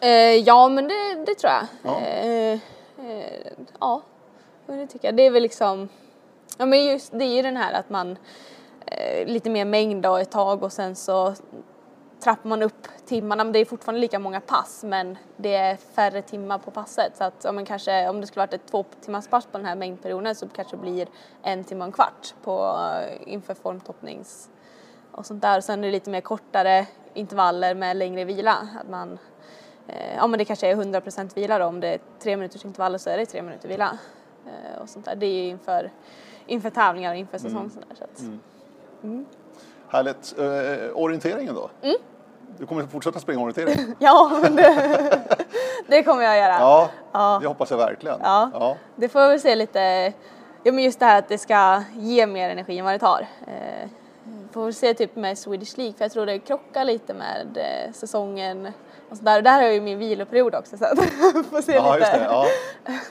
Eh, 0.00 0.10
ja 0.34 0.68
men 0.68 0.88
det, 0.88 1.24
det 1.26 1.34
tror 1.34 1.52
jag. 1.52 1.66
Ja. 1.82 2.00
Eh, 3.10 3.52
ja, 3.80 4.02
det 4.66 4.86
tycker 4.86 5.08
jag. 5.08 5.16
Det 5.16 5.22
är 5.22 5.30
väl 5.30 5.42
liksom, 5.42 5.88
ja 6.58 6.66
men 6.66 6.84
just 6.84 7.12
det 7.12 7.24
är 7.24 7.36
ju 7.36 7.42
den 7.42 7.56
här 7.56 7.72
att 7.72 7.90
man 7.90 8.18
eh, 8.86 9.26
lite 9.26 9.50
mer 9.50 9.64
mängd 9.64 10.02
då 10.02 10.16
ett 10.16 10.30
tag 10.30 10.62
och 10.62 10.72
sen 10.72 10.96
så 10.96 11.34
trappar 12.20 12.48
man 12.48 12.62
upp 12.62 12.88
timmarna. 13.06 13.44
Men 13.44 13.52
det 13.52 13.58
är 13.58 13.64
fortfarande 13.64 14.00
lika 14.00 14.18
många 14.18 14.40
pass 14.40 14.84
men 14.84 15.18
det 15.36 15.54
är 15.54 15.76
färre 15.76 16.22
timmar 16.22 16.58
på 16.58 16.70
passet. 16.70 17.16
Så 17.16 17.24
att 17.24 17.44
om, 17.44 17.54
man 17.54 17.64
kanske, 17.64 18.08
om 18.08 18.20
det 18.20 18.26
skulle 18.26 18.42
varit 18.42 18.54
ett 18.54 18.66
två 18.70 18.84
timmars 19.00 19.28
pass 19.28 19.46
på 19.46 19.58
den 19.58 19.66
här 19.66 19.76
mängdperioden 19.76 20.34
så 20.34 20.48
kanske 20.48 20.76
det 20.76 20.80
blir 20.80 21.08
en 21.42 21.64
timme 21.64 21.80
och 21.80 21.86
en 21.86 21.92
kvart 21.92 22.34
på, 22.42 22.78
eh, 23.02 23.32
inför 23.32 23.54
formtoppnings 23.54 24.50
och 25.12 25.26
sånt 25.26 25.42
där. 25.42 25.60
Sen 25.60 25.78
är 25.78 25.86
det 25.86 25.92
lite 25.92 26.10
mer 26.10 26.20
kortare 26.20 26.86
intervaller 27.14 27.74
med 27.74 27.96
längre 27.96 28.24
vila. 28.24 28.68
Att 28.80 28.88
man, 28.88 29.18
ja 30.16 30.26
men 30.26 30.38
det 30.38 30.44
kanske 30.44 30.66
är 30.70 30.76
100% 30.76 31.34
vila 31.34 31.58
då. 31.58 31.64
Om 31.64 31.80
det 31.80 31.88
är 31.88 31.98
tre 32.22 32.36
minuters 32.36 32.64
intervaller 32.64 32.98
så 32.98 33.10
är 33.10 33.16
det 33.18 33.26
tre 33.26 33.42
minuter 33.42 33.68
vila. 33.68 33.98
Eh, 34.46 34.82
och 34.82 34.88
sånt 34.88 35.04
där. 35.04 35.14
Det 35.14 35.26
är 35.26 35.42
ju 35.42 35.48
inför, 35.48 35.90
inför 36.46 36.70
tävlingar 36.70 37.10
och 37.10 37.16
inför 37.16 37.38
säsong. 37.38 37.70
sådär, 37.70 37.86
Så 37.98 38.04
att, 38.04 38.20
Härligt. 39.88 40.34
Eh, 40.38 40.96
orienteringen 41.02 41.54
då? 41.54 41.70
Mm. 41.82 41.96
Du 42.58 42.66
kommer 42.66 42.86
fortsätta 42.86 43.18
springa 43.18 43.40
orientering? 43.40 43.94
Ja, 43.98 44.38
men 44.42 44.56
det, 44.56 45.20
det 45.86 46.02
kommer 46.02 46.22
jag 46.22 46.36
göra. 46.36 46.52
Ja, 46.60 46.90
Ja. 47.12 47.38
det 47.42 47.48
hoppas 47.48 47.70
jag 47.70 47.78
verkligen. 47.78 48.18
Ja. 48.22 48.50
Ja. 48.54 48.76
Det 48.96 49.08
får 49.08 49.20
väl 49.28 49.40
se 49.40 49.54
lite, 49.56 50.12
ja 50.62 50.72
men 50.72 50.84
just 50.84 51.00
det 51.00 51.06
här 51.06 51.18
att 51.18 51.28
det 51.28 51.38
ska 51.38 51.82
ge 51.96 52.26
mer 52.26 52.50
energi 52.50 52.78
än 52.78 52.84
vad 52.84 52.94
det 52.94 52.98
tar. 52.98 53.26
Eh, 53.46 53.88
får 54.52 54.64
väl 54.64 54.74
se 54.74 54.94
typ 54.94 55.16
med 55.16 55.38
Swedish 55.38 55.78
League 55.78 55.94
för 55.94 56.04
jag 56.04 56.12
tror 56.12 56.26
det 56.26 56.38
krockar 56.38 56.84
lite 56.84 57.14
med 57.14 57.46
eh, 57.56 57.92
säsongen 57.92 58.72
och 59.10 59.16
så 59.16 59.24
där. 59.24 59.36
Och 59.36 59.42
där 59.42 59.52
har 59.52 59.62
jag 59.62 59.72
ju 59.74 59.80
min 59.80 59.98
viloperiod 59.98 60.54
också 60.54 60.76
så 60.78 60.84
att 60.84 60.98
får 61.50 61.62
se, 61.62 61.72
Ja, 61.72 61.94
lite, 61.94 62.18
det. 62.18 62.24
Ja. 62.24 62.46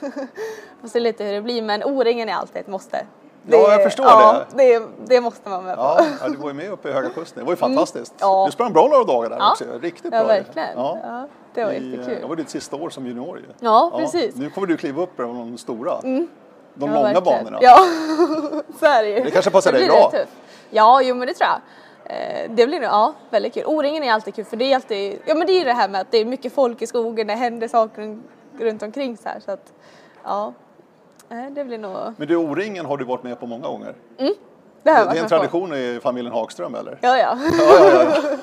får 0.80 0.88
se 0.88 1.00
lite 1.00 1.24
hur 1.24 1.32
det 1.32 1.42
blir 1.42 1.62
men 1.62 1.84
O-ringen 1.84 2.28
är 2.28 2.34
alltid 2.34 2.56
ett 2.56 2.66
måste. 2.68 3.06
Ja, 3.46 3.72
jag 3.72 3.82
förstår 3.82 4.06
ja, 4.06 4.44
det. 4.56 4.78
det. 4.78 4.86
Det 5.06 5.20
måste 5.20 5.48
man 5.48 5.64
med 5.64 5.76
på. 5.76 5.82
Ja, 5.82 6.04
ja, 6.22 6.28
du 6.28 6.36
var 6.36 6.48
ju 6.48 6.54
med 6.54 6.70
uppe 6.70 6.88
i 6.88 6.92
Höga 6.92 7.08
Kusten. 7.08 7.38
Det 7.40 7.44
var 7.44 7.52
ju 7.52 7.56
fantastiskt. 7.56 8.14
Ja. 8.18 8.46
Du 8.46 8.52
sprang 8.52 8.72
bra 8.72 8.88
några 8.88 9.04
dagar 9.04 9.30
där 9.30 9.36
Ja. 9.36 9.50
också. 9.52 9.64
Riktigt 9.80 10.04
Ja, 10.12 10.18
bra. 10.18 10.22
verkligen. 10.28 10.68
Ja. 10.76 10.98
Ja, 11.02 11.26
det 11.54 11.64
var 11.64 11.72
I, 11.72 11.76
eh, 11.76 11.90
jättekul. 11.90 12.18
Det 12.20 12.26
var 12.26 12.36
ditt 12.36 12.50
sista 12.50 12.76
år 12.76 12.90
som 12.90 13.06
junior 13.06 13.38
ju. 13.38 13.44
Ja, 13.60 13.92
precis. 13.96 14.34
Nu 14.36 14.50
kommer 14.50 14.66
du 14.66 14.76
kliva 14.76 15.02
upp 15.02 15.16
på 15.16 15.22
de 15.22 15.58
stora. 15.58 16.00
De 16.00 16.28
Ja, 16.74 16.86
långa 16.86 17.02
verkligen. 17.02 17.24
banorna. 17.24 17.58
Ja, 17.60 17.76
så 18.80 18.86
är 18.86 19.02
det 19.02 19.08
ju. 19.08 19.20
Det 19.24 19.30
kanske 19.30 19.50
passar 19.50 19.72
dig 19.72 19.86
bra. 19.86 20.12
Ja, 20.70 21.02
jo 21.02 21.14
men 21.14 21.28
det 21.28 21.34
tror 21.34 21.48
jag. 21.48 21.60
Eh, 22.12 22.50
det 22.50 22.66
blir 22.66 22.80
nog, 22.80 22.88
ja, 22.90 23.14
väldigt 23.30 23.54
kul. 23.54 23.64
O-ringen 23.66 24.02
är 24.02 24.12
alltid 24.12 24.34
kul 24.34 24.44
för 24.44 24.56
det 24.56 24.64
är 24.64 24.74
alltid, 24.74 25.18
ja 25.24 25.34
men 25.34 25.46
det 25.46 25.52
är 25.52 25.58
ju 25.58 25.64
det 25.64 25.72
här 25.72 25.88
med 25.88 26.00
att 26.00 26.10
det 26.10 26.18
är 26.18 26.24
mycket 26.24 26.52
folk 26.54 26.82
i 26.82 26.86
skogen, 26.86 27.26
det 27.26 27.34
händer 27.34 27.68
saker 27.68 28.18
runt 28.58 28.82
omkring 28.82 29.16
så 29.16 29.28
här 29.28 29.40
så 29.40 29.50
att, 29.52 29.72
ja. 30.24 30.52
Eh, 31.30 31.50
det 31.50 31.64
blir 31.64 31.78
nog... 31.78 31.96
Men 32.16 32.28
du, 32.28 32.36
O-ringen 32.36 32.86
har 32.86 32.96
du 32.96 33.04
varit 33.04 33.22
med 33.22 33.40
på 33.40 33.46
många 33.46 33.66
gånger? 33.68 33.94
Mm, 34.18 34.34
det 34.82 34.90
har 34.90 34.98
jag 34.98 35.06
Det 35.06 35.08
varit 35.08 35.16
är 35.16 35.18
en 35.18 35.22
med 35.22 35.30
på. 35.30 35.36
tradition 35.36 35.74
i 35.74 36.00
familjen 36.02 36.34
Hagström 36.34 36.74
eller? 36.74 36.98
Ja, 37.02 37.18
ja. 37.18 37.38
Ja, 37.58 37.90
ja, 37.92 38.02
ja. 38.04 38.36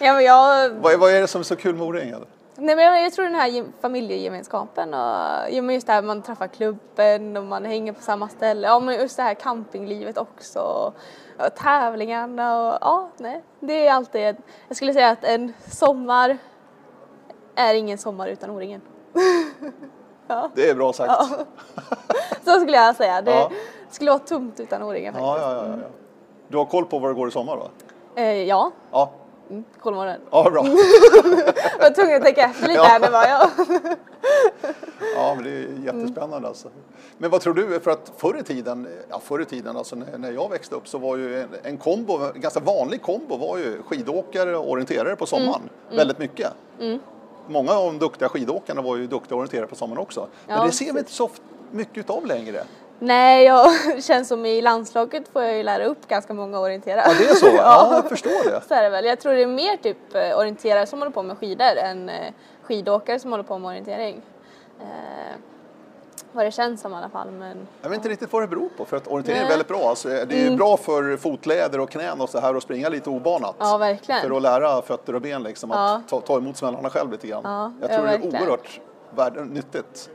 ja 0.00 0.12
men 0.14 0.24
jag, 0.24 0.70
Vad, 0.70 0.92
är- 0.92 0.96
vad 0.98 1.10
är 1.14 1.20
det 1.20 1.26
som 1.26 1.40
är 1.40 1.44
så 1.44 1.56
kul 1.56 1.74
med 1.74 1.86
O-ringen? 1.86 2.24
nej 2.60 2.76
men 2.76 3.02
jag, 3.02 3.12
tror 3.12 3.24
den 3.24 3.34
här 3.34 3.48
gem- 3.48 3.72
familjegemenskapen 3.80 4.94
och 4.94 5.00
ja, 5.50 5.62
men 5.62 5.74
just 5.74 5.86
det 5.86 5.92
här 5.92 6.02
man 6.02 6.22
träffar 6.22 6.46
klubben 6.46 7.36
och 7.36 7.44
man 7.44 7.64
hänger 7.64 7.92
på 7.92 8.02
samma 8.02 8.28
ställe. 8.28 8.66
Ja 8.66 8.80
men 8.80 8.94
just 8.94 9.16
det 9.16 9.22
här 9.22 9.34
campinglivet 9.34 10.18
också. 10.18 10.92
Och 11.38 11.54
tävlingarna 11.54 12.58
och 12.72 12.78
ja, 12.80 13.08
nej. 13.16 13.42
Det 13.60 13.86
är 13.86 13.92
alltid, 13.92 14.36
jag 14.68 14.76
skulle 14.76 14.92
säga 14.92 15.08
att 15.10 15.24
en 15.24 15.52
sommar 15.70 16.38
är 17.54 17.74
ingen 17.74 17.98
sommar 17.98 18.28
utan 18.28 18.50
O-ringen. 18.50 18.80
Det 20.54 20.68
är 20.70 20.74
bra 20.74 20.92
sagt. 20.92 21.12
Så 22.44 22.60
skulle 22.60 22.76
jag 22.76 22.96
säga. 22.96 23.22
Det 23.22 23.30
Ja. 23.30 23.50
skulle 23.90 24.10
vara 24.10 24.18
tomt 24.18 24.60
utan 24.60 24.82
O-ringen 24.82 25.12
faktiskt. 25.14 25.26
Ja, 25.26 25.52
ja, 25.52 25.66
ja, 25.66 25.76
ja. 25.82 25.86
Du 26.48 26.56
har 26.56 26.64
koll 26.64 26.84
på 26.84 26.98
vad 26.98 27.10
det 27.10 27.14
går 27.14 27.28
i 27.28 27.30
sommar 27.30 27.56
va? 27.56 27.68
Eh, 28.14 28.42
ja, 28.42 28.70
Ja, 28.92 29.10
mm, 29.50 29.64
Kolmården. 29.80 30.20
ja 30.30 30.50
bra. 30.50 30.64
Jag 31.78 31.80
var 31.80 31.90
tvungen 31.94 32.16
att 32.16 32.22
tänka 32.24 32.42
efter 32.42 32.68
lite 32.68 32.80
här. 32.82 33.00
Det 33.00 33.10
var 33.10 33.24
jag. 33.26 33.48
Ja, 33.58 33.96
det 35.50 35.90
är 35.92 35.94
jättespännande 35.94 36.48
alltså. 36.48 36.68
Men 37.18 37.30
vad 37.30 37.40
tror 37.40 37.54
du, 37.54 37.80
för 37.80 37.90
att 37.90 38.12
förr 38.16 38.38
i 38.40 38.42
tiden, 38.42 38.88
ja 39.10 39.20
förr 39.24 39.42
i 39.42 39.44
tiden, 39.44 39.76
alltså 39.76 39.96
när, 39.96 40.18
när 40.18 40.32
jag 40.32 40.50
växte 40.50 40.74
upp 40.74 40.88
så 40.88 40.98
var 40.98 41.16
ju 41.16 41.40
en, 41.42 41.48
en 41.62 41.76
kombo, 41.76 42.18
en 42.34 42.40
ganska 42.40 42.60
vanlig 42.60 43.02
kombo 43.02 43.36
var 43.36 43.58
ju 43.58 43.82
skidåkare 43.82 44.56
och 44.56 44.70
orienterare 44.70 45.16
på 45.16 45.26
sommaren. 45.26 45.62
Väldigt 45.90 46.18
mycket. 46.18 46.52
Många 47.46 47.72
av 47.72 47.84
de 47.92 47.98
duktiga 47.98 48.28
skidåkarna 48.28 48.82
var 48.82 48.96
ju 48.96 49.06
duktiga 49.06 49.36
orienterare 49.36 49.66
på 49.66 49.74
sommaren 49.74 50.02
också. 50.02 50.26
Men 50.46 50.56
Ja, 50.58 50.64
det 50.64 50.72
ser 50.72 50.92
vi 50.92 50.98
inte 50.98 51.12
så 51.12 51.30
mycket 51.70 52.10
av 52.10 52.26
längre. 52.26 52.62
Nej, 52.98 53.44
jag 53.44 53.70
känns 54.02 54.28
som 54.28 54.46
i 54.46 54.62
landslaget 54.62 55.28
får 55.28 55.42
jag 55.42 55.56
ju 55.56 55.62
lära 55.62 55.84
upp 55.84 56.08
ganska 56.08 56.34
många 56.34 56.58
orienterare. 56.60 57.02
Ja, 57.06 57.14
det 57.18 57.30
är 57.30 57.34
så? 57.34 57.46
Ja, 57.56 57.90
jag 57.94 58.08
förstår 58.08 58.50
det. 58.50 58.62
Så 58.68 58.74
är 58.74 58.82
det 58.82 58.90
väl. 58.90 59.04
Jag 59.04 59.20
tror 59.20 59.32
det 59.32 59.42
är 59.42 59.46
mer 59.46 59.76
typ 59.76 60.14
eh, 60.14 60.38
orienterare 60.38 60.86
som 60.86 60.98
håller 60.98 61.12
på 61.12 61.22
med 61.22 61.38
skidor 61.38 61.76
än 61.76 62.08
eh, 62.08 62.32
skidåkare 62.62 63.18
som 63.18 63.30
håller 63.30 63.44
på 63.44 63.58
med 63.58 63.68
orientering. 63.68 64.22
Eh, 64.80 65.36
vad 66.32 66.44
det 66.44 66.50
känns 66.50 66.80
som 66.80 66.92
i 66.92 66.94
alla 66.96 67.08
fall. 67.08 67.30
Men 67.30 67.56
Jag 67.82 67.88
vet 67.88 67.96
inte 67.96 68.08
riktigt 68.08 68.32
vad 68.32 68.42
det 68.42 68.46
beror 68.48 68.68
på, 68.76 68.84
för 68.84 68.96
att 68.96 69.06
orientering 69.06 69.38
är 69.38 69.48
väldigt 69.48 69.68
bra. 69.68 69.88
Alltså, 69.88 70.08
det 70.08 70.32
är 70.40 70.50
ju 70.50 70.56
bra 70.56 70.76
för 70.76 71.16
fotleder 71.16 71.80
och 71.80 71.90
knän 71.90 72.20
och 72.20 72.28
så 72.28 72.40
här 72.40 72.56
och 72.56 72.62
springa 72.62 72.88
lite 72.88 73.10
obanat. 73.10 73.56
ja, 73.58 73.76
verkligen. 73.78 74.20
För 74.20 74.36
att 74.36 74.42
lära 74.42 74.82
fötter 74.82 75.14
och 75.14 75.20
ben 75.22 75.42
liksom, 75.42 75.70
att 75.70 75.76
Ja. 75.78 76.02
ta, 76.08 76.20
ta 76.26 76.36
emot 76.36 76.56
smällarna 76.56 76.90
själv 76.90 77.10
lite 77.12 77.26
grann. 77.26 77.40
Ja, 77.44 77.72
jag 77.80 77.90
ja, 77.90 77.96
tror 77.96 78.06
det 78.06 78.12
är. 78.12 78.16
Mm. 78.16 78.28
oerhört 78.42 78.80
värde, 79.16 79.44
nyttigt. 79.44 80.10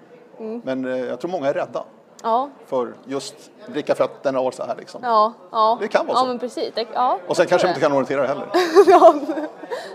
Men 0.64 0.86
eh, 0.86 0.98
jag 0.98 1.20
tror 1.20 1.32
många 1.32 1.48
är 1.50 1.54
rädda 1.54 1.84
Ja, 2.24 2.50
för 2.68 2.94
just 3.06 3.36
vricka 3.66 3.96
fötterna 3.96 4.40
och 4.40 4.54
så 4.54 4.64
här 4.64 4.76
liksom. 4.76 5.02
ja, 5.04 5.34
ja. 5.52 5.78
Det 5.82 5.88
kan 5.88 6.06
vara 6.08 6.18
ja, 6.18 6.22
så. 6.22 6.28
men 6.28 6.40
precis. 6.40 6.74
Ja, 6.94 7.20
Och 7.28 7.38
sen 7.38 7.46
kanske 7.48 7.68
de 7.68 7.70
inte 7.70 7.82
kan 7.82 7.92
orientera 7.92 8.28
heller. 8.28 8.48
det. 8.54 8.60
ja, 8.92 9.14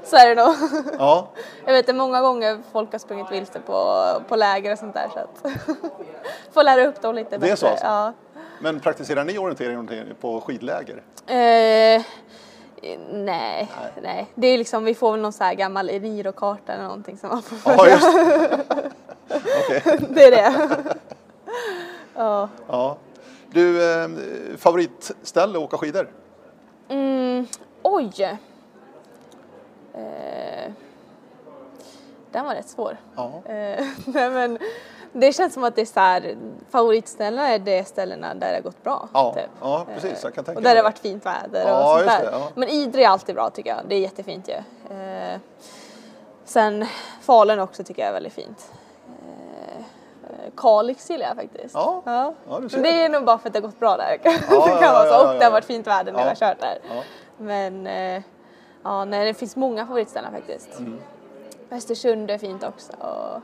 så 0.04 0.16
är 0.16 0.34
det 0.34 0.42
nog. 0.44 0.54
Ja, 0.98 1.28
Jag 1.66 1.72
vet 1.72 1.86
det 1.86 1.92
många 1.92 2.20
gånger 2.20 2.58
folk 2.72 2.92
har 2.92 2.98
sprungit 2.98 3.30
vilse 3.32 3.60
på, 3.60 4.04
på 4.28 4.36
läger 4.36 4.72
och 4.72 4.78
sånt 4.78 4.94
där 4.94 5.08
så 5.14 5.18
att 5.18 5.52
får 6.52 6.62
lära 6.62 6.86
upp 6.86 7.02
dem 7.02 7.14
lite 7.14 7.30
Det 7.30 7.36
är 7.36 7.40
bättre. 7.40 7.56
så 7.56 7.66
alltså? 7.66 7.86
Ja. 7.86 8.12
men 8.60 8.80
praktiserar 8.80 9.24
ni 9.24 9.38
orientering 9.38 10.14
på 10.20 10.40
skidläger? 10.40 11.02
Eh, 11.26 12.02
nej, 13.12 13.68
nej, 14.02 14.26
Det 14.34 14.46
är 14.46 14.58
liksom, 14.58 14.84
vi 14.84 14.94
får 14.94 15.12
väl 15.12 15.20
någon 15.20 15.32
så 15.32 15.44
här 15.44 15.54
gammal 15.54 15.90
Eniro-karta 15.90 16.72
eller 16.72 16.84
någonting 16.84 17.18
som 17.18 17.28
man 17.28 17.42
får 17.42 17.72
Ja, 17.72 17.78
följa. 17.78 17.98
Okej. 19.64 19.82
det 20.08 20.24
är 20.24 20.30
det. 20.30 20.52
Ja. 22.18 22.48
Ja. 22.68 22.96
Du, 23.50 23.92
eh, 23.92 24.08
favoritställe 24.56 25.58
att 25.58 25.64
åka 25.64 25.78
skidor? 25.78 26.10
Mm, 26.88 27.46
oj. 27.82 28.38
Eh, 29.94 30.72
den 32.32 32.44
var 32.44 32.54
rätt 32.54 32.68
svår. 32.68 32.96
Ja. 33.16 33.42
Eh, 33.44 33.86
nej, 34.06 34.30
men 34.30 34.58
det 35.12 35.32
känns 35.32 35.54
som 35.54 35.64
att 35.64 35.74
det 35.74 35.80
är 35.80 35.86
så 35.86 36.00
här, 36.00 36.36
favoritställena 36.70 37.48
är 37.48 37.58
de 37.58 37.84
ställena 37.84 38.34
där 38.34 38.48
det 38.48 38.54
har 38.54 38.62
gått 38.62 38.82
bra. 38.82 39.08
Ja, 39.12 39.34
typ. 39.34 39.50
ja, 39.60 39.86
precis. 39.94 40.24
Jag 40.24 40.34
kan 40.34 40.44
tänka 40.44 40.58
och 40.58 40.62
där 40.62 40.70
det 40.70 40.78
har 40.78 40.84
varit 40.84 40.98
fint 40.98 41.26
väder 41.26 41.68
Ja, 41.68 41.84
och 41.84 42.00
sånt 42.00 42.04
just 42.04 42.18
där. 42.18 42.30
det, 42.30 42.38
ja. 42.38 42.48
Men 42.54 42.68
Idre 42.68 43.02
är 43.02 43.08
alltid 43.08 43.34
bra 43.34 43.50
tycker 43.50 43.70
jag. 43.70 43.78
Det 43.88 43.94
är 43.94 44.00
jättefint 44.00 44.48
ju. 44.48 44.54
Eh, 44.96 45.38
sen 46.44 46.86
Falun 47.20 47.60
också 47.60 47.84
tycker 47.84 48.02
jag 48.02 48.08
är 48.08 48.12
väldigt 48.12 48.32
fint. 48.32 48.72
Kalix 50.60 51.10
gillar 51.10 51.26
jag 51.26 51.36
faktiskt. 51.36 51.74
Ja, 51.74 52.02
ja, 52.04 52.34
du 52.48 52.60
Men 52.60 52.70
ser. 52.70 52.82
det 52.82 53.04
är 53.04 53.08
nog 53.08 53.24
bara 53.24 53.38
för 53.38 53.48
att 53.48 53.52
det 53.52 53.58
har 53.60 53.66
gått 53.66 53.80
bra 53.80 53.96
där. 53.96 54.18
det 54.22 54.30
ja, 54.50 54.66
kan 54.80 54.94
vara 54.94 55.04
så. 55.04 55.08
ja, 55.12 55.20
Och 55.22 55.28
ja, 55.28 55.32
det 55.32 55.36
har 55.38 55.42
ja. 55.44 55.50
varit 55.50 55.64
fint 55.64 55.86
väder 55.86 56.12
när 56.12 56.18
Ja. 56.18 56.24
jag 56.24 56.30
har 56.30 56.34
kört 56.54 56.60
där. 56.60 56.78
Ja. 56.94 57.02
Men 57.38 57.86
eh, 57.86 58.22
ja, 58.82 59.04
nej, 59.04 59.26
det 59.26 59.34
finns 59.34 59.56
många 59.56 59.86
favoritställen 59.86 60.32
faktiskt. 60.32 60.78
Mm. 60.78 60.98
Östersund 61.70 62.30
är 62.30 62.38
fint 62.38 62.64
också. 62.64 62.92
Och, 62.92 63.40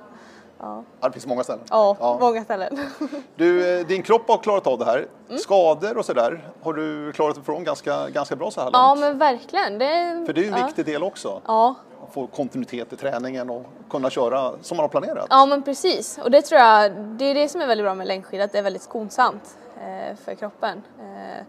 ja, 0.61 0.83
Ja, 1.01 1.09
det 1.09 1.13
finns 1.13 1.27
många 1.27 1.45
ställen. 1.45 1.65
ja, 1.71 1.97
Ja. 2.01 2.17
många 2.21 2.45
ställen. 2.45 2.79
Du, 3.37 3.79
eh, 3.81 3.87
din 3.87 4.03
kropp 4.03 4.29
har 4.29 4.39
klarat 4.39 4.67
av 4.67 4.79
det 4.79 4.85
här. 4.85 5.07
Mm. 5.29 5.39
Skador 5.39 5.99
och 5.99 6.05
sådär 6.05 6.49
har 6.63 6.73
du 6.73 7.13
klarat 7.13 7.37
ifrån 7.39 7.65
ganska, 7.65 8.09
ganska 8.09 8.37
bra 8.37 8.51
så 8.51 8.61
här 8.61 8.67
långt. 8.67 8.75
ja, 8.75 8.95
men 8.95 9.19
verkligen. 9.19 9.79
Det, 9.79 10.23
För 10.27 10.33
det 10.33 10.41
är 10.41 10.43
ju 10.43 10.49
en 10.51 10.59
ja. 10.59 10.67
viktig 10.67 10.87
del 10.87 11.03
också. 11.03 11.41
Ja, 11.47 11.75
få 12.15 12.27
kontinuitet 12.27 12.93
i 12.93 12.97
träningen 12.97 13.51
och 13.51 13.67
kunna 13.91 14.11
köra 14.11 14.53
som 14.63 14.77
man 14.77 14.85
har 14.85 14.89
planerat. 14.89 15.27
Ja 15.31 15.47
men 15.47 15.63
precis 15.63 16.19
och 16.19 16.31
det 16.31 16.43
tror 16.43 16.61
jag, 16.61 16.93
det 16.93 17.25
är 17.25 17.35
det 17.35 17.49
som 17.49 17.61
är 17.61 17.67
väldigt 17.67 17.85
bra 17.85 17.95
med 17.95 18.07
längdskidor, 18.07 18.45
att 18.45 18.53
det 18.53 18.59
är 18.59 18.63
väldigt 18.63 18.83
skonsamt 18.83 19.59
eh, 19.77 20.17
för 20.17 20.35
kroppen. 20.35 20.83
Eh, 21.01 21.45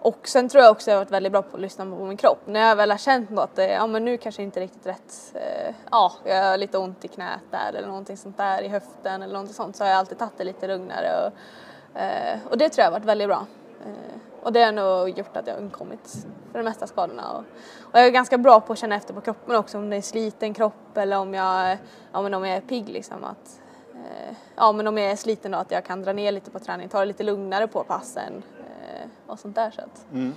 och 0.00 0.28
sen 0.28 0.48
tror 0.48 0.64
jag 0.64 0.70
också 0.70 0.82
att 0.82 0.86
jag 0.86 0.94
har 0.94 1.04
varit 1.04 1.12
väldigt 1.12 1.32
bra 1.32 1.42
på 1.42 1.56
att 1.56 1.62
lyssna 1.62 1.84
på 1.84 2.04
min 2.04 2.16
kropp. 2.16 2.40
När 2.44 2.60
jag 2.60 2.76
väl 2.76 2.90
har 2.90 2.98
känt 2.98 3.38
att 3.38 3.56
det, 3.56 3.68
eh, 3.68 3.72
ja 3.72 3.86
men 3.86 4.04
nu 4.04 4.16
kanske 4.16 4.42
inte 4.42 4.60
riktigt 4.60 4.86
rätt, 4.86 5.34
eh, 5.34 5.74
ja 5.90 6.12
jag 6.24 6.44
har 6.44 6.56
lite 6.56 6.78
ont 6.78 7.04
i 7.04 7.08
knät 7.08 7.40
där 7.50 7.72
eller 7.74 7.88
någonting 7.88 8.16
sånt 8.16 8.36
där 8.36 8.62
i 8.62 8.68
höften 8.68 9.22
eller 9.22 9.32
någonting 9.32 9.54
sånt 9.54 9.76
så 9.76 9.84
har 9.84 9.88
jag 9.88 9.98
alltid 9.98 10.18
tagit 10.18 10.38
det 10.38 10.44
lite 10.44 10.66
lugnare 10.66 11.10
och, 11.26 12.00
eh, 12.00 12.38
och 12.50 12.58
det 12.58 12.68
tror 12.68 12.82
jag 12.82 12.90
har 12.90 12.98
varit 12.98 13.08
väldigt 13.08 13.28
bra. 13.28 13.46
Eh, 13.86 14.35
och 14.46 14.52
det 14.52 14.62
har 14.64 14.72
nog 14.72 15.08
gjort 15.18 15.36
att 15.36 15.46
jag 15.46 15.54
har 15.54 15.60
undkommit 15.60 16.26
för 16.52 16.58
de 16.58 16.64
mesta 16.64 16.86
skadorna. 16.86 17.32
Och, 17.32 17.38
och 17.80 17.98
jag 17.98 18.06
är 18.06 18.10
ganska 18.10 18.38
bra 18.38 18.60
på 18.60 18.72
att 18.72 18.78
känna 18.78 18.94
efter 18.94 19.14
på 19.14 19.20
kroppen 19.20 19.56
också 19.56 19.78
om 19.78 19.90
det 19.90 19.96
är 19.96 20.00
sliten 20.02 20.54
kropp 20.54 20.96
eller 20.96 21.18
om 21.18 21.34
jag, 21.34 21.76
ja, 22.12 22.22
men 22.22 22.34
om 22.34 22.44
jag 22.44 22.56
är 22.56 22.60
pigg 22.60 22.88
liksom. 22.88 23.24
Att, 23.24 23.60
eh, 23.94 24.34
ja 24.56 24.72
men 24.72 24.86
om 24.86 24.98
jag 24.98 25.10
är 25.10 25.16
sliten 25.16 25.52
då 25.52 25.58
att 25.58 25.70
jag 25.70 25.84
kan 25.84 26.02
dra 26.02 26.12
ner 26.12 26.32
lite 26.32 26.50
på 26.50 26.58
träning, 26.58 26.88
ta 26.88 27.00
det 27.00 27.04
lite 27.06 27.22
lugnare 27.22 27.66
på 27.66 27.84
passen 27.84 28.42
eh, 28.58 29.08
och 29.26 29.38
sånt 29.38 29.54
där. 29.54 29.70
Så 29.70 29.80
att, 29.80 30.12
Mm. 30.12 30.34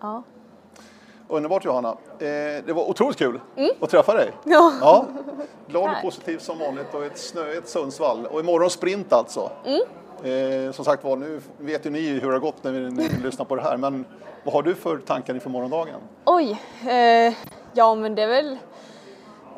ja. 0.00 0.22
Underbart 1.28 1.64
Johanna. 1.64 1.88
Eh, 1.88 2.26
det 2.66 2.72
var 2.74 2.90
otroligt 2.90 3.16
kul 3.18 3.40
att 3.80 3.90
träffa 3.90 4.14
dig. 4.14 4.28
Mm. 4.28 4.38
Ja. 4.44 4.72
Ja. 4.80 5.06
Glad 5.66 5.90
och 5.90 6.02
positiv 6.02 6.38
som 6.38 6.58
vanligt 6.58 6.94
och 6.94 7.04
ett 7.04 7.18
snöigt 7.18 7.68
Sundsvall. 7.68 8.26
Och 8.26 8.40
imorgon 8.40 8.70
sprint 8.70 9.12
alltså. 9.12 9.50
Mm. 9.64 9.80
Eh, 10.24 10.72
som 10.72 10.84
sagt 10.84 11.04
var, 11.04 11.16
nu 11.16 11.40
vet 11.58 11.86
ju 11.86 11.90
ni 11.90 12.08
hur 12.08 12.28
det 12.28 12.34
har 12.34 12.40
gått 12.40 12.64
när 12.64 12.72
vi, 12.72 12.80
när 12.80 13.08
vi 13.08 13.22
lyssnar 13.24 13.44
på 13.44 13.56
det 13.56 13.62
här. 13.62 13.76
Men 13.76 14.04
vad 14.44 14.54
har 14.54 14.62
du 14.62 14.74
för 14.74 14.98
tankar 14.98 15.34
inför 15.34 15.50
morgondagen? 15.50 16.00
Oj, 16.24 16.60
eh, 16.88 17.34
ja 17.72 17.94
men 17.94 18.14
det 18.14 18.22
är 18.22 18.28
väl 18.28 18.58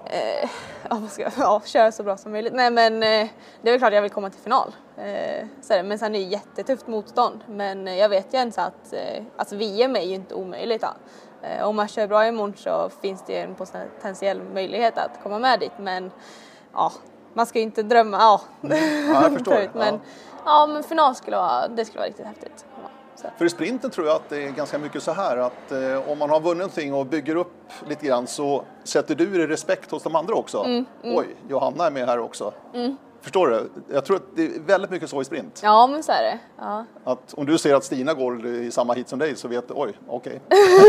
eh, 0.04 0.50
ja, 0.90 1.00
ska 1.08 1.30
ja, 1.38 1.62
köra 1.64 1.92
så 1.92 2.02
bra 2.02 2.16
som 2.16 2.32
möjligt. 2.32 2.52
Nej 2.52 2.70
men 2.70 2.94
eh, 3.02 3.28
det 3.62 3.68
är 3.68 3.72
väl 3.72 3.78
klart 3.78 3.92
jag 3.92 4.02
vill 4.02 4.10
komma 4.10 4.30
till 4.30 4.40
final. 4.40 4.74
Eh, 4.96 5.46
så. 5.60 5.82
Men 5.84 5.98
sen 5.98 6.14
är 6.14 6.18
det 6.18 6.24
jättetufft 6.24 6.86
motstånd. 6.86 7.40
Men 7.48 7.88
eh, 7.88 7.96
jag 7.96 8.08
vet 8.08 8.34
ju 8.34 8.38
ens 8.38 8.58
att 8.58 8.92
eh, 8.92 9.22
alltså 9.36 9.56
VM 9.56 9.96
är 9.96 10.02
ju 10.02 10.14
inte 10.14 10.34
omöjligt. 10.34 10.82
Då. 10.82 10.88
Eh, 11.42 11.64
om 11.64 11.76
man 11.76 11.88
kör 11.88 12.06
bra 12.06 12.26
imorgon 12.26 12.54
så 12.56 12.90
finns 13.02 13.24
det 13.26 13.32
ju 13.32 13.38
en 13.38 13.54
potentiell 13.54 14.42
möjlighet 14.42 14.98
att 14.98 15.22
komma 15.22 15.38
med 15.38 15.60
dit. 15.60 15.72
Men 15.78 16.10
ja, 16.72 16.92
man 17.34 17.46
ska 17.46 17.58
ju 17.58 17.62
inte 17.64 17.82
drömma. 17.82 18.16
Ja, 18.16 18.40
Ja, 18.60 18.76
jag 19.22 19.32
förstår. 19.32 19.70
men, 19.74 19.94
Ja. 19.94 20.00
Ja. 20.44 20.66
men 20.66 20.82
final 20.82 21.14
skulle 21.14 21.36
vara, 21.36 21.68
det 21.68 21.84
skulle 21.84 21.98
vara 21.98 22.08
riktigt 22.08 22.26
häftigt. 22.26 22.64
Så. 23.16 23.28
För 23.38 23.44
i 23.44 23.50
sprinten 23.50 23.90
tror 23.90 24.06
jag 24.06 24.16
att 24.16 24.28
det 24.28 24.46
är 24.46 24.50
ganska 24.50 24.78
mycket 24.78 25.02
så 25.02 25.12
här 25.12 25.36
att 25.36 25.72
eh, 25.72 26.10
om 26.10 26.18
man 26.18 26.30
har 26.30 26.40
vunnit 26.40 26.58
någonting 26.58 26.94
och 26.94 27.06
bygger 27.06 27.36
upp 27.36 27.52
lite 27.88 28.06
grann 28.06 28.26
så 28.26 28.64
sätter 28.84 29.14
du 29.14 29.26
dig 29.26 29.46
respekt 29.46 29.90
hos 29.90 30.02
de 30.02 30.14
andra 30.16 30.34
också. 30.34 30.58
Mm, 30.64 30.84
Oj, 31.02 31.26
Johanna 31.48 31.86
är 31.86 31.90
med 31.90 32.06
här 32.06 32.18
också. 32.18 32.52
Förstår 33.22 33.48
du? 33.48 33.70
Jag 33.94 34.04
tror 34.04 34.16
att 34.16 34.22
det 34.34 34.44
är 34.44 34.60
väldigt 34.60 34.90
mycket 34.90 35.10
så 35.10 35.20
i 35.20 35.24
sprint. 35.24 35.60
Ja 35.62 35.86
men 35.86 36.02
så 36.02 36.12
är 36.12 36.22
det. 36.22 36.38
Ja. 36.58 36.84
Att 37.04 37.34
om 37.34 37.46
du 37.46 37.58
ser 37.58 37.74
att 37.74 37.84
Stina 37.84 38.14
går 38.14 38.46
i 38.46 38.70
samma 38.70 38.92
hit 38.92 39.08
som 39.08 39.18
dig 39.18 39.36
så 39.36 39.48
vet 39.48 39.68
du, 39.68 39.74
oj, 39.76 39.92
okej. 40.08 40.40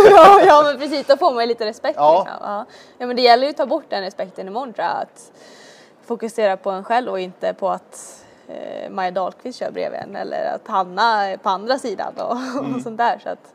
ja, 0.09 0.41
ja 0.45 0.63
men 0.65 0.77
precis, 0.77 1.07
då 1.07 1.17
får 1.17 1.33
man 1.33 1.43
ju 1.43 1.47
lite 1.47 1.65
respekt. 1.65 1.95
Ja. 1.97 2.19
Liksom. 2.19 2.37
Ja. 2.41 2.65
ja 2.97 3.07
men 3.07 3.15
det 3.15 3.21
gäller 3.21 3.43
ju 3.43 3.49
att 3.49 3.57
ta 3.57 3.65
bort 3.65 3.85
den 3.89 4.03
respekten 4.03 4.47
imorgon 4.47 4.73
tror 4.73 4.87
jag. 4.87 4.97
Att 4.97 5.31
fokusera 6.05 6.57
på 6.57 6.69
en 6.69 6.83
själv 6.83 7.11
och 7.11 7.19
inte 7.19 7.53
på 7.53 7.69
att 7.69 8.25
eh, 8.51 8.89
Maja 8.89 9.11
Dahlqvist 9.11 9.59
kör 9.59 9.71
bredvid 9.71 9.99
en 9.99 10.15
eller 10.15 10.55
att 10.55 10.67
Hanna 10.67 11.25
är 11.27 11.37
på 11.37 11.49
andra 11.49 11.79
sidan 11.79 12.13
och, 12.17 12.31
och 12.75 12.81
sånt 12.83 12.97
där. 12.97 13.19
Så 13.23 13.29
att, 13.29 13.53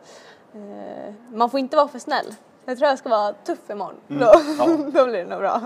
eh, 0.55 1.14
man 1.32 1.51
får 1.51 1.61
inte 1.61 1.76
vara 1.76 1.88
för 1.88 1.99
snäll 1.99 2.34
Jag 2.64 2.78
tror 2.78 2.88
jag 2.88 2.99
ska 2.99 3.09
vara 3.09 3.32
tuff 3.32 3.70
imorgon. 3.70 3.94
Mm. 4.11 4.20
Då, 4.20 4.32
Ja. 4.59 4.66
då 4.92 5.05
blir 5.07 5.18
det 5.18 5.24
nog 5.24 5.38
bra. 5.38 5.61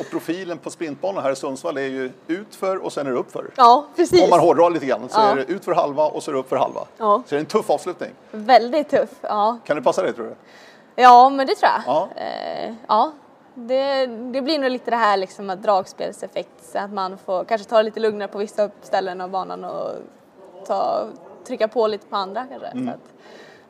Och 0.00 0.10
profilen 0.10 0.58
på 0.58 0.70
sprintbanan 0.70 1.22
här 1.22 1.32
i 1.32 1.36
Sundsvall 1.36 1.76
är 1.76 1.80
ju 1.82 2.10
utför 2.26 2.84
och 2.84 2.92
sen 2.92 3.06
är 3.06 3.10
det 3.10 3.16
uppför. 3.18 3.50
Ja, 3.56 3.86
precis. 3.96 4.22
Om 4.24 4.30
man 4.30 4.40
hårdrar 4.40 4.70
lite 4.70 4.86
grann 4.86 5.08
så 5.08 5.20
Ja. 5.20 5.28
är 5.30 5.36
det 5.36 5.44
utför 5.44 5.72
halva 5.74 6.04
och 6.04 6.22
så 6.22 6.30
är 6.30 6.32
det 6.32 6.38
uppför 6.40 6.56
halva. 6.56 6.80
Ja. 6.98 7.22
Så 7.26 7.34
det 7.34 7.36
är 7.36 7.40
en 7.40 7.46
tuff 7.46 7.70
avslutning. 7.70 8.10
Väldigt 8.30 8.88
tuff. 8.88 9.08
Ja, 9.20 9.58
Kan 9.64 9.76
det 9.76 9.82
passa 9.82 10.02
dig 10.02 10.12
tror 10.12 10.24
du? 10.26 10.34
ja 11.02 11.28
men 11.30 11.46
det 11.46 11.54
tror 11.54 11.70
jag. 11.72 11.82
Ja. 11.86 12.08
Eh, 12.16 12.74
ja. 12.88 13.12
Det, 13.66 14.06
det 14.06 14.42
blir 14.42 14.58
nog 14.58 14.70
lite 14.70 14.90
det 14.90 14.96
här 14.96 15.16
liksom 15.16 15.50
att 15.50 15.62
dragspelseffekt, 15.62 16.64
så 16.64 16.78
att 16.78 16.92
man 16.92 17.18
får 17.18 17.44
kanske 17.44 17.68
ta 17.68 17.76
det 17.76 17.82
lite 17.82 18.00
lugnare 18.00 18.28
på 18.28 18.38
vissa 18.38 18.70
ställen 18.82 19.20
av 19.20 19.30
banan 19.30 19.64
och 19.64 19.90
ta, 20.66 21.06
trycka 21.46 21.68
på 21.68 21.86
lite 21.86 22.06
på 22.06 22.16
andra 22.16 22.46
kanske. 22.46 22.66
Mm. 22.66 22.88
Att, 22.88 23.14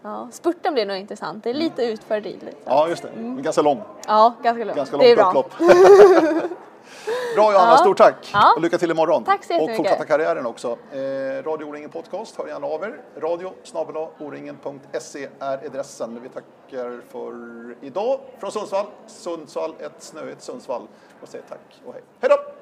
ja, 0.03 0.28
spurten 0.32 0.74
blir 0.74 0.86
nog 0.86 0.97
intressant. 0.97 1.45
Det 1.45 1.51
är 1.51 1.55
lite 1.55 1.82
utför 1.82 2.20
dit. 2.20 2.45
Ja, 2.64 2.89
just 2.89 3.03
det. 3.03 3.09
Men 3.16 3.43
ganska 3.43 3.62
lång. 3.62 3.82
Ja, 4.07 4.34
ganska 4.43 4.64
lugnt. 4.64 4.76
Ganska 4.76 4.97
långt 4.97 5.18
upplopp. 5.18 5.53
Bra 7.34 7.53
Johanna, 7.53 7.70
Ja. 7.70 7.76
stort 7.76 7.96
tack! 7.96 8.30
Ja. 8.32 8.53
Och 8.57 8.62
lycka 8.62 8.78
till 8.78 8.90
imorgon! 8.90 9.24
Tack 9.24 9.44
så 9.44 9.62
Och 9.62 9.76
fortsatta 9.76 10.05
karriären 10.05 10.46
också. 10.46 10.78
Eh, 10.92 10.99
Radio 11.44 11.64
O-ringen 11.64 11.90
Podcast, 11.90 12.36
hör 12.36 12.46
gärna 12.46 12.66
av 12.66 12.82
er. 12.82 13.01
Radio 13.16 13.53
oringen.se 14.18 15.28
är 15.40 15.66
adressen. 15.66 16.20
Vi 16.22 16.28
tackar 16.28 17.01
för 17.12 17.32
idag 17.80 18.20
från 18.38 18.53
Sundsvall. 18.53 18.86
Sundsvall, 19.07 19.74
ett 19.78 20.03
snöigt 20.03 20.42
Sundsvall. 20.42 20.88
Och 21.22 21.28
säger 21.28 21.44
tack 21.49 21.80
och 21.86 21.92
hej. 21.92 22.03
Hej 22.20 22.30
då! 22.30 22.53